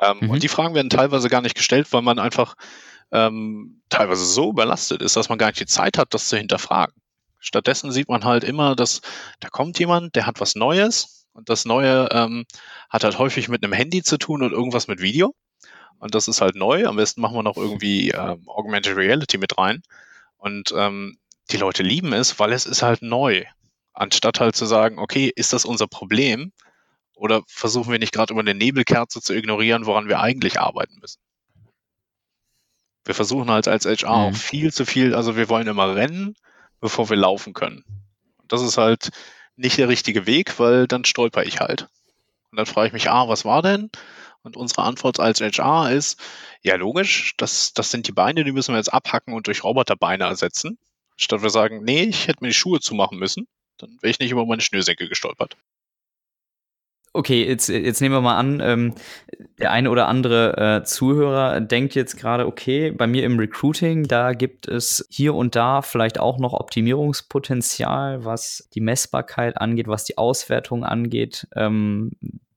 Ähm, 0.00 0.18
mhm. 0.20 0.30
Und 0.30 0.42
die 0.42 0.48
Fragen 0.48 0.74
werden 0.74 0.90
teilweise 0.90 1.28
gar 1.28 1.40
nicht 1.40 1.54
gestellt, 1.54 1.92
weil 1.92 2.02
man 2.02 2.18
einfach 2.18 2.54
ähm, 3.10 3.80
teilweise 3.88 4.24
so 4.24 4.50
überlastet 4.50 5.02
ist, 5.02 5.16
dass 5.16 5.28
man 5.28 5.38
gar 5.38 5.48
nicht 5.48 5.60
die 5.60 5.66
Zeit 5.66 5.96
hat, 5.96 6.12
das 6.12 6.28
zu 6.28 6.36
hinterfragen. 6.36 6.94
Stattdessen 7.40 7.92
sieht 7.92 8.08
man 8.08 8.24
halt 8.24 8.44
immer, 8.44 8.76
dass 8.76 9.00
da 9.40 9.48
kommt 9.48 9.78
jemand, 9.78 10.16
der 10.16 10.26
hat 10.26 10.40
was 10.40 10.54
Neues, 10.54 11.18
und 11.38 11.48
das 11.48 11.64
Neue 11.64 12.08
ähm, 12.10 12.46
hat 12.90 13.04
halt 13.04 13.16
häufig 13.20 13.48
mit 13.48 13.62
einem 13.62 13.72
Handy 13.72 14.02
zu 14.02 14.18
tun 14.18 14.42
und 14.42 14.50
irgendwas 14.50 14.88
mit 14.88 15.00
Video. 15.00 15.36
Und 16.00 16.16
das 16.16 16.26
ist 16.26 16.40
halt 16.40 16.56
neu. 16.56 16.84
Am 16.84 16.96
besten 16.96 17.20
machen 17.20 17.36
wir 17.36 17.44
noch 17.44 17.56
irgendwie 17.56 18.10
ähm, 18.10 18.42
Augmented 18.48 18.96
Reality 18.96 19.38
mit 19.38 19.56
rein. 19.56 19.80
Und 20.38 20.72
ähm, 20.74 21.18
die 21.50 21.56
Leute 21.56 21.82
lieben 21.82 22.12
es, 22.12 22.38
weil 22.38 22.52
es 22.52 22.66
ist 22.66 22.82
halt 22.82 23.02
neu. 23.02 23.44
Anstatt 23.92 24.40
halt 24.40 24.56
zu 24.56 24.64
sagen, 24.64 24.98
okay, 24.98 25.30
ist 25.34 25.52
das 25.52 25.64
unser 25.64 25.86
Problem? 25.88 26.52
Oder 27.14 27.42
versuchen 27.48 27.90
wir 27.90 27.98
nicht 27.98 28.12
gerade 28.12 28.32
über 28.32 28.40
eine 28.40 28.54
Nebelkerze 28.54 29.20
zu 29.20 29.34
ignorieren, 29.34 29.86
woran 29.86 30.08
wir 30.08 30.20
eigentlich 30.20 30.60
arbeiten 30.60 30.98
müssen? 31.00 31.20
Wir 33.04 33.14
versuchen 33.14 33.50
halt 33.50 33.66
als 33.66 33.86
HR 33.86 34.08
mhm. 34.08 34.34
auch 34.34 34.36
viel 34.36 34.72
zu 34.72 34.86
viel, 34.86 35.14
also 35.14 35.36
wir 35.36 35.48
wollen 35.48 35.66
immer 35.66 35.96
rennen, 35.96 36.36
bevor 36.80 37.10
wir 37.10 37.16
laufen 37.16 37.54
können. 37.54 37.84
Und 38.36 38.52
das 38.52 38.62
ist 38.62 38.78
halt 38.78 39.10
nicht 39.56 39.78
der 39.78 39.88
richtige 39.88 40.26
Weg, 40.26 40.60
weil 40.60 40.86
dann 40.86 41.04
stolper 41.04 41.44
ich 41.44 41.58
halt. 41.58 41.88
Und 42.50 42.58
dann 42.58 42.66
frage 42.66 42.88
ich 42.88 42.92
mich, 42.92 43.10
ah, 43.10 43.28
was 43.28 43.44
war 43.44 43.62
denn? 43.62 43.90
Und 44.48 44.56
unsere 44.56 44.82
Antwort 44.82 45.20
als 45.20 45.40
HR 45.40 45.92
ist, 45.92 46.18
ja 46.62 46.76
logisch, 46.76 47.34
das, 47.36 47.74
das 47.74 47.90
sind 47.90 48.08
die 48.08 48.12
Beine, 48.12 48.44
die 48.44 48.52
müssen 48.52 48.72
wir 48.72 48.78
jetzt 48.78 48.92
abhacken 48.92 49.34
und 49.34 49.46
durch 49.46 49.62
Roboterbeine 49.62 50.24
ersetzen. 50.24 50.78
Statt 51.16 51.42
wir 51.42 51.50
sagen, 51.50 51.84
nee, 51.84 52.04
ich 52.04 52.28
hätte 52.28 52.38
mir 52.42 52.48
die 52.48 52.54
Schuhe 52.54 52.80
zumachen 52.80 53.18
müssen, 53.18 53.46
dann 53.76 53.90
wäre 54.00 54.10
ich 54.10 54.20
nicht 54.20 54.30
über 54.30 54.46
meine 54.46 54.62
Schnürsenkel 54.62 55.08
gestolpert. 55.08 55.56
Okay, 57.12 57.44
jetzt, 57.46 57.68
jetzt 57.68 58.00
nehmen 58.00 58.14
wir 58.14 58.20
mal 58.20 58.36
an, 58.36 58.60
ähm, 58.60 58.94
der 59.58 59.72
eine 59.72 59.90
oder 59.90 60.08
andere 60.08 60.80
äh, 60.80 60.84
Zuhörer 60.84 61.60
denkt 61.60 61.94
jetzt 61.94 62.16
gerade, 62.16 62.46
okay, 62.46 62.90
bei 62.90 63.06
mir 63.06 63.24
im 63.24 63.38
Recruiting, 63.38 64.04
da 64.04 64.32
gibt 64.32 64.68
es 64.68 65.06
hier 65.10 65.34
und 65.34 65.56
da 65.56 65.82
vielleicht 65.82 66.20
auch 66.20 66.38
noch 66.38 66.52
Optimierungspotenzial, 66.52 68.24
was 68.24 68.68
die 68.74 68.80
Messbarkeit 68.80 69.56
angeht, 69.60 69.88
was 69.88 70.04
die 70.04 70.16
Auswertung 70.16 70.84
angeht, 70.84 71.48
ähm, 71.56 72.12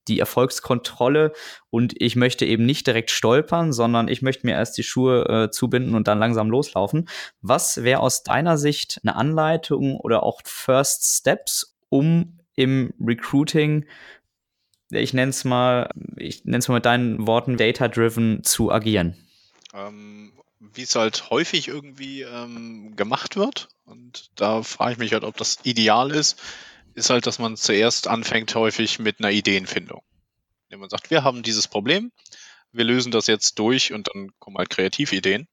die 0.08 0.20
Erfolgskontrolle 0.20 1.32
und 1.70 1.94
ich 2.02 2.16
möchte 2.16 2.46
eben 2.46 2.66
nicht 2.66 2.88
direkt 2.88 3.12
stolpern, 3.12 3.72
sondern 3.72 4.08
ich 4.08 4.22
möchte 4.22 4.46
mir 4.46 4.54
erst 4.54 4.78
die 4.78 4.84
Schuhe 4.84 5.26
äh, 5.28 5.52
zubinden 5.52 5.96
und 5.96 6.08
dann 6.08 6.20
langsam 6.20 6.50
loslaufen. 6.50 7.08
Was 7.42 7.84
wäre 7.84 8.00
aus 8.00 8.24
deiner 8.24 8.58
Sicht 8.58 9.00
eine 9.04 9.16
Anleitung 9.16 9.98
oder 9.98 10.24
auch 10.24 10.42
First 10.46 11.18
Steps, 11.20 11.78
um 11.90 12.40
im 12.56 12.94
Recruiting 13.00 13.86
ich 15.00 15.14
nenne 15.14 15.30
es 15.30 15.44
mal, 15.44 15.90
ich 16.18 16.44
nenne 16.46 16.58
es 16.58 16.68
mal 16.68 16.76
mit 16.76 16.86
deinen 16.86 17.26
Worten, 17.26 17.58
data-driven 17.58 18.44
zu 18.44 18.72
agieren? 18.72 19.16
Ähm, 19.74 20.34
Wie 20.60 20.82
es 20.82 20.96
halt 20.96 21.30
häufig 21.30 21.68
irgendwie 21.68 22.22
ähm, 22.22 22.96
gemacht 22.96 23.36
wird, 23.36 23.70
und 23.86 24.30
da 24.36 24.64
frage 24.64 24.94
ich 24.94 24.98
mich 24.98 25.14
halt, 25.14 25.24
ob 25.24 25.38
das 25.38 25.60
ideal 25.64 26.12
ist, 26.12 26.42
ist 26.94 27.10
halt, 27.10 27.26
dass 27.26 27.40
man 27.40 27.58
zuerst 27.58 28.08
anfängt 28.08 28.54
häufig 28.56 29.00
mit 29.00 29.20
einer 29.20 29.32
Ideenfindung. 29.32 30.04
Indem 30.68 30.82
man 30.82 30.90
sagt, 30.90 31.12
wir 31.12 31.24
haben 31.24 31.44
dieses 31.44 31.68
Problem, 31.68 32.12
wir 32.72 32.86
lösen 32.86 33.12
das 33.12 33.28
jetzt 33.28 33.60
durch 33.60 33.94
und 33.94 34.10
dann 34.14 34.32
kommen 34.40 34.58
halt 34.58 34.70
Kreativideen. 34.70 35.48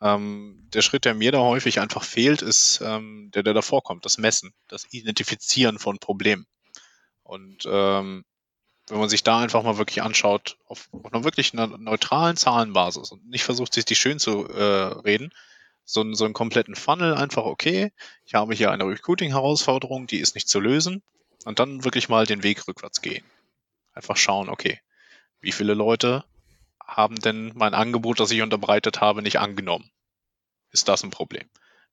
Ähm, 0.00 0.68
der 0.74 0.82
Schritt, 0.82 1.04
der 1.04 1.14
mir 1.14 1.32
da 1.32 1.38
häufig 1.38 1.80
einfach 1.80 2.02
fehlt, 2.04 2.42
ist 2.42 2.80
ähm, 2.84 3.30
der, 3.34 3.42
der 3.42 3.54
davor 3.54 3.82
kommt, 3.82 4.04
das 4.04 4.18
Messen, 4.18 4.52
das 4.68 4.86
Identifizieren 4.90 5.78
von 5.78 5.98
Problemen. 5.98 6.46
Und 7.22 7.64
ähm, 7.66 8.24
wenn 8.88 8.98
man 8.98 9.08
sich 9.08 9.22
da 9.22 9.40
einfach 9.40 9.62
mal 9.62 9.78
wirklich 9.78 10.02
anschaut, 10.02 10.58
auf, 10.66 10.88
auf 10.92 11.12
einer 11.12 11.24
wirklich 11.24 11.54
neutralen 11.54 12.36
Zahlenbasis 12.36 13.10
und 13.10 13.26
nicht 13.28 13.44
versucht, 13.44 13.74
sich 13.74 13.84
die 13.84 13.96
schön 13.96 14.18
zu 14.18 14.46
äh, 14.46 14.62
reden, 14.62 15.32
so, 15.86 16.12
so 16.12 16.24
einen 16.24 16.34
kompletten 16.34 16.74
Funnel 16.74 17.14
einfach, 17.14 17.44
okay, 17.44 17.92
ich 18.24 18.34
habe 18.34 18.54
hier 18.54 18.72
eine 18.72 18.84
Recruiting-Herausforderung, 18.84 20.06
die 20.06 20.18
ist 20.18 20.34
nicht 20.34 20.48
zu 20.48 20.60
lösen 20.60 21.02
und 21.44 21.60
dann 21.60 21.84
wirklich 21.84 22.08
mal 22.08 22.26
den 22.26 22.42
Weg 22.42 22.66
rückwärts 22.68 23.00
gehen. 23.00 23.24
Einfach 23.94 24.16
schauen, 24.16 24.50
okay, 24.50 24.80
wie 25.40 25.52
viele 25.52 25.74
Leute 25.74 26.24
haben 26.84 27.16
denn 27.16 27.52
mein 27.54 27.72
Angebot, 27.72 28.20
das 28.20 28.30
ich 28.32 28.42
unterbreitet 28.42 29.00
habe, 29.00 29.22
nicht 29.22 29.38
angenommen? 29.38 29.90
Ist 30.72 30.88
das 30.88 31.04
ein 31.04 31.10
Problem? 31.10 31.48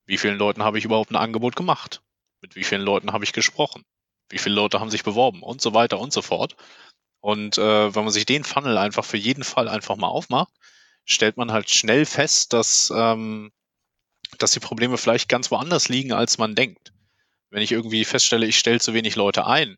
Wie 0.05 0.17
vielen 0.17 0.37
Leuten 0.37 0.63
habe 0.63 0.79
ich 0.79 0.85
überhaupt 0.85 1.11
ein 1.11 1.15
Angebot 1.15 1.55
gemacht? 1.55 2.01
Mit 2.41 2.55
wie 2.55 2.63
vielen 2.63 2.81
Leuten 2.81 3.13
habe 3.13 3.23
ich 3.23 3.31
gesprochen? 3.31 3.85
Wie 4.29 4.39
viele 4.39 4.55
Leute 4.55 4.79
haben 4.79 4.89
sich 4.89 5.03
beworben? 5.03 5.43
Und 5.43 5.61
so 5.61 5.73
weiter 5.73 5.99
und 5.99 6.11
so 6.11 6.21
fort. 6.21 6.55
Und 7.21 7.57
äh, 7.57 7.95
wenn 7.95 8.03
man 8.03 8.11
sich 8.11 8.25
den 8.25 8.43
Funnel 8.43 8.77
einfach 8.77 9.05
für 9.05 9.17
jeden 9.17 9.43
Fall 9.43 9.69
einfach 9.69 9.95
mal 9.95 10.07
aufmacht, 10.07 10.51
stellt 11.05 11.37
man 11.37 11.51
halt 11.51 11.69
schnell 11.69 12.05
fest, 12.05 12.53
dass, 12.53 12.91
ähm, 12.93 13.51
dass 14.37 14.51
die 14.51 14.59
Probleme 14.59 14.97
vielleicht 14.97 15.29
ganz 15.29 15.51
woanders 15.51 15.89
liegen, 15.89 16.13
als 16.13 16.37
man 16.37 16.55
denkt. 16.55 16.93
Wenn 17.49 17.61
ich 17.61 17.71
irgendwie 17.71 18.05
feststelle, 18.05 18.45
ich 18.45 18.57
stelle 18.57 18.79
zu 18.79 18.93
wenig 18.93 19.15
Leute 19.15 19.45
ein, 19.45 19.77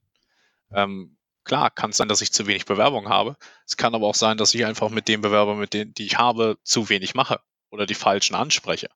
ähm, 0.71 1.15
klar, 1.43 1.71
kann 1.71 1.91
es 1.91 1.97
sein, 1.97 2.07
dass 2.07 2.21
ich 2.21 2.33
zu 2.33 2.47
wenig 2.47 2.65
Bewerbung 2.65 3.09
habe. 3.09 3.37
Es 3.65 3.77
kann 3.77 3.95
aber 3.95 4.07
auch 4.07 4.15
sein, 4.15 4.37
dass 4.37 4.53
ich 4.53 4.65
einfach 4.65 4.89
mit 4.89 5.07
den 5.07 5.21
Bewerbern, 5.21 5.59
mit 5.59 5.73
denen, 5.73 5.93
die 5.93 6.05
ich 6.05 6.17
habe, 6.17 6.57
zu 6.63 6.89
wenig 6.89 7.15
mache 7.15 7.39
oder 7.69 7.85
die 7.85 7.93
falschen 7.93 8.35
anspreche. 8.35 8.89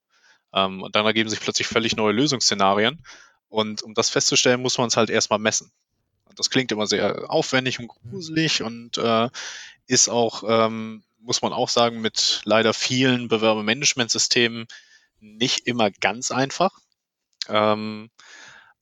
Ähm, 0.54 0.82
und 0.82 0.96
dann 0.96 1.06
ergeben 1.06 1.30
sich 1.30 1.40
plötzlich 1.40 1.68
völlig 1.68 1.96
neue 1.96 2.14
Lösungsszenarien. 2.14 3.04
Und 3.48 3.82
um 3.82 3.94
das 3.94 4.10
festzustellen, 4.10 4.62
muss 4.62 4.78
man 4.78 4.88
es 4.88 4.98
halt 4.98 5.10
erstmal 5.10 5.40
messen. 5.40 5.72
Und 6.26 6.38
das 6.38 6.50
klingt 6.50 6.72
immer 6.72 6.88
sehr 6.88 7.30
aufwendig 7.30 7.80
und 7.80 7.88
gruselig 7.88 8.62
und 8.62 8.98
äh, 8.98 9.30
ist 9.88 10.10
auch, 10.10 10.44
ähm, 10.48 11.04
muss 11.20 11.42
man 11.42 11.54
auch 11.54 11.70
sagen, 11.70 12.02
mit 12.02 12.42
leider 12.46 12.74
vielen 12.74 13.28
Bewerbermanagementsystemen 13.28 14.68
nicht 15.20 15.68
immer 15.68 15.92
ganz 15.92 16.32
einfach. 16.32 16.72
Ähm, 17.48 18.10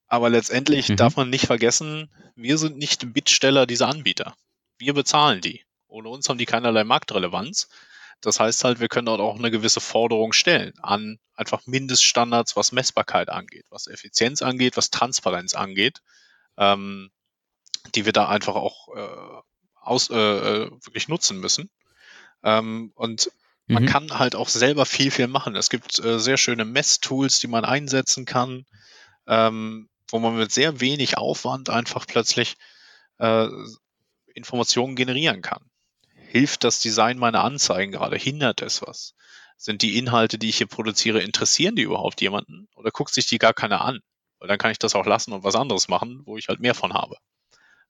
aber 0.06 0.30
letztendlich 0.30 0.88
mhm. 0.88 0.96
darf 0.96 1.16
man 1.16 1.30
nicht 1.30 1.46
vergessen, 1.46 2.10
wir 2.34 2.58
sind 2.58 2.78
nicht 2.78 3.12
Bittsteller 3.12 3.66
dieser 3.66 3.88
Anbieter. 3.88 4.34
Wir 4.78 4.94
bezahlen 4.94 5.40
die. 5.40 5.64
Ohne 5.86 6.08
uns 6.08 6.28
haben 6.28 6.38
die 6.38 6.46
keinerlei 6.46 6.84
Marktrelevanz. 6.84 7.68
Das 8.20 8.40
heißt 8.40 8.64
halt, 8.64 8.80
wir 8.80 8.88
können 8.88 9.06
dort 9.06 9.20
auch 9.20 9.38
eine 9.38 9.50
gewisse 9.50 9.80
Forderung 9.80 10.32
stellen 10.32 10.72
an 10.80 11.18
einfach 11.34 11.66
Mindeststandards, 11.66 12.56
was 12.56 12.72
Messbarkeit 12.72 13.28
angeht, 13.28 13.66
was 13.70 13.86
Effizienz 13.86 14.42
angeht, 14.42 14.76
was 14.76 14.90
Transparenz 14.90 15.54
angeht, 15.54 16.02
ähm, 16.56 17.10
die 17.94 18.04
wir 18.06 18.12
da 18.12 18.28
einfach 18.28 18.56
auch 18.56 18.88
äh, 18.96 19.42
aus, 19.80 20.10
äh, 20.10 20.14
äh 20.16 20.70
wirklich 20.70 21.08
nutzen 21.08 21.38
müssen. 21.38 21.70
Ähm, 22.42 22.92
und 22.94 23.30
man 23.68 23.84
mhm. 23.84 23.88
kann 23.88 24.18
halt 24.18 24.34
auch 24.34 24.48
selber 24.48 24.86
viel, 24.86 25.10
viel 25.10 25.28
machen. 25.28 25.56
Es 25.56 25.70
gibt 25.70 25.98
äh, 25.98 26.18
sehr 26.18 26.36
schöne 26.36 26.64
Messtools, 26.64 27.40
die 27.40 27.48
man 27.48 27.64
einsetzen 27.64 28.24
kann. 28.24 28.64
Ähm, 29.26 29.88
wo 30.10 30.18
man 30.18 30.36
mit 30.36 30.52
sehr 30.52 30.80
wenig 30.80 31.18
Aufwand 31.18 31.70
einfach 31.70 32.06
plötzlich 32.06 32.56
äh, 33.18 33.46
Informationen 34.34 34.96
generieren 34.96 35.42
kann. 35.42 35.62
Hilft 36.14 36.64
das 36.64 36.80
Design 36.80 37.18
meiner 37.18 37.44
Anzeigen 37.44 37.92
gerade? 37.92 38.16
Hindert 38.16 38.62
es 38.62 38.82
was? 38.82 39.14
Sind 39.56 39.82
die 39.82 39.98
Inhalte, 39.98 40.38
die 40.38 40.48
ich 40.48 40.58
hier 40.58 40.66
produziere, 40.66 41.20
interessieren 41.20 41.74
die 41.74 41.82
überhaupt 41.82 42.20
jemanden? 42.20 42.68
Oder 42.76 42.90
guckt 42.90 43.12
sich 43.12 43.26
die 43.26 43.38
gar 43.38 43.54
keiner 43.54 43.80
an? 43.80 44.00
Weil 44.38 44.48
dann 44.48 44.58
kann 44.58 44.70
ich 44.70 44.78
das 44.78 44.94
auch 44.94 45.06
lassen 45.06 45.32
und 45.32 45.42
was 45.42 45.56
anderes 45.56 45.88
machen, 45.88 46.22
wo 46.24 46.36
ich 46.36 46.48
halt 46.48 46.60
mehr 46.60 46.74
von 46.74 46.94
habe. 46.94 47.16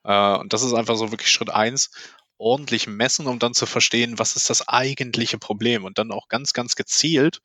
Äh, 0.05 0.39
und 0.39 0.53
das 0.53 0.63
ist 0.63 0.73
einfach 0.73 0.97
so 0.97 1.11
wirklich 1.11 1.31
Schritt 1.31 1.51
eins, 1.51 1.91
ordentlich 2.39 2.87
messen, 2.87 3.27
um 3.27 3.39
dann 3.39 3.55
zu 3.55 3.67
verstehen, 3.67 4.19
was 4.19 4.37
ist 4.37 4.51
das 4.51 4.69
eigentliche 4.69 5.39
Problem 5.39 5.85
und 5.85 5.99
dann 5.99 6.13
auch 6.13 6.29
ganz, 6.29 6.53
ganz 6.53 6.77
gezielt 6.77 7.41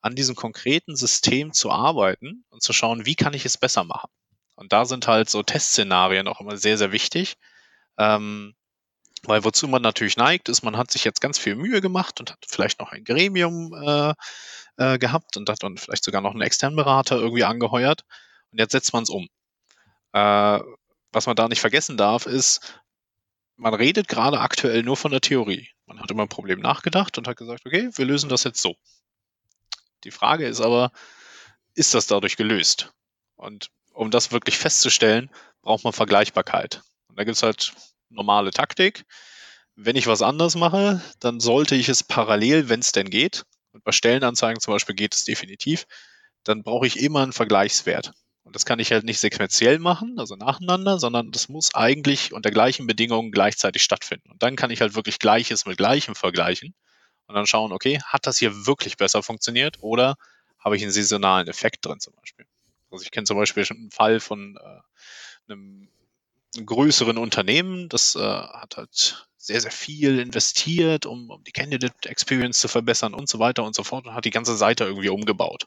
an 0.00 0.14
diesem 0.14 0.36
konkreten 0.36 0.96
System 0.96 1.52
zu 1.52 1.70
arbeiten 1.70 2.44
und 2.50 2.62
zu 2.62 2.72
schauen, 2.72 3.06
wie 3.06 3.16
kann 3.16 3.34
ich 3.34 3.44
es 3.44 3.58
besser 3.58 3.84
machen. 3.84 4.10
Und 4.54 4.72
da 4.72 4.84
sind 4.84 5.06
halt 5.06 5.28
so 5.28 5.42
Testszenarien 5.42 6.28
auch 6.28 6.40
immer 6.40 6.56
sehr, 6.56 6.78
sehr 6.78 6.92
wichtig. 6.92 7.36
Ähm, 7.98 8.54
weil 9.24 9.44
wozu 9.44 9.66
man 9.66 9.82
natürlich 9.82 10.16
neigt, 10.16 10.48
ist, 10.48 10.62
man 10.62 10.76
hat 10.76 10.90
sich 10.90 11.04
jetzt 11.04 11.20
ganz 11.20 11.38
viel 11.38 11.56
Mühe 11.56 11.80
gemacht 11.80 12.20
und 12.20 12.30
hat 12.30 12.38
vielleicht 12.46 12.78
noch 12.78 12.92
ein 12.92 13.04
Gremium 13.04 13.72
äh, 13.74 14.14
äh, 14.76 14.98
gehabt 14.98 15.36
und 15.36 15.48
hat 15.48 15.62
dann 15.62 15.76
vielleicht 15.76 16.04
sogar 16.04 16.20
noch 16.20 16.32
einen 16.32 16.42
externen 16.42 16.76
Berater 16.76 17.16
irgendwie 17.16 17.44
angeheuert. 17.44 18.04
Und 18.52 18.60
jetzt 18.60 18.72
setzt 18.72 18.92
man 18.92 19.02
es 19.02 19.10
um. 19.10 19.28
Äh, 20.12 20.60
was 21.12 21.26
man 21.26 21.36
da 21.36 21.48
nicht 21.48 21.60
vergessen 21.60 21.96
darf, 21.96 22.26
ist, 22.26 22.80
man 23.56 23.74
redet 23.74 24.08
gerade 24.08 24.40
aktuell 24.40 24.82
nur 24.82 24.96
von 24.96 25.10
der 25.10 25.20
Theorie. 25.20 25.68
Man 25.86 26.00
hat 26.00 26.10
immer 26.10 26.22
ein 26.22 26.28
Problem 26.28 26.60
nachgedacht 26.60 27.16
und 27.18 27.26
hat 27.26 27.36
gesagt, 27.36 27.64
okay, 27.66 27.90
wir 27.94 28.04
lösen 28.04 28.28
das 28.28 28.44
jetzt 28.44 28.60
so. 28.60 28.76
Die 30.04 30.10
Frage 30.10 30.46
ist 30.46 30.60
aber, 30.60 30.92
ist 31.74 31.94
das 31.94 32.06
dadurch 32.06 32.36
gelöst? 32.36 32.92
Und 33.34 33.70
um 33.92 34.10
das 34.10 34.32
wirklich 34.32 34.58
festzustellen, 34.58 35.30
braucht 35.62 35.84
man 35.84 35.92
Vergleichbarkeit. 35.92 36.82
Und 37.08 37.18
da 37.18 37.24
gibt 37.24 37.36
es 37.36 37.42
halt 37.42 37.72
normale 38.08 38.50
Taktik. 38.50 39.04
Wenn 39.74 39.96
ich 39.96 40.06
was 40.06 40.22
anders 40.22 40.54
mache, 40.54 41.02
dann 41.20 41.40
sollte 41.40 41.74
ich 41.74 41.88
es 41.88 42.02
parallel, 42.02 42.68
wenn 42.68 42.80
es 42.80 42.92
denn 42.92 43.10
geht, 43.10 43.44
und 43.72 43.84
bei 43.84 43.92
Stellenanzeigen 43.92 44.60
zum 44.60 44.72
Beispiel 44.72 44.94
geht 44.94 45.14
es 45.14 45.24
definitiv, 45.24 45.86
dann 46.44 46.62
brauche 46.62 46.86
ich 46.86 46.98
immer 46.98 47.22
einen 47.22 47.32
Vergleichswert. 47.32 48.12
Und 48.46 48.54
das 48.54 48.64
kann 48.64 48.78
ich 48.78 48.92
halt 48.92 49.02
nicht 49.02 49.18
sequenziell 49.18 49.80
machen, 49.80 50.20
also 50.20 50.36
nacheinander, 50.36 51.00
sondern 51.00 51.32
das 51.32 51.48
muss 51.48 51.74
eigentlich 51.74 52.32
unter 52.32 52.52
gleichen 52.52 52.86
Bedingungen 52.86 53.32
gleichzeitig 53.32 53.82
stattfinden. 53.82 54.30
Und 54.30 54.40
dann 54.40 54.54
kann 54.54 54.70
ich 54.70 54.80
halt 54.80 54.94
wirklich 54.94 55.18
Gleiches 55.18 55.66
mit 55.66 55.78
Gleichem 55.78 56.14
vergleichen 56.14 56.72
und 57.26 57.34
dann 57.34 57.48
schauen, 57.48 57.72
okay, 57.72 58.00
hat 58.04 58.24
das 58.24 58.38
hier 58.38 58.66
wirklich 58.66 58.96
besser 58.98 59.24
funktioniert 59.24 59.78
oder 59.80 60.14
habe 60.60 60.76
ich 60.76 60.82
einen 60.82 60.92
saisonalen 60.92 61.48
Effekt 61.48 61.84
drin 61.84 61.98
zum 61.98 62.14
Beispiel? 62.14 62.46
Also 62.92 63.02
ich 63.02 63.10
kenne 63.10 63.24
zum 63.24 63.36
Beispiel 63.36 63.64
schon 63.64 63.78
einen 63.78 63.90
Fall 63.90 64.20
von 64.20 64.56
äh, 64.56 65.52
einem, 65.52 65.88
größeren 66.64 67.18
Unternehmen, 67.18 67.90
das 67.90 68.14
äh, 68.14 68.20
hat 68.20 68.76
halt 68.76 69.28
sehr, 69.36 69.60
sehr 69.60 69.72
viel 69.72 70.20
investiert, 70.20 71.04
um, 71.04 71.28
um 71.30 71.44
die 71.44 71.52
Candidate 71.52 72.08
Experience 72.08 72.60
zu 72.60 72.68
verbessern 72.68 73.12
und 73.12 73.28
so 73.28 73.40
weiter 73.40 73.64
und 73.64 73.74
so 73.74 73.82
fort 73.82 74.06
und 74.06 74.14
hat 74.14 74.24
die 74.24 74.30
ganze 74.30 74.56
Seite 74.56 74.84
irgendwie 74.84 75.10
umgebaut. 75.10 75.66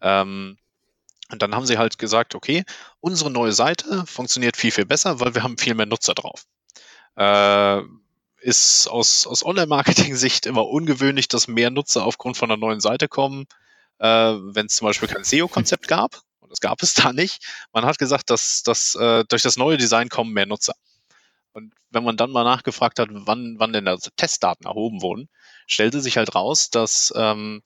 Ähm, 0.00 0.56
und 1.32 1.42
dann 1.42 1.54
haben 1.54 1.66
sie 1.66 1.78
halt 1.78 1.98
gesagt, 1.98 2.34
okay, 2.34 2.64
unsere 3.00 3.30
neue 3.30 3.52
Seite 3.52 4.04
funktioniert 4.06 4.56
viel, 4.56 4.70
viel 4.70 4.86
besser, 4.86 5.20
weil 5.20 5.34
wir 5.34 5.42
haben 5.42 5.58
viel 5.58 5.74
mehr 5.74 5.86
Nutzer 5.86 6.14
drauf. 6.14 6.44
Äh, 7.16 7.82
ist 8.40 8.88
aus, 8.88 9.26
aus 9.26 9.44
Online-Marketing-Sicht 9.44 10.46
immer 10.46 10.66
ungewöhnlich, 10.66 11.28
dass 11.28 11.48
mehr 11.48 11.70
Nutzer 11.70 12.04
aufgrund 12.04 12.36
von 12.36 12.50
einer 12.50 12.58
neuen 12.58 12.80
Seite 12.80 13.08
kommen, 13.08 13.46
äh, 13.98 14.06
wenn 14.06 14.66
es 14.66 14.76
zum 14.76 14.86
Beispiel 14.86 15.08
kein 15.08 15.24
SEO-Konzept 15.24 15.88
gab. 15.88 16.20
Und 16.40 16.50
das 16.50 16.60
gab 16.60 16.82
es 16.82 16.94
da 16.94 17.12
nicht. 17.12 17.44
Man 17.72 17.84
hat 17.84 17.98
gesagt, 17.98 18.30
dass, 18.30 18.62
dass 18.62 18.94
äh, 18.94 19.24
durch 19.28 19.42
das 19.42 19.56
neue 19.56 19.76
Design 19.76 20.08
kommen 20.08 20.32
mehr 20.32 20.46
Nutzer. 20.46 20.74
Und 21.52 21.74
wenn 21.90 22.04
man 22.04 22.16
dann 22.16 22.30
mal 22.30 22.44
nachgefragt 22.44 22.98
hat, 22.98 23.08
wann, 23.10 23.56
wann 23.58 23.72
denn 23.72 23.84
da 23.84 23.96
Testdaten 24.16 24.66
erhoben 24.66 25.02
wurden, 25.02 25.28
stellte 25.66 26.00
sich 26.00 26.16
halt 26.16 26.34
raus, 26.34 26.70
dass 26.70 27.12
ähm, 27.16 27.62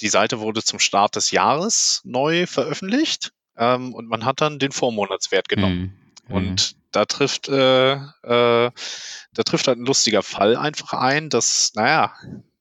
die 0.00 0.08
Seite 0.08 0.40
wurde 0.40 0.62
zum 0.62 0.78
Start 0.78 1.16
des 1.16 1.30
Jahres 1.30 2.00
neu 2.04 2.46
veröffentlicht 2.46 3.32
ähm, 3.56 3.94
und 3.94 4.08
man 4.08 4.24
hat 4.24 4.40
dann 4.40 4.58
den 4.58 4.72
Vormonatswert 4.72 5.48
genommen. 5.48 5.96
Mhm. 6.28 6.34
Und 6.34 6.76
da 6.92 7.04
trifft, 7.04 7.48
äh, 7.48 7.92
äh, 7.92 7.98
da 8.22 9.42
trifft 9.44 9.68
halt 9.68 9.78
ein 9.78 9.86
lustiger 9.86 10.22
Fall 10.22 10.56
einfach 10.56 10.92
ein, 10.92 11.30
dass, 11.30 11.72
naja, 11.74 12.14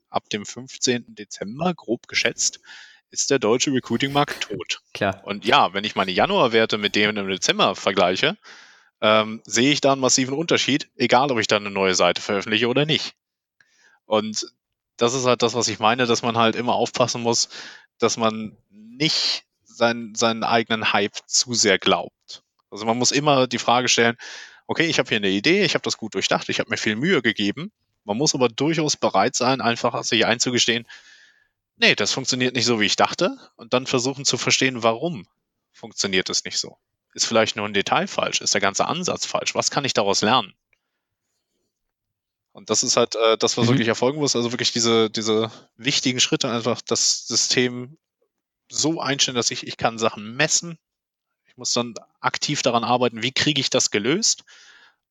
ab 0.10 0.30
dem 0.30 0.46
15. 0.46 1.16
Dezember, 1.16 1.74
grob 1.74 2.08
geschätzt, 2.08 2.60
ist 3.12 3.32
der 3.32 3.40
deutsche 3.40 3.72
Recruiting-Markt 3.72 4.42
tot. 4.42 4.82
Klar. 4.94 5.22
Und 5.24 5.46
ja, 5.46 5.74
wenn 5.74 5.84
ich 5.84 5.96
meine 5.96 6.12
Januarwerte 6.12 6.78
mit 6.78 6.96
denen 6.96 7.18
im 7.18 7.28
Dezember 7.28 7.76
vergleiche, 7.76 8.38
ähm, 9.02 9.42
sehe 9.46 9.72
ich 9.72 9.82
da 9.82 9.94
einen 9.94 10.02
massiven 10.02 10.36
Unterschied, 10.36 10.90
egal 10.96 11.32
ob 11.32 11.40
ich 11.40 11.48
dann 11.48 11.66
eine 11.66 11.74
neue 11.74 11.96
Seite 11.96 12.22
veröffentliche 12.22 12.68
oder 12.68 12.86
nicht. 12.86 13.16
Und 14.06 14.52
das 15.00 15.14
ist 15.14 15.26
halt 15.26 15.42
das, 15.42 15.54
was 15.54 15.68
ich 15.70 15.80
meine, 15.80 16.06
dass 16.06 16.22
man 16.22 16.38
halt 16.38 16.56
immer 16.56 16.76
aufpassen 16.76 17.22
muss, 17.22 17.50
dass 17.98 18.18
man 18.18 18.58
nicht 18.70 19.46
seinen, 19.64 20.14
seinen 20.14 20.44
eigenen 20.44 20.94
Hype 20.94 21.16
zu 21.26 21.54
sehr 21.54 21.80
glaubt. 21.80 22.44
Also 22.70 22.86
man 22.86 22.98
muss 22.98 23.12
immer 23.12 23.48
die 23.48 23.58
Frage 23.58 23.88
stellen, 23.88 24.18
okay, 24.68 24.86
ich 24.86 25.00
habe 25.00 25.10
hier 25.10 25.18
eine 25.18 25.30
Idee, 25.30 25.64
ich 25.64 25.74
habe 25.74 25.84
das 25.84 25.98
gut 25.98 26.16
durchdacht, 26.16 26.50
ich 26.50 26.60
habe 26.60 26.70
mir 26.70 26.78
viel 26.78 26.96
Mühe 26.96 27.22
gegeben. 27.22 27.72
Man 28.04 28.18
muss 28.18 28.36
aber 28.36 28.50
durchaus 28.50 28.98
bereit 28.98 29.36
sein, 29.36 29.62
einfach 29.62 30.04
sich 30.04 30.26
einzugestehen, 30.26 30.86
nee, 31.78 31.96
das 31.96 32.12
funktioniert 32.12 32.56
nicht 32.56 32.66
so, 32.66 32.80
wie 32.80 32.86
ich 32.86 32.96
dachte, 32.96 33.38
und 33.56 33.74
dann 33.74 33.88
versuchen 33.88 34.26
zu 34.26 34.38
verstehen, 34.38 34.84
warum 34.84 35.28
funktioniert 35.72 36.30
es 36.30 36.44
nicht 36.44 36.60
so. 36.60 36.78
Ist 37.14 37.26
vielleicht 37.26 37.56
nur 37.56 37.66
ein 37.66 37.74
Detail 37.74 38.08
falsch? 38.08 38.42
Ist 38.42 38.54
der 38.54 38.62
ganze 38.62 38.86
Ansatz 38.86 39.26
falsch? 39.26 39.56
Was 39.56 39.72
kann 39.72 39.86
ich 39.86 39.94
daraus 39.94 40.22
lernen? 40.22 40.54
Und 42.52 42.70
das 42.70 42.84
ist 42.84 42.98
halt 42.98 43.16
äh, 43.16 43.38
das, 43.38 43.58
was 43.58 43.66
mhm. 43.66 43.72
wirklich 43.72 43.88
erfolgen 43.88 44.20
muss. 44.20 44.36
Also 44.36 44.52
wirklich 44.52 44.72
diese, 44.72 45.10
diese 45.10 45.52
wichtigen 45.78 46.20
Schritte, 46.20 46.50
einfach 46.50 46.82
das 46.82 47.28
System 47.28 47.98
so 48.70 49.00
einstellen, 49.00 49.36
dass 49.36 49.52
ich, 49.52 49.66
ich 49.66 49.78
kann 49.78 49.98
Sachen 49.98 50.36
messen. 50.36 50.78
Ich 51.46 51.58
muss 51.58 51.74
dann 51.74 51.94
aktiv 52.20 52.62
daran 52.62 52.84
arbeiten, 52.84 53.24
wie 53.24 53.32
kriege 53.32 53.62
ich 53.62 53.70
das 53.70 53.92
gelöst. 53.92 54.44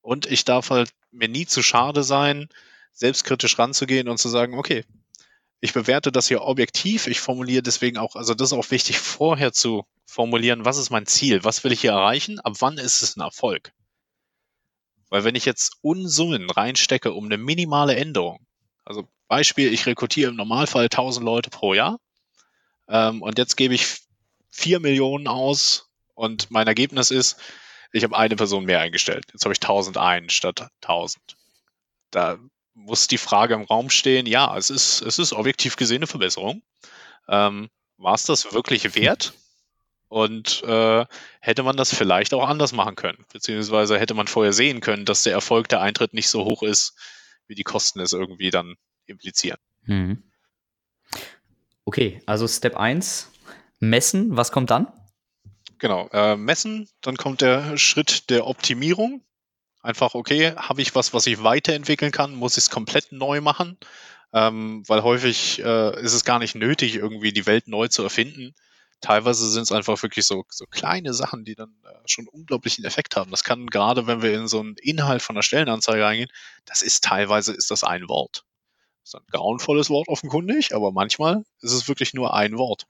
Und 0.00 0.26
ich 0.26 0.44
darf 0.44 0.70
halt 0.70 0.90
mir 1.10 1.28
nie 1.28 1.46
zu 1.46 1.62
schade 1.62 2.02
sein, 2.02 2.48
selbstkritisch 2.92 3.58
ranzugehen 3.58 4.08
und 4.08 4.18
zu 4.18 4.28
sagen, 4.28 4.58
okay, 4.58 4.84
ich 5.60 5.72
bewerte 5.72 6.12
das 6.12 6.28
hier 6.28 6.42
objektiv. 6.42 7.06
Ich 7.06 7.20
formuliere 7.20 7.62
deswegen 7.62 7.98
auch, 7.98 8.14
also 8.14 8.34
das 8.34 8.52
ist 8.52 8.58
auch 8.58 8.70
wichtig, 8.70 8.98
vorher 8.98 9.52
zu 9.52 9.84
formulieren, 10.06 10.64
was 10.64 10.78
ist 10.78 10.90
mein 10.90 11.06
Ziel? 11.06 11.44
Was 11.44 11.64
will 11.64 11.72
ich 11.72 11.80
hier 11.80 11.92
erreichen? 11.92 12.40
Ab 12.40 12.54
wann 12.60 12.78
ist 12.78 13.02
es 13.02 13.16
ein 13.16 13.20
Erfolg? 13.20 13.72
Weil 15.10 15.24
wenn 15.24 15.34
ich 15.34 15.44
jetzt 15.44 15.78
Unsummen 15.80 16.50
reinstecke 16.50 17.12
um 17.12 17.26
eine 17.26 17.38
minimale 17.38 17.96
Änderung, 17.96 18.46
also 18.84 19.08
Beispiel, 19.28 19.72
ich 19.72 19.86
rekrutiere 19.86 20.30
im 20.30 20.36
Normalfall 20.36 20.84
1000 20.84 21.24
Leute 21.24 21.50
pro 21.50 21.74
Jahr 21.74 21.98
ähm, 22.88 23.22
und 23.22 23.38
jetzt 23.38 23.56
gebe 23.56 23.74
ich 23.74 23.98
4 24.50 24.80
Millionen 24.80 25.28
aus 25.28 25.88
und 26.14 26.50
mein 26.50 26.66
Ergebnis 26.66 27.10
ist, 27.10 27.38
ich 27.92 28.04
habe 28.04 28.16
eine 28.16 28.36
Person 28.36 28.64
mehr 28.64 28.80
eingestellt. 28.80 29.26
Jetzt 29.32 29.44
habe 29.44 29.52
ich 29.52 29.62
1001 29.62 30.32
statt 30.32 30.68
1000. 30.82 31.36
Da 32.10 32.38
muss 32.74 33.06
die 33.06 33.18
Frage 33.18 33.54
im 33.54 33.62
Raum 33.62 33.90
stehen, 33.90 34.26
ja, 34.26 34.56
es 34.56 34.70
ist, 34.70 35.00
es 35.02 35.18
ist 35.18 35.32
objektiv 35.32 35.76
gesehen 35.76 35.98
eine 35.98 36.06
Verbesserung. 36.06 36.62
Ähm, 37.28 37.68
War 37.96 38.14
es 38.14 38.24
das 38.24 38.52
wirklich 38.52 38.94
wert? 38.94 39.32
Und 40.08 40.62
äh, 40.64 41.04
hätte 41.40 41.62
man 41.62 41.76
das 41.76 41.94
vielleicht 41.94 42.32
auch 42.32 42.48
anders 42.48 42.72
machen 42.72 42.96
können, 42.96 43.24
beziehungsweise 43.32 43.98
hätte 43.98 44.14
man 44.14 44.26
vorher 44.26 44.54
sehen 44.54 44.80
können, 44.80 45.04
dass 45.04 45.22
der 45.22 45.34
Erfolg 45.34 45.68
der 45.68 45.82
Eintritt 45.82 46.14
nicht 46.14 46.28
so 46.28 46.44
hoch 46.44 46.62
ist, 46.62 46.94
wie 47.46 47.54
die 47.54 47.64
Kosten 47.64 48.00
es 48.00 48.12
irgendwie 48.12 48.50
dann 48.50 48.76
implizieren. 49.06 49.58
Mhm. 49.82 50.22
Okay, 51.84 52.20
also 52.26 52.46
Step 52.48 52.76
1, 52.76 53.30
messen, 53.80 54.36
was 54.36 54.52
kommt 54.52 54.70
dann? 54.70 54.88
Genau, 55.78 56.08
äh, 56.12 56.36
messen, 56.36 56.88
dann 57.00 57.16
kommt 57.16 57.40
der 57.40 57.78
Schritt 57.78 58.30
der 58.30 58.46
Optimierung. 58.46 59.22
Einfach, 59.80 60.14
okay, 60.14 60.54
habe 60.56 60.82
ich 60.82 60.94
was, 60.94 61.14
was 61.14 61.26
ich 61.26 61.42
weiterentwickeln 61.42 62.12
kann? 62.12 62.34
Muss 62.34 62.56
ich 62.56 62.64
es 62.64 62.70
komplett 62.70 63.12
neu 63.12 63.40
machen? 63.40 63.78
Ähm, 64.32 64.82
weil 64.86 65.02
häufig 65.02 65.60
äh, 65.60 66.02
ist 66.02 66.12
es 66.12 66.24
gar 66.24 66.38
nicht 66.38 66.54
nötig, 66.54 66.96
irgendwie 66.96 67.32
die 67.32 67.46
Welt 67.46 67.68
neu 67.68 67.88
zu 67.88 68.02
erfinden. 68.02 68.54
Teilweise 69.00 69.48
sind 69.48 69.62
es 69.62 69.72
einfach 69.72 70.02
wirklich 70.02 70.26
so, 70.26 70.44
so 70.48 70.64
kleine 70.66 71.14
Sachen, 71.14 71.44
die 71.44 71.54
dann 71.54 71.74
äh, 71.84 71.94
schon 72.06 72.26
unglaublichen 72.26 72.84
Effekt 72.84 73.16
haben. 73.16 73.30
Das 73.30 73.44
kann 73.44 73.66
gerade, 73.68 74.06
wenn 74.06 74.22
wir 74.22 74.34
in 74.34 74.48
so 74.48 74.60
einen 74.60 74.76
Inhalt 74.76 75.22
von 75.22 75.36
einer 75.36 75.42
Stellenanzeige 75.42 76.04
eingehen, 76.04 76.30
das 76.64 76.82
ist 76.82 77.04
teilweise 77.04 77.52
ist 77.52 77.70
das 77.70 77.84
ein 77.84 78.08
Wort. 78.08 78.44
Das 79.02 79.14
ist 79.14 79.20
ein 79.20 79.26
grauenvolles 79.30 79.88
Wort 79.88 80.08
offenkundig, 80.08 80.74
aber 80.74 80.90
manchmal 80.90 81.44
ist 81.60 81.72
es 81.72 81.86
wirklich 81.86 82.12
nur 82.12 82.34
ein 82.34 82.58
Wort. 82.58 82.86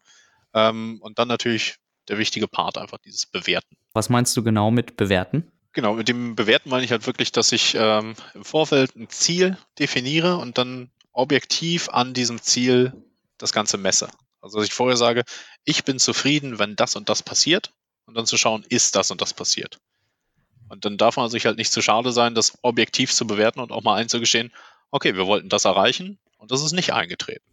Ähm, 0.55 0.99
und 1.03 1.19
dann 1.19 1.29
natürlich 1.29 1.77
der 2.09 2.19
wichtige 2.19 2.49
Part, 2.49 2.79
einfach 2.79 2.99
dieses 2.99 3.27
Bewerten. 3.27 3.77
Was 3.93 4.09
meinst 4.09 4.37
du 4.37 4.43
genau 4.43 4.71
mit 4.71 4.97
bewerten? 4.97 5.51
Genau, 5.73 5.95
mit 5.95 6.09
dem 6.09 6.35
Bewerten 6.35 6.71
meine 6.71 6.85
ich 6.85 6.91
halt 6.91 7.07
wirklich, 7.07 7.33
dass 7.33 7.53
ich 7.53 7.77
ähm, 7.79 8.15
im 8.35 8.45
Vorfeld 8.45 8.97
ein 8.97 9.11
Ziel 9.11 9.59
definiere 9.79 10.39
und 10.39 10.59
dann 10.59 10.91
objektiv 11.13 11.89
an 11.91 12.15
diesem 12.15 12.41
Ziel 12.41 12.93
das 13.37 13.53
Ganze 13.53 13.77
messe. 13.77 14.09
Also 14.41 14.59
dass 14.59 14.68
ich 14.68 14.74
vorher 14.74 14.97
sage, 14.97 15.24
ich 15.64 15.84
bin 15.84 15.99
zufrieden, 15.99 16.59
wenn 16.59 16.76
das 16.76 16.97
und 16.97 17.09
das 17.09 17.22
passiert 17.22 17.72
und 18.07 18.14
dann 18.16 18.26
zu 18.26 18.36
schauen, 18.36 18.64
ist 18.68 18.95
das 18.97 19.11
und 19.11 19.20
das 19.20 19.34
passiert. 19.34 19.78
Und 20.68 20.84
dann 20.84 20.97
darf 20.97 21.16
man 21.16 21.30
sich 21.30 21.47
halt 21.47 21.57
nicht 21.57 21.72
zu 21.72 21.82
schade 21.82 22.12
sein, 22.12 22.34
das 22.34 22.59
objektiv 22.62 23.12
zu 23.12 23.26
bewerten 23.26 23.61
und 23.61 23.72
auch 23.72 23.82
mal 23.82 23.97
einzugestehen, 23.97 24.53
okay, 24.91 25.16
wir 25.16 25.26
wollten 25.26 25.49
das 25.49 25.64
erreichen 25.64 26.18
und 26.39 26.51
das 26.51 26.62
ist 26.62 26.72
nicht 26.72 26.93
eingetreten. 26.93 27.45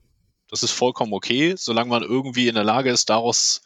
Das 0.50 0.64
ist 0.64 0.72
vollkommen 0.72 1.14
okay, 1.14 1.56
solange 1.58 1.90
man 1.90 2.04
irgendwie 2.04 2.48
in 2.48 2.56
der 2.56 2.64
Lage 2.64 2.92
ist, 2.92 3.10
daraus 3.10 3.62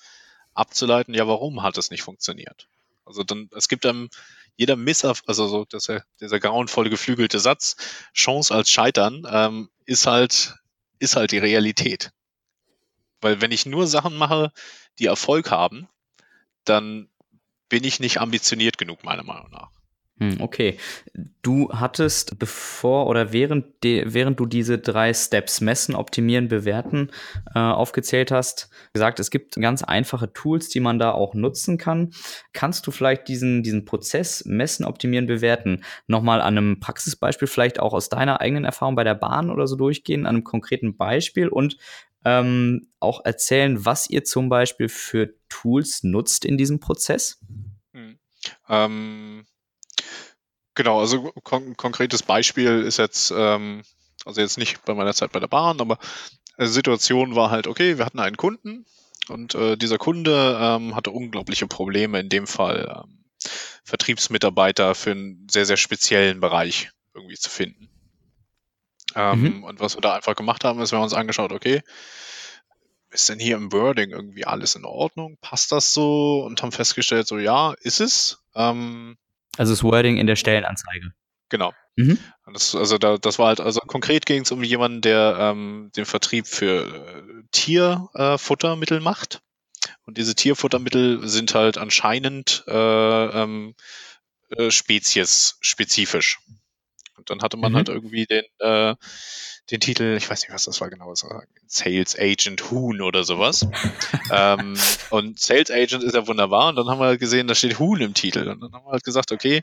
abzuleiten, 0.53 1.13
ja, 1.13 1.27
warum 1.27 1.61
hat 1.61 1.77
es 1.77 1.91
nicht 1.91 2.03
funktioniert? 2.03 2.67
Also 3.05 3.23
dann, 3.23 3.49
es 3.55 3.67
gibt 3.67 3.85
dann 3.85 4.09
jeder 4.55 4.75
Misserfolg, 4.75 5.27
also 5.27 5.47
so 5.47 5.65
dieser, 5.65 6.03
dieser 6.19 6.39
grauenvolle 6.39 6.89
geflügelte 6.89 7.39
Satz, 7.39 7.75
Chance 8.13 8.53
als 8.53 8.69
Scheitern, 8.69 9.27
ähm, 9.29 9.69
ist 9.85 10.05
halt, 10.05 10.55
ist 10.99 11.15
halt 11.15 11.31
die 11.31 11.37
Realität. 11.37 12.11
Weil 13.21 13.41
wenn 13.41 13.51
ich 13.51 13.65
nur 13.65 13.87
Sachen 13.87 14.17
mache, 14.17 14.51
die 14.99 15.05
Erfolg 15.05 15.51
haben, 15.51 15.87
dann 16.65 17.09
bin 17.69 17.83
ich 17.83 17.99
nicht 17.99 18.19
ambitioniert 18.19 18.77
genug, 18.77 19.03
meiner 19.03 19.23
Meinung 19.23 19.51
nach. 19.51 19.69
Hm, 20.19 20.41
okay. 20.41 20.77
Du 21.41 21.69
hattest 21.71 22.37
bevor 22.39 23.07
oder 23.07 23.31
während, 23.31 23.83
de, 23.85 24.03
während 24.07 24.37
du 24.37 24.45
diese 24.45 24.77
drei 24.77 25.13
Steps 25.13 25.61
messen, 25.61 25.95
optimieren, 25.95 26.49
bewerten 26.49 27.09
äh, 27.55 27.59
aufgezählt 27.59 28.29
hast, 28.29 28.69
gesagt, 28.91 29.21
es 29.21 29.31
gibt 29.31 29.55
ganz 29.55 29.81
einfache 29.81 30.33
Tools, 30.33 30.67
die 30.67 30.81
man 30.81 30.99
da 30.99 31.11
auch 31.11 31.35
nutzen 31.35 31.77
kann. 31.77 32.11
Kannst 32.51 32.85
du 32.85 32.91
vielleicht 32.91 33.29
diesen, 33.29 33.63
diesen 33.63 33.85
Prozess 33.85 34.43
messen, 34.45 34.83
optimieren, 34.83 35.25
bewerten 35.25 35.85
nochmal 36.07 36.41
an 36.41 36.57
einem 36.57 36.79
Praxisbeispiel, 36.81 37.47
vielleicht 37.47 37.79
auch 37.79 37.93
aus 37.93 38.09
deiner 38.09 38.41
eigenen 38.41 38.65
Erfahrung 38.65 38.95
bei 38.95 39.05
der 39.05 39.15
Bahn 39.15 39.49
oder 39.49 39.67
so 39.67 39.77
durchgehen, 39.77 40.25
an 40.25 40.35
einem 40.35 40.43
konkreten 40.43 40.97
Beispiel 40.97 41.47
und 41.47 41.77
ähm, 42.25 42.91
auch 42.99 43.23
erzählen, 43.23 43.85
was 43.85 44.09
ihr 44.09 44.23
zum 44.23 44.49
Beispiel 44.49 44.89
für 44.89 45.33
Tools 45.49 46.03
nutzt 46.03 46.45
in 46.45 46.57
diesem 46.57 46.79
Prozess? 46.79 47.39
Hm. 47.93 48.19
Ähm 48.67 49.45
Genau, 50.75 51.01
also 51.01 51.33
kon 51.43 51.75
konkretes 51.75 52.23
Beispiel 52.23 52.83
ist 52.83 52.97
jetzt, 52.97 53.33
ähm, 53.35 53.83
also 54.23 54.39
jetzt 54.39 54.57
nicht 54.57 54.85
bei 54.85 54.93
meiner 54.93 55.13
Zeit 55.13 55.33
bei 55.33 55.41
der 55.41 55.47
Bahn, 55.47 55.81
aber 55.81 55.97
die 56.57 56.67
Situation 56.67 57.35
war 57.35 57.51
halt, 57.51 57.67
okay, 57.67 57.97
wir 57.97 58.05
hatten 58.05 58.19
einen 58.19 58.37
Kunden 58.37 58.85
und 59.27 59.55
äh, 59.55 59.75
dieser 59.75 59.97
Kunde 59.97 60.57
ähm, 60.57 60.95
hatte 60.95 61.11
unglaubliche 61.11 61.67
Probleme, 61.67 62.21
in 62.21 62.29
dem 62.29 62.47
Fall 62.47 63.03
ähm, 63.03 63.25
Vertriebsmitarbeiter 63.83 64.95
für 64.95 65.11
einen 65.11 65.47
sehr, 65.51 65.65
sehr 65.65 65.75
speziellen 65.75 66.39
Bereich 66.39 66.91
irgendwie 67.13 67.35
zu 67.35 67.49
finden. 67.49 67.89
Ähm, 69.15 69.41
mhm. 69.41 69.63
Und 69.63 69.79
was 69.79 69.95
wir 69.95 70.01
da 70.01 70.13
einfach 70.13 70.35
gemacht 70.35 70.63
haben, 70.63 70.79
ist, 70.81 70.91
wir 70.91 70.97
haben 70.97 71.03
uns 71.03 71.13
angeschaut, 71.13 71.51
okay, 71.51 71.81
ist 73.11 73.29
denn 73.29 73.39
hier 73.39 73.55
im 73.55 73.71
Wording 73.71 74.11
irgendwie 74.11 74.45
alles 74.45 74.75
in 74.75 74.85
Ordnung? 74.85 75.37
Passt 75.41 75.71
das 75.71 75.93
so? 75.93 76.43
Und 76.45 76.61
haben 76.61 76.71
festgestellt, 76.71 77.27
so 77.27 77.37
ja, 77.39 77.73
ist 77.81 78.01
es. 78.01 78.43
Ähm, 78.55 79.17
also 79.57 79.73
das 79.73 79.83
Wording 79.83 80.17
in 80.17 80.27
der 80.27 80.35
Stellenanzeige. 80.35 81.13
Genau. 81.49 81.73
Mhm. 81.95 82.19
Das, 82.53 82.75
also 82.75 82.97
da, 82.97 83.17
das 83.17 83.39
war 83.39 83.47
halt, 83.47 83.59
also 83.59 83.79
konkret 83.81 84.25
ging 84.25 84.43
es 84.43 84.51
um 84.51 84.63
jemanden, 84.63 85.01
der 85.01 85.37
ähm, 85.39 85.91
den 85.95 86.05
Vertrieb 86.05 86.47
für 86.47 86.85
äh, 86.85 87.43
Tierfuttermittel 87.51 88.99
äh, 88.99 89.01
macht. 89.01 89.41
Und 90.05 90.17
diese 90.17 90.35
Tierfuttermittel 90.35 91.27
sind 91.27 91.53
halt 91.55 91.77
anscheinend 91.77 92.63
äh, 92.67 92.73
ähm, 92.73 93.75
äh, 94.49 94.71
spezies-spezifisch. 94.71 96.39
Und 97.29 97.37
dann 97.37 97.45
hatte 97.45 97.57
man 97.57 97.71
mhm. 97.71 97.77
halt 97.77 97.89
irgendwie 97.89 98.25
den, 98.25 98.43
äh, 98.59 98.95
den 99.71 99.79
Titel, 99.79 100.15
ich 100.17 100.29
weiß 100.29 100.41
nicht, 100.41 100.53
was 100.53 100.65
das 100.65 100.81
war 100.81 100.89
genau, 100.89 101.13
Sales 101.67 102.17
Agent 102.17 102.71
Huhn 102.71 103.01
oder 103.01 103.23
sowas. 103.23 103.67
ähm, 104.31 104.75
und 105.09 105.39
Sales 105.39 105.71
Agent 105.71 106.03
ist 106.03 106.15
ja 106.15 106.27
wunderbar. 106.27 106.69
Und 106.69 106.75
dann 106.75 106.87
haben 106.89 106.99
wir 106.99 107.05
halt 107.05 107.19
gesehen, 107.19 107.47
da 107.47 107.55
steht 107.55 107.79
Huhn 107.79 108.01
im 108.01 108.13
Titel. 108.13 108.47
Und 108.47 108.61
dann 108.61 108.73
haben 108.73 108.85
wir 108.85 108.91
halt 108.91 109.03
gesagt, 109.03 109.31
okay, 109.31 109.61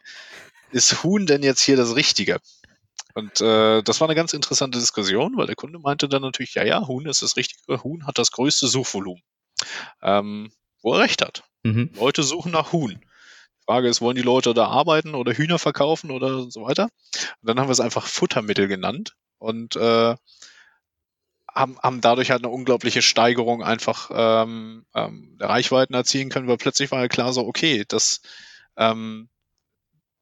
ist 0.71 1.03
Huhn 1.03 1.27
denn 1.27 1.43
jetzt 1.43 1.61
hier 1.61 1.77
das 1.77 1.97
Richtige? 1.97 2.39
Und 3.15 3.41
äh, 3.41 3.83
das 3.83 4.01
war 4.01 4.09
eine 4.09 4.15
ganz 4.15 4.35
interessante 4.35 4.79
Diskussion, 4.79 5.37
weil 5.37 5.47
der 5.47 5.57
Kunde 5.57 5.79
meinte 5.79 6.09
dann 6.09 6.23
natürlich, 6.23 6.55
ja, 6.55 6.65
ja, 6.65 6.87
Huhn 6.87 7.07
ist 7.07 7.23
das 7.23 7.37
Richtige. 7.37 7.83
Huhn 7.83 8.07
hat 8.07 8.19
das 8.19 8.31
größte 8.31 8.67
Suchvolumen. 8.67 9.23
Ähm, 10.03 10.53
wo 10.83 10.93
er 10.95 11.01
recht 11.01 11.23
hat. 11.23 11.45
Mhm. 11.63 11.91
Leute 11.95 12.23
suchen 12.23 12.53
nach 12.53 12.73
Huhn. 12.73 13.01
Die 13.67 13.73
Frage 13.73 13.89
ist, 13.89 14.01
wollen 14.01 14.17
die 14.17 14.23
Leute 14.23 14.55
da 14.55 14.69
arbeiten 14.69 15.15
oder 15.15 15.33
Hühner 15.33 15.59
verkaufen 15.59 16.11
oder 16.11 16.51
so 16.51 16.63
weiter? 16.63 16.85
Und 16.85 17.49
dann 17.49 17.59
haben 17.59 17.69
wir 17.69 17.73
es 17.73 17.81
einfach 17.81 18.07
Futtermittel 18.07 18.69
genannt 18.69 19.17
und 19.39 19.75
äh, 19.77 20.15
haben, 21.53 21.79
haben 21.81 22.01
dadurch 22.01 22.31
halt 22.31 22.45
eine 22.45 22.53
unglaubliche 22.53 23.03
Steigerung 23.03 23.65
einfach 23.65 24.11
ähm, 24.13 24.87
ähm, 24.95 25.37
der 25.41 25.49
Reichweiten 25.49 25.95
erzielen 25.95 26.29
können, 26.29 26.49
weil 26.49 26.59
plötzlich 26.59 26.91
war 26.91 27.01
halt 27.01 27.13
klar 27.13 27.33
so, 27.33 27.47
okay, 27.47 27.85
das 27.89 28.21
ähm, 28.77 29.29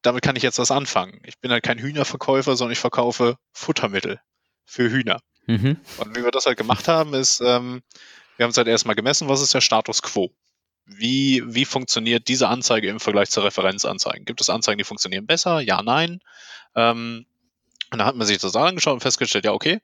damit 0.01 0.23
kann 0.23 0.35
ich 0.35 0.43
jetzt 0.43 0.59
was 0.59 0.71
anfangen. 0.71 1.19
Ich 1.25 1.39
bin 1.39 1.51
halt 1.51 1.63
kein 1.63 1.79
Hühnerverkäufer, 1.79 2.55
sondern 2.55 2.73
ich 2.73 2.79
verkaufe 2.79 3.37
Futtermittel 3.51 4.19
für 4.63 4.89
Hühner. 4.89 5.19
Mhm. 5.47 5.77
Und 5.97 6.15
wie 6.15 6.23
wir 6.23 6.31
das 6.31 6.45
halt 6.45 6.57
gemacht 6.57 6.87
haben, 6.87 7.13
ist, 7.13 7.41
ähm, 7.41 7.81
wir 8.37 8.43
haben 8.43 8.51
es 8.51 8.57
halt 8.57 8.67
erstmal 8.67 8.95
gemessen, 8.95 9.27
was 9.27 9.41
ist 9.41 9.53
der 9.53 9.61
Status 9.61 10.01
quo. 10.01 10.31
Wie, 10.85 11.43
wie 11.45 11.65
funktioniert 11.65 12.27
diese 12.27 12.47
Anzeige 12.47 12.89
im 12.89 12.99
Vergleich 12.99 13.29
zur 13.29 13.43
Referenzanzeigen? 13.43 14.25
Gibt 14.25 14.41
es 14.41 14.49
Anzeigen, 14.49 14.77
die 14.77 14.83
funktionieren 14.83 15.25
besser? 15.25 15.59
Ja, 15.59 15.81
nein. 15.81 16.19
Ähm, 16.75 17.25
und 17.91 17.99
da 17.99 18.05
hat 18.05 18.15
man 18.15 18.27
sich 18.27 18.37
das 18.37 18.55
angeschaut 18.55 18.93
und 18.93 18.99
festgestellt, 19.01 19.45
ja, 19.45 19.53
okay, 19.53 19.79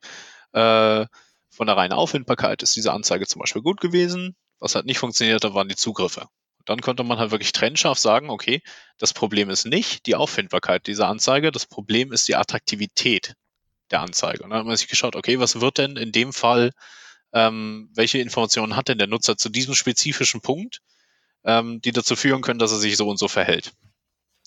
äh, 0.53 1.05
von 1.49 1.67
der 1.67 1.77
reinen 1.77 1.93
Auffindbarkeit 1.93 2.63
ist 2.63 2.75
diese 2.75 2.93
Anzeige 2.93 3.27
zum 3.27 3.39
Beispiel 3.39 3.61
gut 3.61 3.81
gewesen. 3.81 4.35
Was 4.59 4.75
halt 4.75 4.85
nicht 4.85 4.99
funktioniert 4.99 5.43
hat, 5.43 5.53
waren 5.53 5.69
die 5.69 5.75
Zugriffe. 5.75 6.21
Und 6.21 6.69
dann 6.69 6.81
konnte 6.81 7.03
man 7.03 7.17
halt 7.17 7.31
wirklich 7.31 7.51
trennscharf 7.51 7.97
sagen, 7.97 8.29
okay, 8.29 8.61
das 8.99 9.13
Problem 9.13 9.49
ist 9.49 9.65
nicht 9.65 10.05
die 10.05 10.15
Auffindbarkeit 10.15 10.85
dieser 10.85 11.07
Anzeige, 11.07 11.51
das 11.51 11.65
Problem 11.65 12.11
ist 12.11 12.27
die 12.27 12.35
Attraktivität 12.35 13.33
der 13.89 14.01
Anzeige. 14.01 14.43
Und 14.43 14.51
dann 14.51 14.59
hat 14.59 14.65
man 14.67 14.77
sich 14.77 14.87
geschaut, 14.87 15.15
okay, 15.15 15.39
was 15.39 15.59
wird 15.59 15.79
denn 15.79 15.97
in 15.97 16.11
dem 16.11 16.31
Fall, 16.31 16.71
ähm, 17.33 17.89
welche 17.93 18.19
Informationen 18.19 18.75
hat 18.75 18.87
denn 18.87 18.99
der 18.99 19.07
Nutzer 19.07 19.37
zu 19.37 19.49
diesem 19.49 19.73
spezifischen 19.73 20.41
Punkt, 20.41 20.81
ähm, 21.43 21.81
die 21.81 21.91
dazu 21.91 22.15
führen 22.15 22.41
können, 22.41 22.59
dass 22.59 22.71
er 22.71 22.77
sich 22.77 22.97
so 22.97 23.07
und 23.07 23.17
so 23.17 23.27
verhält. 23.27 23.73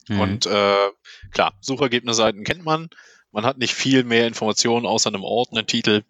Mhm. 0.09 0.21
Und 0.21 0.47
äh, 0.47 0.91
klar, 1.31 1.55
Suchergebnisseiten 1.61 2.45
kennt 2.45 2.65
man. 2.65 2.89
Man 3.33 3.45
hat 3.45 3.59
nicht 3.59 3.75
viel 3.75 4.05
mehr 4.05 4.27
Informationen 4.27 4.87
außer 4.87 5.09
einem 5.09 5.25
Ort, 5.25 5.53
einem 5.53 5.67
Titel 5.67 6.05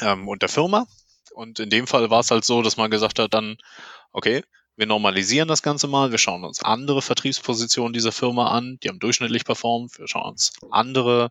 ähm, 0.00 0.28
und 0.28 0.42
der 0.42 0.48
Firma. 0.48 0.86
Und 1.32 1.58
in 1.60 1.70
dem 1.70 1.86
Fall 1.86 2.10
war 2.10 2.20
es 2.20 2.30
halt 2.30 2.44
so, 2.44 2.62
dass 2.62 2.76
man 2.76 2.90
gesagt 2.90 3.18
hat, 3.18 3.34
dann, 3.34 3.58
okay, 4.12 4.42
wir 4.76 4.86
normalisieren 4.86 5.48
das 5.48 5.62
Ganze 5.62 5.88
mal, 5.88 6.12
wir 6.12 6.18
schauen 6.18 6.44
uns 6.44 6.62
andere 6.62 7.02
Vertriebspositionen 7.02 7.92
dieser 7.92 8.12
Firma 8.12 8.48
an, 8.52 8.78
die 8.82 8.88
haben 8.88 9.00
durchschnittlich 9.00 9.44
performt, 9.44 9.98
wir 9.98 10.06
schauen 10.06 10.30
uns 10.30 10.52
andere 10.70 11.30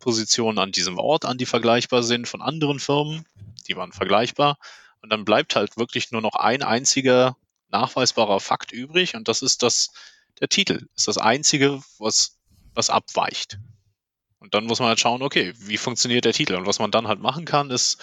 Positionen 0.00 0.58
an 0.58 0.72
diesem 0.72 0.98
Ort 0.98 1.24
an, 1.24 1.38
die 1.38 1.46
vergleichbar 1.46 2.02
sind 2.02 2.28
von 2.28 2.42
anderen 2.42 2.80
Firmen, 2.80 3.24
die 3.68 3.76
waren 3.76 3.92
vergleichbar. 3.92 4.58
Und 5.00 5.10
dann 5.10 5.24
bleibt 5.24 5.54
halt 5.54 5.76
wirklich 5.76 6.10
nur 6.10 6.20
noch 6.20 6.34
ein 6.34 6.62
einziger 6.62 7.36
nachweisbarer 7.70 8.40
Fakt 8.40 8.72
übrig 8.72 9.14
und 9.14 9.28
das 9.28 9.42
ist 9.42 9.62
das, 9.62 9.90
der 10.40 10.48
Titel. 10.48 10.86
Ist 10.96 11.08
das 11.08 11.18
einzige, 11.18 11.82
was, 11.98 12.38
was 12.74 12.90
abweicht. 12.90 13.58
Und 14.38 14.54
dann 14.54 14.66
muss 14.66 14.78
man 14.78 14.88
halt 14.88 15.00
schauen, 15.00 15.22
okay, 15.22 15.52
wie 15.58 15.76
funktioniert 15.76 16.24
der 16.24 16.32
Titel? 16.32 16.54
Und 16.54 16.66
was 16.66 16.78
man 16.78 16.90
dann 16.90 17.08
halt 17.08 17.20
machen 17.20 17.44
kann, 17.44 17.70
ist, 17.70 18.00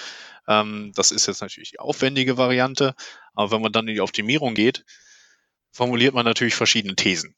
ähm, 0.48 0.92
das 0.96 1.12
ist 1.12 1.28
jetzt 1.28 1.42
natürlich 1.42 1.72
die 1.72 1.80
aufwendige 1.80 2.38
Variante, 2.38 2.94
aber 3.34 3.52
wenn 3.52 3.62
man 3.62 3.72
dann 3.72 3.88
in 3.88 3.96
die 3.96 4.02
Optimierung 4.02 4.54
geht, 4.54 4.86
formuliert 5.72 6.14
man 6.14 6.26
natürlich 6.26 6.56
verschiedene 6.56 6.96
Thesen. 6.96 7.36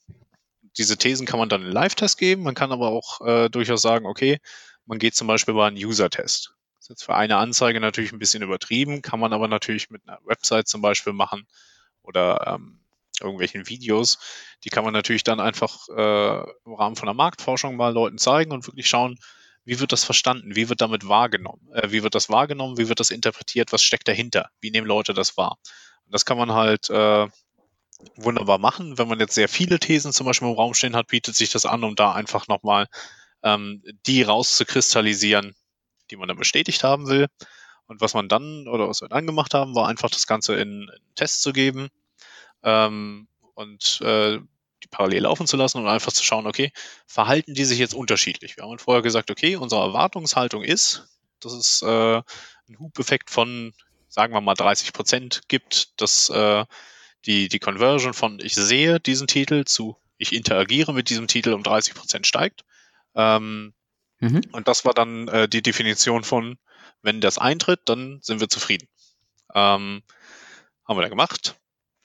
Diese 0.78 0.97
Thesen 0.97 1.25
kann 1.25 1.39
man 1.39 1.49
dann 1.49 1.63
in 1.63 1.71
Live-Test 1.71 2.17
geben, 2.17 2.43
man 2.43 2.55
kann 2.55 2.71
aber 2.71 2.89
auch 2.89 3.21
äh, 3.21 3.49
durchaus 3.49 3.82
sagen, 3.82 4.05
okay, 4.05 4.39
man 4.86 4.99
geht 4.99 5.15
zum 5.15 5.28
Beispiel 5.28 5.53
bei 5.53 5.67
einen 5.67 5.78
User-Test. 5.78 6.53
Das 6.75 6.86
ist 6.86 6.89
jetzt 6.89 7.03
für 7.03 7.15
eine 7.15 7.38
Anzeige 7.38 7.80
natürlich 7.80 8.11
ein 8.11 8.19
bisschen 8.19 8.43
übertrieben, 8.43 9.01
kann 9.01 9.19
man 9.19 9.34
aber 9.34 9.47
natürlich 9.47 9.89
mit 9.89 10.07
einer 10.07 10.19
Website 10.25 10.67
zum 10.67 10.82
Beispiel 10.82 11.13
machen 11.13 11.47
oder 12.07 12.55
ähm, 12.55 12.79
irgendwelchen 13.21 13.67
Videos. 13.67 14.17
Die 14.63 14.69
kann 14.69 14.83
man 14.83 14.93
natürlich 14.93 15.23
dann 15.23 15.39
einfach 15.39 15.87
äh, 15.89 16.39
im 16.65 16.73
Rahmen 16.73 16.95
von 16.95 17.07
der 17.07 17.13
Marktforschung 17.13 17.75
mal 17.75 17.93
Leuten 17.93 18.17
zeigen 18.17 18.51
und 18.51 18.65
wirklich 18.67 18.87
schauen, 18.87 19.19
wie 19.65 19.79
wird 19.79 19.91
das 19.91 20.03
verstanden, 20.03 20.55
wie 20.55 20.69
wird 20.69 20.81
damit 20.81 21.07
wahrgenommen, 21.07 21.67
äh, 21.73 21.91
wie 21.91 22.03
wird 22.03 22.15
das 22.15 22.29
wahrgenommen, 22.29 22.77
wie 22.77 22.89
wird 22.89 22.99
das 22.99 23.11
interpretiert, 23.11 23.73
was 23.73 23.83
steckt 23.83 24.07
dahinter, 24.07 24.49
wie 24.61 24.71
nehmen 24.71 24.87
Leute 24.87 25.13
das 25.13 25.35
wahr. 25.37 25.57
Und 26.05 26.13
das 26.13 26.25
kann 26.25 26.37
man 26.37 26.53
halt 26.53 26.89
äh, 26.89 27.27
wunderbar 28.15 28.59
machen. 28.59 28.97
Wenn 28.97 29.07
man 29.07 29.19
jetzt 29.19 29.35
sehr 29.35 29.49
viele 29.49 29.79
Thesen 29.79 30.13
zum 30.13 30.25
Beispiel 30.25 30.47
im 30.47 30.53
Raum 30.53 30.73
stehen 30.73 30.95
hat, 30.95 31.07
bietet 31.07 31.35
sich 31.35 31.51
das 31.51 31.65
an, 31.65 31.83
um 31.83 31.95
da 31.95 32.13
einfach 32.13 32.47
nochmal 32.47 32.87
ähm, 33.43 33.83
die 34.05 34.21
rauszukristallisieren, 34.21 35.55
die 36.09 36.15
man 36.15 36.27
dann 36.27 36.37
bestätigt 36.37 36.83
haben 36.83 37.07
will. 37.07 37.27
Und 37.88 38.01
was 38.01 38.13
man 38.13 38.27
dann 38.27 38.67
oder 38.67 38.88
was 38.88 39.01
wir 39.01 39.07
dann 39.07 39.25
gemacht 39.25 39.53
haben, 39.53 39.75
war 39.75 39.88
einfach 39.88 40.09
das 40.09 40.27
Ganze 40.27 40.55
in, 40.55 40.83
in 40.83 41.15
Test 41.15 41.41
zu 41.41 41.53
geben 41.53 41.89
ähm, 42.63 43.27
und 43.53 44.01
äh, 44.01 44.39
die 44.83 44.88
parallel 44.89 45.23
laufen 45.23 45.47
zu 45.47 45.57
lassen 45.57 45.79
und 45.79 45.88
einfach 45.88 46.11
zu 46.11 46.23
schauen, 46.23 46.47
okay, 46.47 46.71
verhalten 47.07 47.53
die 47.53 47.65
sich 47.65 47.79
jetzt 47.79 47.93
unterschiedlich? 47.95 48.57
Wir 48.57 48.63
haben 48.63 48.77
vorher 48.77 49.01
gesagt, 49.01 49.31
okay, 49.31 49.55
unsere 49.55 49.81
Erwartungshaltung 49.81 50.63
ist, 50.63 51.07
dass 51.39 51.53
es 51.53 51.81
äh, 51.81 51.85
einen 51.88 52.79
Hubeffekt 52.79 53.29
von, 53.29 53.73
sagen 54.09 54.33
wir 54.33 54.41
mal, 54.41 54.53
30 54.53 54.93
Prozent 54.93 55.41
gibt, 55.47 55.99
dass 56.01 56.29
äh, 56.29 56.65
die, 57.25 57.47
die 57.47 57.59
Conversion 57.59 58.13
von 58.13 58.39
ich 58.39 58.55
sehe 58.55 58.99
diesen 58.99 59.27
Titel 59.27 59.65
zu 59.65 59.97
ich 60.17 60.33
interagiere 60.33 60.93
mit 60.93 61.09
diesem 61.09 61.27
Titel 61.27 61.53
um 61.53 61.63
30 61.63 61.93
Prozent 61.93 62.27
steigt. 62.27 62.63
Ähm, 63.15 63.73
mhm. 64.20 64.41
Und 64.51 64.68
das 64.68 64.86
war 64.86 64.93
dann 64.93 65.28
äh, 65.28 65.47
die 65.47 65.61
Definition 65.61 66.24
von, 66.24 66.57
wenn 67.01 67.22
das 67.22 67.38
eintritt, 67.38 67.82
dann 67.86 68.20
sind 68.22 68.39
wir 68.39 68.49
zufrieden. 68.49 68.88
Ähm, 69.53 70.03
haben 70.86 70.97
wir 70.97 71.01
dann 71.01 71.09
gemacht 71.09 71.55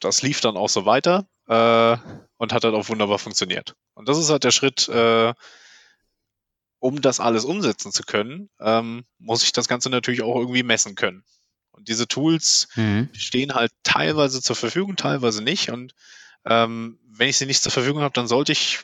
das 0.05 0.23
lief 0.23 0.41
dann 0.41 0.57
auch 0.57 0.69
so 0.69 0.85
weiter 0.85 1.27
äh, 1.47 1.97
und 2.37 2.53
hat 2.53 2.65
dann 2.65 2.75
auch 2.75 2.89
wunderbar 2.89 3.19
funktioniert. 3.19 3.75
Und 3.95 4.09
das 4.09 4.19
ist 4.19 4.31
halt 4.31 4.45
der 4.45 4.51
Schritt, 4.51 4.89
äh, 4.89 5.33
um 6.79 7.01
das 7.01 7.21
alles 7.21 7.45
umsetzen 7.45 7.93
zu 7.93 8.03
können, 8.03 8.51
ähm, 8.61 9.05
muss 9.19 9.45
ich 9.45 9.53
das 9.53 9.69
Ganze 9.69 9.89
natürlich 9.91 10.23
auch 10.23 10.37
irgendwie 10.37 10.65
messen 10.65 10.95
können. 10.95 11.25
Und 11.71 11.89
diese 11.89 12.09
Tools 12.09 12.69
mhm. 12.75 13.09
stehen 13.13 13.55
halt 13.55 13.73
teilweise 13.83 14.43
zur 14.43 14.57
Verfügung, 14.57 14.97
teilweise 14.97 15.43
nicht. 15.43 15.71
Und 15.71 15.95
ähm, 16.45 16.99
wenn 17.07 17.29
ich 17.29 17.39
sie 17.39 17.47
nicht 17.47 17.63
zur 17.63 17.73
Verfügung 17.73 18.03
habe, 18.03 18.13
dann 18.13 18.27
sollte 18.27 18.53
ich 18.53 18.81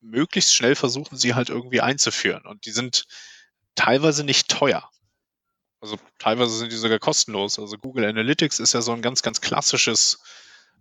möglichst 0.00 0.54
schnell 0.54 0.74
versuchen, 0.74 1.16
sie 1.16 1.34
halt 1.34 1.48
irgendwie 1.50 1.80
einzuführen. 1.80 2.46
Und 2.46 2.66
die 2.66 2.70
sind 2.70 3.06
teilweise 3.74 4.24
nicht 4.24 4.48
teuer. 4.48 4.88
Also 5.80 5.96
teilweise 6.18 6.56
sind 6.56 6.72
die 6.72 6.76
sogar 6.76 6.98
kostenlos. 6.98 7.58
Also 7.58 7.76
Google 7.78 8.04
Analytics 8.04 8.58
ist 8.58 8.74
ja 8.74 8.82
so 8.82 8.92
ein 8.92 9.02
ganz, 9.02 9.22
ganz 9.22 9.40
klassisches 9.40 10.20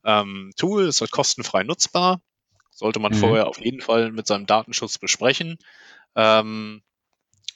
ähm, 0.03 0.51
Tool, 0.57 0.87
ist 0.87 1.01
halt 1.01 1.11
kostenfrei 1.11 1.63
nutzbar. 1.63 2.21
Sollte 2.71 2.99
man 2.99 3.13
mhm. 3.13 3.17
vorher 3.17 3.47
auf 3.47 3.59
jeden 3.59 3.81
Fall 3.81 4.11
mit 4.11 4.27
seinem 4.27 4.45
Datenschutz 4.45 4.97
besprechen. 4.97 5.57
Ähm, 6.15 6.81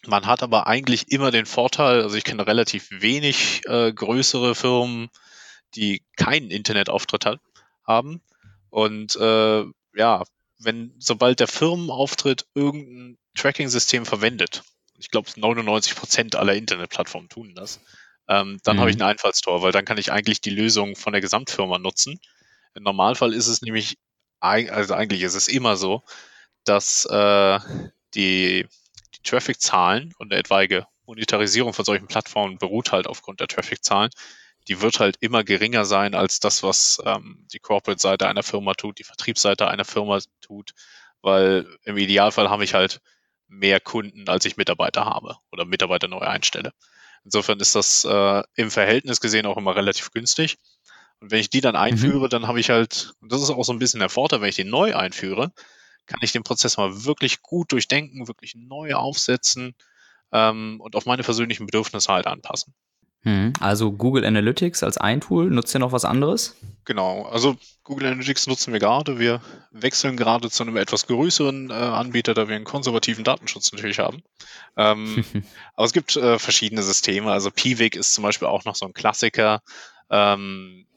man 0.07 0.26
hat 0.26 0.41
aber 0.41 0.68
eigentlich 0.68 1.12
immer 1.12 1.30
den 1.32 1.45
Vorteil, 1.45 2.01
also 2.01 2.16
ich 2.16 2.24
kenne 2.24 2.47
relativ 2.47 2.89
wenig 2.89 3.62
äh, 3.68 3.93
größere 3.93 4.55
Firmen, 4.55 5.09
die 5.76 6.03
keinen 6.18 6.49
Internetauftritt 6.49 7.26
hat, 7.26 7.39
haben. 7.86 8.22
Und 8.70 9.16
äh, 9.16 9.64
ja, 9.93 10.24
wenn 10.64 10.93
sobald 10.99 11.39
der 11.39 11.47
Firmenauftritt 11.47 12.45
irgendein 12.53 13.18
Tracking-System 13.36 14.05
verwendet, 14.05 14.64
ich 14.97 15.09
glaube 15.09 15.30
99 15.36 15.95
Prozent 15.95 16.36
aller 16.36 16.53
Internetplattformen 16.53 17.30
tun 17.30 17.53
das, 17.55 17.80
ähm, 18.28 18.59
dann 18.64 18.78
mhm. 18.78 18.82
habe 18.82 18.89
ich 18.91 18.97
ein 18.97 19.01
Einfallstor, 19.01 19.62
weil 19.62 19.72
dann 19.72 19.86
kann 19.86 19.97
ich 19.97 20.12
eigentlich 20.12 20.41
die 20.41 20.51
Lösung 20.51 20.95
von 20.95 21.14
der 21.14 21.22
Gesamtfirma 21.22 21.80
nutzen. 21.80 22.20
Im 22.76 22.84
Normalfall 22.84 23.34
ist 23.34 23.47
es 23.47 23.62
nämlich, 23.62 23.97
also 24.39 24.93
eigentlich 24.93 25.24
ist 25.24 25.36
es 25.36 25.47
immer 25.47 25.76
so, 25.76 26.03
dass 26.64 27.05
äh, 27.05 27.59
die, 28.14 28.68
die 29.16 29.24
Traffic-Zahlen 29.24 30.14
und 30.18 30.32
eine 30.32 30.39
etwaige 30.39 30.86
Monetarisierung 31.05 31.74
von 31.74 31.84
solchen 31.84 32.07
Plattformen 32.07 32.57
beruht 32.57 32.91
halt 32.91 33.07
aufgrund 33.07 33.39
der 33.39 33.47
Traffic-Zahlen. 33.47 34.12
Die 34.68 34.82
wird 34.82 34.99
halt 34.99 35.18
immer 35.20 35.43
geringer 35.43 35.86
sein 35.86 36.14
als 36.16 36.39
das, 36.39 36.64
was 36.64 37.01
ähm, 37.05 37.45
die 37.51 37.59
Corporate-Seite 37.59 38.28
einer 38.28 38.43
Firma 38.43 38.74
tut, 38.74 38.99
die 38.99 39.03
Vertriebsseite 39.03 39.68
einer 39.68 39.86
Firma 39.86 40.20
tut, 40.41 40.72
weil 41.22 41.68
im 41.84 41.97
Idealfall 41.97 42.49
habe 42.49 42.64
ich 42.64 42.74
halt 42.74 43.01
mehr 43.47 43.80
Kunden, 43.80 44.30
als 44.30 44.45
ich 44.45 44.57
Mitarbeiter 44.57 45.05
habe 45.05 45.38
oder 45.51 45.66
Mitarbeiter 45.66 46.07
neu 46.07 46.20
einstelle. 46.20 46.74
Insofern 47.24 47.59
ist 47.59 47.76
das 47.76 48.05
äh, 48.05 48.43
im 48.55 48.72
Verhältnis 48.72 49.20
gesehen 49.20 49.45
auch 49.45 49.57
immer 49.57 49.76
relativ 49.76 50.12
günstig. 50.12 50.57
Und 51.20 51.32
wenn 51.32 51.39
ich 51.39 51.49
die 51.49 51.62
dann 51.62 51.76
mhm. 51.76 51.82
einführe, 51.82 52.26
mhm. 52.26 52.30
dann 52.30 52.47
habe 52.47 52.59
ich 52.59 52.70
halt, 52.70 53.14
und 53.22 53.32
das 53.32 53.41
ist 53.41 53.49
auch 53.49 53.64
so 53.64 53.74
ein 53.74 53.80
bisschen 53.80 53.99
der 53.99 54.09
Vorteil, 54.09 54.41
wenn 54.41 54.49
ich 54.49 54.55
die 54.55 54.64
neu 54.64 54.95
einführe, 54.95 55.51
kann 56.07 56.20
ich 56.24 56.32
den 56.32 56.43
Prozess 56.43 56.78
mal 56.78 57.05
wirklich 57.05 57.41
gut 57.41 57.72
durchdenken, 57.72 58.28
wirklich 58.28 58.55
neu 58.55 58.95
aufsetzen 58.95 59.76
ähm, 60.32 60.80
und 60.82 60.95
auf 60.95 61.05
meine 61.05 61.24
persönlichen 61.24 61.68
Bedürfnisse 61.68 62.12
halt 62.12 62.28
anpassen. 62.28 62.74
Mhm. 63.24 63.53
Also 63.59 63.91
Google 63.91 64.26
Analytics 64.26 64.82
als 64.84 64.97
ein 64.97 65.22
Tool, 65.22 65.49
nutzt 65.49 65.76
ihr 65.76 65.80
noch 65.80 65.91
was 65.91 66.05
anderes? 66.05 66.55
Genau, 66.86 67.26
also 67.26 67.55
Google 67.84 68.07
Analytics 68.07 68.47
nutzen 68.47 68.74
wir 68.74 68.80
gerade. 68.80 69.19
Wir 69.19 69.41
wechseln 69.72 70.17
gerade 70.17 70.49
zu 70.49 70.63
einem 70.63 70.78
etwas 70.78 71.05
größeren 71.05 71.69
äh, 71.69 71.74
Anbieter, 71.74 72.34
da 72.34 72.47
wir 72.47 72.55
einen 72.55 72.65
konservativen 72.65 73.24
Datenschutz 73.24 73.72
natürlich 73.72 73.99
haben. 73.99 74.24
Ähm, 74.76 75.24
aber 75.76 75.86
es 75.86 75.93
gibt 75.93 76.15
äh, 76.15 76.39
verschiedene 76.39 76.82
Systeme. 76.82 77.32
Also 77.32 77.51
Piwik 77.51 77.95
ist 77.95 78.13
zum 78.13 78.24
Beispiel 78.24 78.47
auch 78.47 78.65
noch 78.65 78.76
so 78.76 78.88
ein 78.88 78.93
Klassiker. 78.93 79.61
Ähm, 80.09 80.88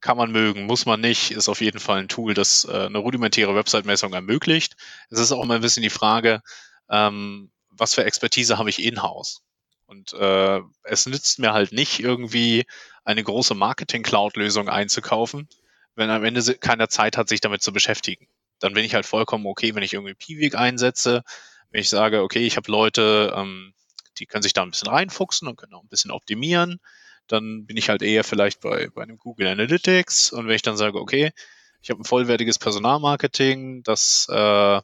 kann 0.00 0.16
man 0.16 0.30
mögen, 0.30 0.66
muss 0.66 0.86
man 0.86 1.00
nicht, 1.00 1.32
ist 1.32 1.48
auf 1.48 1.60
jeden 1.60 1.80
Fall 1.80 1.98
ein 1.98 2.08
Tool, 2.08 2.34
das 2.34 2.64
äh, 2.64 2.86
eine 2.86 2.98
rudimentäre 2.98 3.54
Website-Messung 3.54 4.12
ermöglicht. 4.12 4.76
Es 5.10 5.18
ist 5.18 5.32
auch 5.32 5.42
immer 5.42 5.54
ein 5.54 5.60
bisschen 5.60 5.82
die 5.82 5.90
Frage, 5.90 6.40
ähm, 6.88 7.50
was 7.70 7.94
für 7.94 8.04
Expertise 8.04 8.58
habe 8.58 8.70
ich 8.70 8.82
in-house? 8.82 9.42
Und 9.88 10.12
äh, 10.12 10.60
es 10.84 11.06
nützt 11.06 11.38
mir 11.38 11.54
halt 11.54 11.72
nicht 11.72 11.98
irgendwie 11.98 12.66
eine 13.04 13.24
große 13.24 13.54
Marketing-Cloud-Lösung 13.54 14.68
einzukaufen, 14.68 15.48
wenn 15.94 16.10
am 16.10 16.24
Ende 16.24 16.42
keiner 16.56 16.90
Zeit 16.90 17.16
hat, 17.16 17.30
sich 17.30 17.40
damit 17.40 17.62
zu 17.62 17.72
beschäftigen. 17.72 18.28
Dann 18.60 18.74
bin 18.74 18.84
ich 18.84 18.94
halt 18.94 19.06
vollkommen 19.06 19.46
okay, 19.46 19.74
wenn 19.74 19.82
ich 19.82 19.94
irgendwie 19.94 20.12
Piwik 20.12 20.56
einsetze, 20.56 21.22
wenn 21.70 21.80
ich 21.80 21.88
sage, 21.88 22.22
okay, 22.22 22.46
ich 22.46 22.58
habe 22.58 22.70
Leute, 22.70 23.32
ähm, 23.34 23.72
die 24.18 24.26
können 24.26 24.42
sich 24.42 24.52
da 24.52 24.62
ein 24.62 24.70
bisschen 24.70 24.90
reinfuchsen 24.90 25.48
und 25.48 25.56
können 25.56 25.72
auch 25.72 25.82
ein 25.82 25.88
bisschen 25.88 26.10
optimieren, 26.10 26.80
dann 27.26 27.64
bin 27.64 27.78
ich 27.78 27.88
halt 27.88 28.02
eher 28.02 28.24
vielleicht 28.24 28.60
bei, 28.60 28.90
bei 28.94 29.02
einem 29.02 29.16
Google 29.16 29.46
Analytics 29.46 30.32
und 30.32 30.48
wenn 30.48 30.54
ich 30.54 30.62
dann 30.62 30.76
sage, 30.76 31.00
okay, 31.00 31.32
ich 31.80 31.88
habe 31.88 32.02
ein 32.02 32.04
vollwertiges 32.04 32.58
Personalmarketing, 32.58 33.84
das 33.84 34.26
äh, 34.28 34.80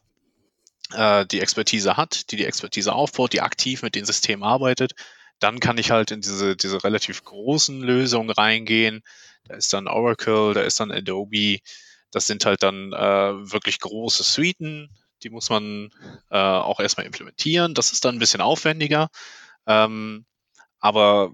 äh, 0.94 1.26
die 1.26 1.40
Expertise 1.40 1.96
hat, 1.96 2.30
die 2.30 2.36
die 2.36 2.46
Expertise 2.46 2.92
aufbaut, 2.92 3.32
die 3.32 3.40
aktiv 3.40 3.82
mit 3.82 3.94
den 3.94 4.04
Systemen 4.04 4.44
arbeitet, 4.44 4.94
dann 5.40 5.60
kann 5.60 5.78
ich 5.78 5.90
halt 5.90 6.10
in 6.10 6.20
diese, 6.20 6.56
diese 6.56 6.84
relativ 6.84 7.24
großen 7.24 7.80
Lösungen 7.82 8.30
reingehen. 8.30 9.02
Da 9.44 9.56
ist 9.56 9.72
dann 9.72 9.88
Oracle, 9.88 10.54
da 10.54 10.62
ist 10.62 10.80
dann 10.80 10.90
Adobe. 10.90 11.58
Das 12.10 12.26
sind 12.26 12.46
halt 12.46 12.62
dann 12.62 12.92
äh, 12.92 13.52
wirklich 13.52 13.80
große 13.80 14.22
Suiten. 14.22 14.88
Die 15.22 15.30
muss 15.30 15.50
man 15.50 15.90
äh, 16.30 16.38
auch 16.38 16.80
erstmal 16.80 17.06
implementieren. 17.06 17.74
Das 17.74 17.92
ist 17.92 18.04
dann 18.04 18.16
ein 18.16 18.20
bisschen 18.20 18.40
aufwendiger. 18.40 19.08
Ähm, 19.66 20.24
aber 20.80 21.32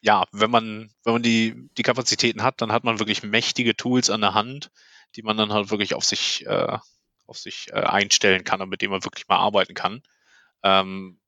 ja, 0.00 0.24
wenn 0.32 0.50
man, 0.50 0.90
wenn 1.04 1.14
man 1.14 1.22
die, 1.22 1.68
die 1.76 1.82
Kapazitäten 1.82 2.42
hat, 2.42 2.60
dann 2.60 2.72
hat 2.72 2.84
man 2.84 2.98
wirklich 2.98 3.22
mächtige 3.22 3.74
Tools 3.76 4.10
an 4.10 4.20
der 4.20 4.34
Hand, 4.34 4.70
die 5.16 5.22
man 5.22 5.36
dann 5.36 5.52
halt 5.52 5.70
wirklich 5.70 5.94
auf 5.94 6.04
sich, 6.04 6.44
äh, 6.46 6.78
auf 7.26 7.38
sich 7.38 7.68
äh, 7.70 7.80
einstellen 7.80 8.44
kann 8.44 8.60
und 8.60 8.68
mit 8.68 8.82
denen 8.82 8.92
man 8.92 9.04
wirklich 9.04 9.28
mal 9.28 9.38
arbeiten 9.38 9.74
kann. 9.74 10.02
Ähm, 10.62 11.18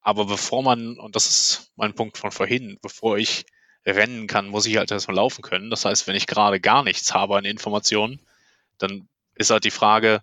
aber 0.00 0.26
bevor 0.26 0.62
man, 0.62 0.98
und 0.98 1.16
das 1.16 1.26
ist 1.26 1.72
mein 1.76 1.94
Punkt 1.94 2.18
von 2.18 2.30
vorhin, 2.30 2.78
bevor 2.80 3.18
ich 3.18 3.44
rennen 3.86 4.26
kann, 4.26 4.48
muss 4.48 4.66
ich 4.66 4.76
halt 4.76 4.90
erstmal 4.90 5.16
laufen 5.16 5.42
können. 5.42 5.70
Das 5.70 5.84
heißt, 5.84 6.06
wenn 6.06 6.16
ich 6.16 6.26
gerade 6.26 6.60
gar 6.60 6.82
nichts 6.82 7.14
habe 7.14 7.36
an 7.36 7.44
Informationen, 7.44 8.20
dann 8.78 9.08
ist 9.34 9.50
halt 9.50 9.64
die 9.64 9.70
Frage, 9.70 10.22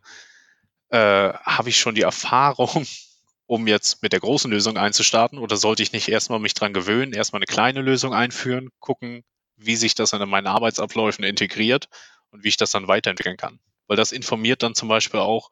äh, 0.89 1.33
habe 1.33 1.69
ich 1.69 1.79
schon 1.79 1.95
die 1.95 2.01
Erfahrung, 2.01 2.85
um 3.47 3.67
jetzt 3.67 4.01
mit 4.01 4.11
der 4.13 4.19
großen 4.19 4.49
Lösung 4.49 4.77
einzustarten 4.77 5.37
oder 5.37 5.57
sollte 5.57 5.83
ich 5.83 5.91
nicht 5.91 6.09
erstmal 6.09 6.39
mich 6.39 6.55
dran 6.55 6.73
gewöhnen, 6.73 7.13
erstmal 7.13 7.39
eine 7.39 7.45
kleine 7.45 7.81
Lösung 7.81 8.13
einführen, 8.13 8.69
gucken, 8.79 9.23
wie 9.55 9.75
sich 9.75 9.93
das 9.93 10.13
in 10.13 10.29
meinen 10.29 10.47
Arbeitsabläufen 10.47 11.23
integriert 11.23 11.87
und 12.31 12.43
wie 12.43 12.49
ich 12.49 12.57
das 12.57 12.71
dann 12.71 12.87
weiterentwickeln 12.87 13.37
kann 13.37 13.59
weil 13.87 13.97
das 13.97 14.11
informiert 14.11 14.63
dann 14.63 14.75
zum 14.75 14.89
Beispiel 14.89 15.19
auch, 15.19 15.51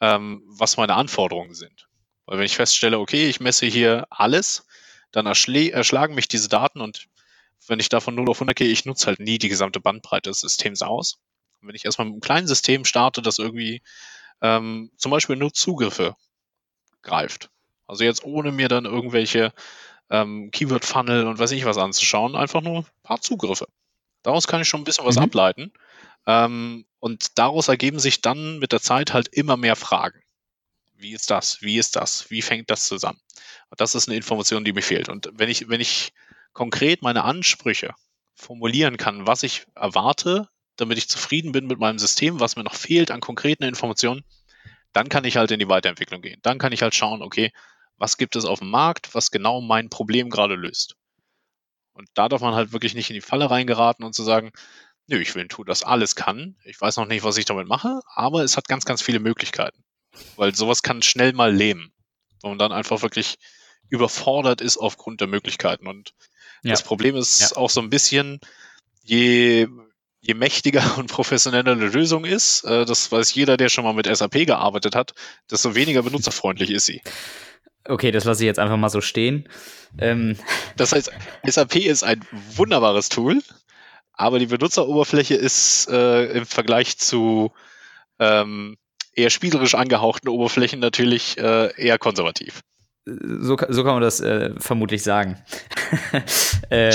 ähm, 0.00 0.42
was 0.46 0.76
meine 0.76 0.94
Anforderungen 0.94 1.54
sind. 1.54 1.88
Weil 2.26 2.38
wenn 2.38 2.46
ich 2.46 2.56
feststelle, 2.56 2.98
okay, 2.98 3.28
ich 3.28 3.40
messe 3.40 3.66
hier 3.66 4.06
alles, 4.10 4.66
dann 5.12 5.26
erschlagen 5.26 6.14
mich 6.14 6.28
diese 6.28 6.48
Daten 6.48 6.80
und 6.80 7.08
wenn 7.66 7.80
ich 7.80 7.88
davon 7.88 8.14
0 8.14 8.30
auf 8.30 8.38
100 8.38 8.56
gehe, 8.56 8.68
ich 8.68 8.84
nutze 8.84 9.06
halt 9.06 9.20
nie 9.20 9.38
die 9.38 9.48
gesamte 9.48 9.80
Bandbreite 9.80 10.30
des 10.30 10.40
Systems 10.40 10.82
aus. 10.82 11.18
Und 11.60 11.68
wenn 11.68 11.74
ich 11.74 11.84
erstmal 11.84 12.06
mit 12.06 12.14
einem 12.14 12.20
kleinen 12.20 12.46
System 12.46 12.84
starte, 12.84 13.20
das 13.22 13.38
irgendwie 13.38 13.82
ähm, 14.40 14.90
zum 14.96 15.10
Beispiel 15.10 15.36
nur 15.36 15.52
Zugriffe 15.52 16.16
greift, 17.02 17.50
also 17.86 18.04
jetzt 18.04 18.24
ohne 18.24 18.52
mir 18.52 18.68
dann 18.68 18.86
irgendwelche 18.86 19.52
ähm, 20.08 20.50
Keyword-Funnel 20.50 21.26
und 21.26 21.38
weiß 21.38 21.50
ich 21.50 21.64
was 21.64 21.76
anzuschauen, 21.76 22.34
einfach 22.34 22.62
nur 22.62 22.78
ein 22.78 22.86
paar 23.02 23.20
Zugriffe. 23.20 23.66
Daraus 24.22 24.46
kann 24.46 24.62
ich 24.62 24.68
schon 24.68 24.80
ein 24.82 24.84
bisschen 24.84 25.06
was 25.06 25.16
mhm. 25.16 25.24
ableiten 25.24 25.72
ähm, 26.26 26.86
und 26.98 27.38
daraus 27.38 27.68
ergeben 27.68 27.98
sich 27.98 28.20
dann 28.20 28.58
mit 28.58 28.72
der 28.72 28.80
Zeit 28.80 29.12
halt 29.12 29.28
immer 29.28 29.56
mehr 29.56 29.76
Fragen. 29.76 30.22
Wie 30.94 31.12
ist 31.12 31.30
das? 31.30 31.62
Wie 31.62 31.78
ist 31.78 31.96
das? 31.96 32.30
Wie 32.30 32.42
fängt 32.42 32.70
das 32.70 32.86
zusammen? 32.86 33.20
Das 33.76 33.94
ist 33.94 34.08
eine 34.08 34.16
Information, 34.16 34.64
die 34.64 34.72
mir 34.72 34.82
fehlt. 34.82 35.08
Und 35.08 35.30
wenn 35.32 35.48
ich, 35.48 35.68
wenn 35.68 35.80
ich 35.80 36.12
konkret 36.52 37.02
meine 37.02 37.24
Ansprüche 37.24 37.94
formulieren 38.34 38.96
kann, 38.96 39.26
was 39.26 39.42
ich 39.42 39.66
erwarte, 39.74 40.48
damit 40.76 40.98
ich 40.98 41.08
zufrieden 41.08 41.52
bin 41.52 41.66
mit 41.66 41.78
meinem 41.78 41.98
System, 41.98 42.40
was 42.40 42.56
mir 42.56 42.64
noch 42.64 42.74
fehlt 42.74 43.10
an 43.10 43.20
konkreten 43.20 43.64
Informationen, 43.64 44.24
dann 44.92 45.08
kann 45.08 45.24
ich 45.24 45.36
halt 45.36 45.50
in 45.50 45.58
die 45.58 45.68
Weiterentwicklung 45.68 46.20
gehen. 46.20 46.40
Dann 46.42 46.58
kann 46.58 46.72
ich 46.72 46.82
halt 46.82 46.94
schauen, 46.94 47.22
okay, 47.22 47.52
was 47.96 48.16
gibt 48.16 48.34
es 48.34 48.44
auf 48.44 48.60
dem 48.60 48.70
Markt, 48.70 49.14
was 49.14 49.30
genau 49.30 49.60
mein 49.60 49.88
Problem 49.90 50.30
gerade 50.30 50.54
löst. 50.54 50.96
Und 51.92 52.08
da 52.14 52.28
darf 52.28 52.40
man 52.40 52.54
halt 52.54 52.72
wirklich 52.72 52.94
nicht 52.94 53.10
in 53.10 53.14
die 53.14 53.20
Falle 53.20 53.50
reingeraten 53.50 54.04
und 54.04 54.14
zu 54.14 54.22
sagen, 54.22 54.52
Nö, 55.10 55.18
ich 55.18 55.34
will 55.34 55.42
ein 55.42 55.48
Tool, 55.48 55.64
das 55.64 55.82
alles 55.82 56.14
kann. 56.14 56.54
Ich 56.64 56.80
weiß 56.80 56.96
noch 56.96 57.06
nicht, 57.06 57.24
was 57.24 57.36
ich 57.36 57.44
damit 57.44 57.66
mache, 57.66 58.00
aber 58.14 58.44
es 58.44 58.56
hat 58.56 58.68
ganz, 58.68 58.84
ganz 58.84 59.02
viele 59.02 59.18
Möglichkeiten. 59.18 59.82
Weil 60.36 60.54
sowas 60.54 60.84
kann 60.84 61.02
schnell 61.02 61.32
mal 61.32 61.52
lähmen. 61.52 61.92
Wo 62.42 62.48
man 62.48 62.58
dann 62.58 62.70
einfach 62.70 63.02
wirklich 63.02 63.38
überfordert 63.88 64.60
ist 64.60 64.76
aufgrund 64.76 65.20
der 65.20 65.26
Möglichkeiten. 65.26 65.88
Und 65.88 66.14
ja. 66.62 66.70
das 66.70 66.84
Problem 66.84 67.16
ist 67.16 67.40
ja. 67.40 67.56
auch 67.56 67.70
so 67.70 67.80
ein 67.80 67.90
bisschen, 67.90 68.38
je, 69.02 69.66
je 70.20 70.34
mächtiger 70.34 70.84
und 70.98 71.08
professioneller 71.08 71.72
eine 71.72 71.88
Lösung 71.88 72.24
ist, 72.24 72.62
äh, 72.62 72.84
das 72.84 73.10
weiß 73.10 73.34
jeder, 73.34 73.56
der 73.56 73.68
schon 73.68 73.82
mal 73.82 73.94
mit 73.94 74.06
SAP 74.06 74.46
gearbeitet 74.46 74.94
hat, 74.94 75.14
desto 75.50 75.74
weniger 75.74 76.04
benutzerfreundlich 76.04 76.70
ist 76.70 76.86
sie. 76.86 77.02
Okay, 77.84 78.12
das 78.12 78.22
lasse 78.22 78.44
ich 78.44 78.46
jetzt 78.46 78.60
einfach 78.60 78.76
mal 78.76 78.90
so 78.90 79.00
stehen. 79.00 79.48
Ähm. 79.98 80.36
Das 80.76 80.92
heißt, 80.92 81.10
SAP 81.44 81.76
ist 81.76 82.04
ein 82.04 82.24
wunderbares 82.54 83.08
Tool, 83.08 83.42
aber 84.20 84.38
die 84.38 84.46
Benutzeroberfläche 84.46 85.34
ist 85.34 85.88
äh, 85.88 86.26
im 86.26 86.44
Vergleich 86.44 86.98
zu 86.98 87.52
ähm, 88.18 88.76
eher 89.14 89.30
spielerisch 89.30 89.74
angehauchten 89.74 90.28
Oberflächen 90.28 90.78
natürlich 90.78 91.38
äh, 91.38 91.72
eher 91.82 91.98
konservativ. 91.98 92.60
So, 93.06 93.56
so 93.68 93.82
kann 93.82 93.94
man 93.94 94.02
das 94.02 94.20
äh, 94.20 94.50
vermutlich 94.58 95.02
sagen. 95.02 95.42
äh, 96.70 96.94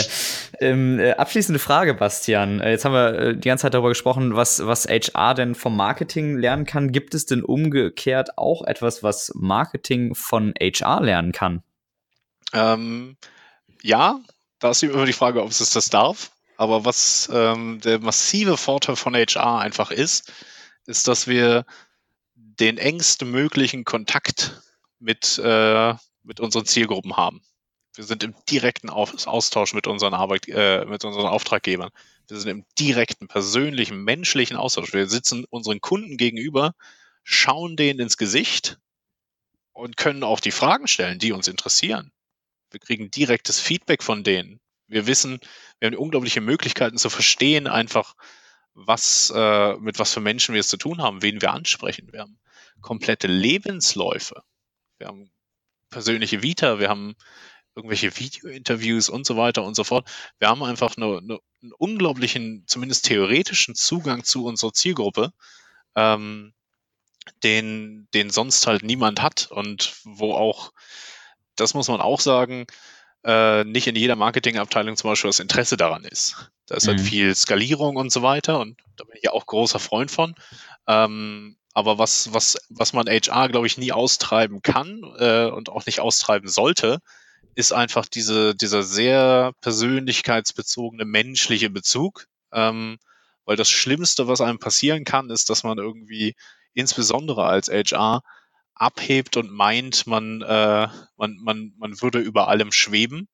ähm, 0.59 0.99
äh, 0.99 1.13
abschließende 1.13 1.57
Frage, 1.57 1.95
Bastian. 1.95 2.61
Äh, 2.61 2.71
jetzt 2.71 2.85
haben 2.85 2.93
wir 2.93 3.13
äh, 3.13 3.35
die 3.35 3.49
ganze 3.49 3.63
Zeit 3.63 3.73
darüber 3.73 3.89
gesprochen, 3.89 4.35
was, 4.35 4.63
was 4.63 4.85
HR 4.85 5.33
denn 5.33 5.55
vom 5.55 5.75
Marketing 5.75 6.37
lernen 6.37 6.65
kann. 6.67 6.91
Gibt 6.91 7.15
es 7.15 7.25
denn 7.25 7.43
umgekehrt 7.43 8.37
auch 8.37 8.63
etwas, 8.67 9.01
was 9.01 9.31
Marketing 9.33 10.13
von 10.13 10.53
HR 10.61 11.01
lernen 11.01 11.31
kann? 11.31 11.63
Ähm, 12.53 13.17
ja, 13.81 14.19
da 14.59 14.69
ist 14.69 14.83
immer 14.83 15.07
die 15.07 15.13
Frage, 15.13 15.41
ob 15.41 15.49
es 15.49 15.57
das 15.71 15.89
darf. 15.89 16.31
Aber 16.57 16.85
was 16.85 17.29
ähm, 17.31 17.79
der 17.81 17.99
massive 17.99 18.57
Vorteil 18.57 18.95
von 18.95 19.15
HR 19.15 19.59
einfach 19.59 19.91
ist, 19.91 20.31
ist, 20.85 21.07
dass 21.07 21.27
wir 21.27 21.65
den 22.35 22.77
engsten 22.77 23.29
möglichen 23.29 23.83
Kontakt 23.83 24.61
mit, 24.99 25.39
äh, 25.43 25.93
mit 26.23 26.39
unseren 26.39 26.65
Zielgruppen 26.65 27.17
haben. 27.17 27.41
Wir 27.93 28.03
sind 28.03 28.23
im 28.23 28.35
direkten 28.49 28.89
Austausch 28.89 29.73
mit 29.73 29.87
unseren 29.87 30.13
Arbeit, 30.13 30.47
äh, 30.47 30.85
mit 30.85 31.05
unseren 31.05 31.27
Auftraggebern. 31.27 31.91
Wir 32.27 32.37
sind 32.37 32.49
im 32.49 32.65
direkten, 32.77 33.27
persönlichen, 33.27 34.03
menschlichen 34.03 34.57
Austausch. 34.57 34.93
Wir 34.93 35.07
sitzen 35.07 35.45
unseren 35.49 35.79
Kunden 35.79 36.17
gegenüber, 36.17 36.73
schauen 37.23 37.77
denen 37.77 37.99
ins 37.99 38.17
Gesicht 38.17 38.79
und 39.71 39.97
können 39.97 40.23
auch 40.23 40.39
die 40.39 40.51
Fragen 40.51 40.87
stellen, 40.87 41.19
die 41.19 41.31
uns 41.31 41.47
interessieren. 41.47 42.11
Wir 42.71 42.79
kriegen 42.79 43.11
direktes 43.11 43.59
Feedback 43.59 44.03
von 44.03 44.23
denen. 44.23 44.59
Wir 44.87 45.07
wissen, 45.07 45.39
wir 45.79 45.87
haben 45.87 45.97
unglaubliche 45.97 46.41
Möglichkeiten 46.41 46.97
zu 46.97 47.09
verstehen, 47.09 47.67
einfach, 47.67 48.15
was, 48.73 49.31
äh, 49.35 49.75
mit 49.77 49.99
was 49.99 50.13
für 50.13 50.19
Menschen 50.19 50.53
wir 50.53 50.59
es 50.59 50.67
zu 50.67 50.77
tun 50.77 51.01
haben, 51.01 51.21
wen 51.21 51.41
wir 51.41 51.53
ansprechen. 51.53 52.11
Wir 52.11 52.21
haben 52.21 52.37
komplette 52.81 53.27
Lebensläufe. 53.27 54.43
Wir 54.97 55.07
haben 55.07 55.31
persönliche 55.89 56.43
Vita, 56.43 56.79
wir 56.79 56.89
haben 56.89 57.15
irgendwelche 57.75 58.17
Video-Interviews 58.17 59.09
und 59.09 59.25
so 59.25 59.37
weiter 59.37 59.63
und 59.63 59.75
so 59.75 59.83
fort. 59.83 60.09
Wir 60.39 60.47
haben 60.49 60.63
einfach 60.63 60.95
eine, 60.97 61.17
eine, 61.17 61.39
einen 61.61 61.73
unglaublichen, 61.77 62.63
zumindest 62.67 63.05
theoretischen 63.05 63.75
Zugang 63.75 64.23
zu 64.23 64.45
unserer 64.45 64.73
Zielgruppe, 64.73 65.33
ähm, 65.95 66.53
den, 67.43 68.07
den 68.13 68.29
sonst 68.29 68.67
halt 68.67 68.83
niemand 68.83 69.21
hat 69.21 69.51
und 69.51 69.95
wo 70.03 70.33
auch, 70.33 70.71
das 71.55 71.73
muss 71.73 71.87
man 71.87 72.01
auch 72.01 72.19
sagen, 72.19 72.65
äh, 73.25 73.63
nicht 73.63 73.87
in 73.87 73.95
jeder 73.95 74.15
Marketingabteilung 74.15 74.95
zum 74.95 75.09
Beispiel 75.09 75.29
das 75.29 75.39
Interesse 75.39 75.77
daran 75.77 76.03
ist. 76.03 76.51
Da 76.67 76.75
ist 76.75 76.87
halt 76.87 76.99
mhm. 76.99 77.01
halt 77.01 77.09
viel 77.09 77.35
Skalierung 77.35 77.95
und 77.95 78.11
so 78.11 78.21
weiter 78.21 78.59
und 78.59 78.77
da 78.95 79.03
bin 79.03 79.17
ich 79.17 79.23
ja 79.23 79.31
auch 79.31 79.45
großer 79.45 79.79
Freund 79.79 80.11
von. 80.11 80.35
Ähm, 80.87 81.57
aber 81.73 81.97
was, 81.97 82.33
was, 82.33 82.57
was 82.69 82.93
man 82.93 83.07
HR, 83.07 83.49
glaube 83.49 83.67
ich, 83.67 83.77
nie 83.77 83.91
austreiben 83.91 84.61
kann 84.61 85.01
äh, 85.17 85.45
und 85.47 85.69
auch 85.69 85.85
nicht 85.85 85.99
austreiben 85.99 86.47
sollte, 86.47 86.99
ist 87.55 87.73
einfach 87.73 88.05
diese, 88.05 88.55
dieser 88.55 88.83
sehr 88.83 89.53
persönlichkeitsbezogene 89.61 91.05
menschliche 91.05 91.69
Bezug. 91.69 92.27
Ähm, 92.53 92.97
weil 93.45 93.57
das 93.57 93.69
Schlimmste, 93.69 94.27
was 94.27 94.41
einem 94.41 94.59
passieren 94.59 95.03
kann, 95.03 95.29
ist, 95.29 95.49
dass 95.49 95.63
man 95.63 95.77
irgendwie 95.77 96.35
insbesondere 96.73 97.45
als 97.45 97.69
HR 97.69 98.21
abhebt 98.75 99.37
und 99.37 99.51
meint, 99.51 100.05
man, 100.05 100.41
äh, 100.41 100.87
man, 101.17 101.37
man, 101.37 101.73
man 101.77 102.01
würde 102.01 102.19
über 102.19 102.47
allem 102.47 102.71
schweben. 102.71 103.27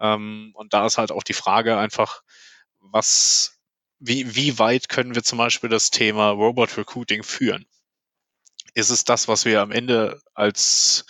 Ähm, 0.00 0.52
und 0.54 0.74
da 0.74 0.86
ist 0.86 0.98
halt 0.98 1.12
auch 1.12 1.22
die 1.22 1.34
Frage 1.34 1.78
einfach, 1.78 2.22
was, 2.80 3.60
wie, 3.98 4.34
wie 4.34 4.58
weit 4.58 4.88
können 4.88 5.14
wir 5.14 5.22
zum 5.22 5.38
Beispiel 5.38 5.70
das 5.70 5.90
Thema 5.90 6.30
Robot 6.30 6.76
Recruiting 6.76 7.22
führen? 7.22 7.66
Ist 8.74 8.90
es 8.90 9.04
das, 9.04 9.28
was 9.28 9.44
wir 9.44 9.60
am 9.60 9.70
Ende 9.70 10.20
als, 10.34 11.04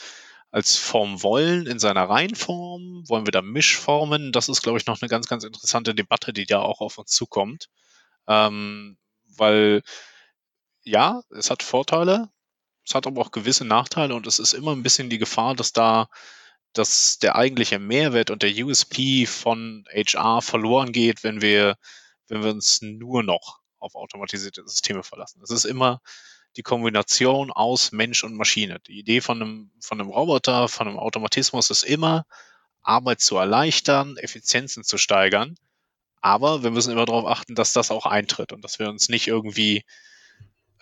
als 0.50 0.76
Form 0.76 1.22
wollen, 1.22 1.66
in 1.66 1.78
seiner 1.78 2.08
Reihenform? 2.08 3.04
Wollen 3.08 3.26
wir 3.26 3.32
da 3.32 3.42
Mischformen? 3.42 4.32
Das 4.32 4.48
ist, 4.48 4.62
glaube 4.62 4.78
ich, 4.78 4.86
noch 4.86 5.00
eine 5.00 5.08
ganz, 5.08 5.28
ganz 5.28 5.44
interessante 5.44 5.94
Debatte, 5.94 6.32
die 6.32 6.46
da 6.46 6.60
auch 6.60 6.80
auf 6.80 6.98
uns 6.98 7.12
zukommt. 7.12 7.68
Ähm, 8.26 8.98
weil 9.36 9.82
ja, 10.84 11.22
es 11.30 11.50
hat 11.50 11.62
Vorteile, 11.62 12.28
es 12.86 12.94
hat 12.94 13.06
aber 13.06 13.20
auch 13.20 13.30
gewisse 13.30 13.64
Nachteile 13.64 14.14
und 14.14 14.26
es 14.26 14.38
ist 14.38 14.52
immer 14.52 14.72
ein 14.72 14.82
bisschen 14.82 15.10
die 15.10 15.18
Gefahr, 15.18 15.54
dass 15.54 15.72
da 15.72 16.08
dass 16.72 17.18
der 17.18 17.36
eigentliche 17.36 17.78
Mehrwert 17.78 18.30
und 18.30 18.42
der 18.42 18.52
USP 18.64 19.26
von 19.26 19.84
HR 19.92 20.40
verloren 20.42 20.92
geht, 20.92 21.22
wenn 21.22 21.42
wir, 21.42 21.76
wenn 22.28 22.42
wir 22.42 22.50
uns 22.50 22.80
nur 22.80 23.22
noch 23.22 23.60
auf 23.78 23.94
automatisierte 23.94 24.66
Systeme 24.66 25.02
verlassen. 25.02 25.42
Es 25.42 25.50
ist 25.50 25.64
immer 25.64 26.00
die 26.56 26.62
Kombination 26.62 27.50
aus 27.50 27.92
Mensch 27.92 28.24
und 28.24 28.36
Maschine. 28.36 28.80
Die 28.86 28.98
Idee 28.98 29.20
von 29.20 29.42
einem, 29.42 29.70
von 29.80 30.00
einem 30.00 30.10
Roboter, 30.10 30.68
von 30.68 30.88
einem 30.88 30.98
Automatismus 30.98 31.70
ist 31.70 31.82
immer, 31.82 32.24
Arbeit 32.82 33.20
zu 33.20 33.36
erleichtern, 33.36 34.16
Effizienzen 34.16 34.84
zu 34.84 34.98
steigern. 34.98 35.56
Aber 36.20 36.62
wir 36.62 36.70
müssen 36.70 36.92
immer 36.92 37.04
darauf 37.04 37.26
achten, 37.26 37.54
dass 37.54 37.72
das 37.72 37.90
auch 37.90 38.06
eintritt 38.06 38.52
und 38.52 38.62
dass 38.62 38.78
wir 38.78 38.88
uns 38.88 39.08
nicht 39.08 39.26
irgendwie 39.26 39.84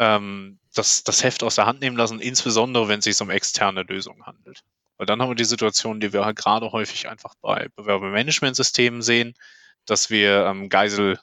ähm, 0.01 0.59
das, 0.75 1.05
das 1.05 1.23
Heft 1.23 1.43
aus 1.45 1.57
der 1.57 1.67
Hand 1.67 1.81
nehmen 1.81 1.97
lassen, 1.97 2.21
insbesondere 2.21 2.89
wenn 2.89 2.99
es 2.99 3.05
sich 3.05 3.21
um 3.21 3.31
externe 3.31 3.83
Lösungen 3.83 4.27
handelt. 4.27 4.63
Weil 4.97 5.07
dann 5.07 5.21
haben 5.21 5.31
wir 5.31 5.37
die 5.37 5.45
Situation, 5.45 6.01
die 6.01 6.13
wir 6.13 6.25
halt 6.25 6.37
gerade 6.37 6.73
häufig 6.73 7.09
einfach 7.09 7.35
bei 7.41 7.69
Bewerbermanagementsystemen 7.77 9.03
sehen, 9.03 9.35
dass 9.85 10.11
wir 10.11 10.47
ähm, 10.47 10.69
Geisel, 10.69 11.19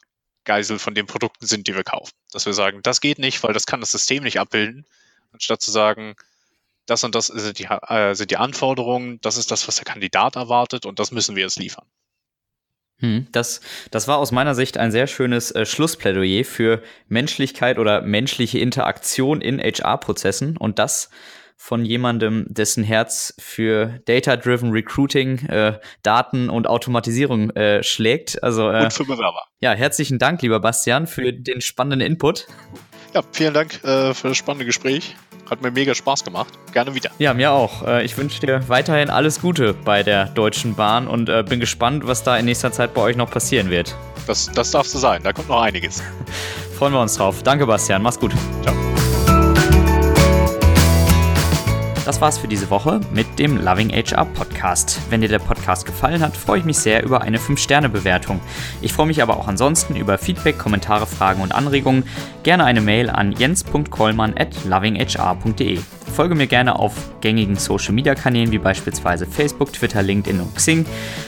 Geisel 0.46 0.80
von 0.80 0.94
den 0.94 1.08
Produkten 1.08 1.48
sind, 1.48 1.68
die 1.68 1.76
wir 1.76 1.84
kaufen. 1.84 2.14
Dass 2.32 2.46
wir 2.46 2.54
sagen, 2.54 2.82
das 2.84 3.02
geht 3.02 3.20
nicht, 3.20 3.44
weil 3.44 3.54
das 3.54 3.66
kann 3.66 3.80
das 3.80 3.92
System 3.92 4.24
nicht 4.24 4.40
abbilden, 4.40 4.86
anstatt 5.32 5.62
zu 5.62 5.72
sagen, 5.72 6.16
das 6.86 7.04
und 7.04 7.16
das 7.16 7.28
sind 7.28 7.60
die, 7.60 7.66
äh, 7.66 8.14
sind 8.14 8.32
die 8.32 8.38
Anforderungen, 8.38 9.20
das 9.22 9.38
ist 9.38 9.52
das, 9.52 9.68
was 9.68 9.78
der 9.78 9.86
Kandidat 9.86 10.36
erwartet 10.36 10.86
und 10.86 11.00
das 11.00 11.12
müssen 11.12 11.36
wir 11.36 11.44
jetzt 11.44 11.60
liefern. 11.60 11.86
Hm, 13.00 13.28
das, 13.32 13.62
das 13.92 14.08
war 14.08 14.18
aus 14.18 14.32
meiner 14.32 14.56
Sicht 14.56 14.78
ein 14.78 14.92
sehr 14.92 15.08
schönes 15.08 15.52
äh, 15.52 15.66
Schlussplädoyer 15.66 16.44
für 16.44 16.82
Menschlichkeit 17.08 17.78
oder 17.78 18.02
menschliche 18.02 18.60
Interaktion 18.60 19.42
in 19.42 19.60
HR-Prozessen 19.60 20.58
und 20.58 20.80
das 20.80 21.10
von 21.60 21.86
jemandem, 21.86 22.46
dessen 22.50 22.84
Herz 22.84 23.34
für 23.40 24.00
Data-Driven 24.06 24.72
Recruiting, 24.72 25.40
äh, 25.48 25.80
Daten 26.04 26.50
und 26.50 26.68
Automatisierung 26.68 27.50
äh, 27.52 27.84
schlägt. 27.84 28.42
Also, 28.44 28.70
äh, 28.70 28.84
und 28.84 28.94
für 28.94 29.06
Bewerber. 29.06 29.42
Ja, 29.60 29.74
herzlichen 29.74 30.20
Dank, 30.20 30.42
lieber 30.44 30.60
Bastian, 30.60 31.08
für 31.08 31.34
den 31.34 31.62
spannenden 31.62 32.02
Input. 32.02 32.46
Ja, 33.14 33.24
vielen 33.32 33.56
Dank 33.56 33.84
äh, 33.84 34.14
für 34.14 34.30
das 34.30 34.38
spannende 34.38 34.66
Gespräch. 34.66 35.16
Hat 35.50 35.62
mir 35.62 35.72
mega 35.72 35.96
Spaß 35.96 36.24
gemacht. 36.24 36.54
Gerne 36.74 36.94
wieder. 36.94 37.10
Ja, 37.20 37.34
mir 37.34 37.52
auch. 37.52 37.86
Äh, 37.86 38.04
ich 38.04 38.18
wünsche 38.18 38.40
dir 38.40 38.68
weiterhin 38.68 39.10
alles 39.10 39.42
Gute 39.42 39.74
bei 39.74 40.04
der 40.04 40.26
Deutschen 40.26 40.76
Bahn 40.76 41.08
und 41.08 41.30
äh, 41.30 41.44
bin 41.48 41.60
gespannt, 41.60 42.06
was 42.06 42.24
da 42.24 42.38
in 42.38 42.46
nächster 42.46 42.72
Zeit 42.72 42.94
bei 42.94 43.02
euch 43.02 43.16
noch 43.16 43.30
passieren 43.30 43.70
wird. 43.70 43.96
Das, 44.28 44.52
das 44.52 44.72
darf 44.72 44.88
so 44.88 45.00
sein. 45.00 45.22
Da 45.24 45.32
kommt 45.34 45.48
noch 45.50 45.62
einiges. 45.62 46.04
Freuen 46.78 46.94
wir 46.94 47.02
uns 47.02 47.16
drauf. 47.16 47.44
Danke, 47.44 47.66
Bastian. 47.66 48.02
Mach's 48.02 48.20
gut. 48.20 48.34
Ciao. 48.64 48.76
Das 52.08 52.22
war's 52.22 52.38
für 52.38 52.48
diese 52.48 52.70
Woche 52.70 53.02
mit 53.12 53.38
dem 53.38 53.58
Loving 53.58 53.90
HR 53.90 54.24
Podcast. 54.24 54.98
Wenn 55.10 55.20
dir 55.20 55.28
der 55.28 55.40
Podcast 55.40 55.86
gefallen 55.86 56.22
hat, 56.22 56.38
freue 56.38 56.60
ich 56.60 56.64
mich 56.64 56.78
sehr 56.78 57.04
über 57.04 57.22
eine 57.22 57.38
5-Sterne-Bewertung. 57.38 58.40
Ich 58.80 58.94
freue 58.94 59.08
mich 59.08 59.22
aber 59.22 59.36
auch 59.36 59.50
ansonsten 59.50 59.98
über 59.98 60.18
Feedback, 60.18 60.58
Kommentare, 60.58 61.06
Fragen 61.06 61.42
und 61.42 61.54
Anregungen. 61.54 62.06
Gerne 62.44 62.64
eine 62.64 62.80
Mail 62.80 63.10
an 63.10 63.34
jens.kollmann 63.34 64.36
at 64.38 64.56
lovinghr.de. 64.64 65.80
Folge 66.18 66.34
mir 66.34 66.48
gerne 66.48 66.80
auf 66.80 66.94
gängigen 67.20 67.58
Social 67.58 67.94
Media 67.94 68.16
Kanälen 68.16 68.52
wie 68.52 68.58
beispielsweise 68.58 69.28
Facebook, 69.28 69.74
Twitter, 69.74 70.02
LinkedIn 70.02 70.40
und 70.40 70.56
Xing. 70.56 70.86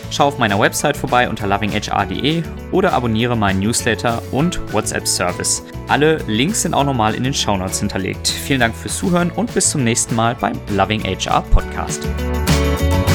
Schau 0.09 0.27
auf 0.27 0.39
meiner 0.39 0.59
Website 0.59 0.97
vorbei 0.97 1.29
unter 1.29 1.45
lovinghr.de 1.45 2.41
oder 2.71 2.93
abonniere 2.93 3.35
meinen 3.35 3.59
Newsletter 3.59 4.23
und 4.31 4.59
WhatsApp-Service. 4.73 5.63
Alle 5.89 6.17
Links 6.27 6.61
sind 6.63 6.73
auch 6.73 6.83
nochmal 6.83 7.15
in 7.15 7.23
den 7.23 7.33
Shownotes 7.33 7.79
hinterlegt. 7.79 8.27
Vielen 8.27 8.59
Dank 8.59 8.75
fürs 8.75 8.97
Zuhören 8.97 9.31
und 9.31 9.53
bis 9.53 9.69
zum 9.69 9.83
nächsten 9.83 10.15
Mal 10.15 10.35
beim 10.35 10.53
Loving 10.71 11.01
HR 11.01 11.41
Podcast. 11.51 13.08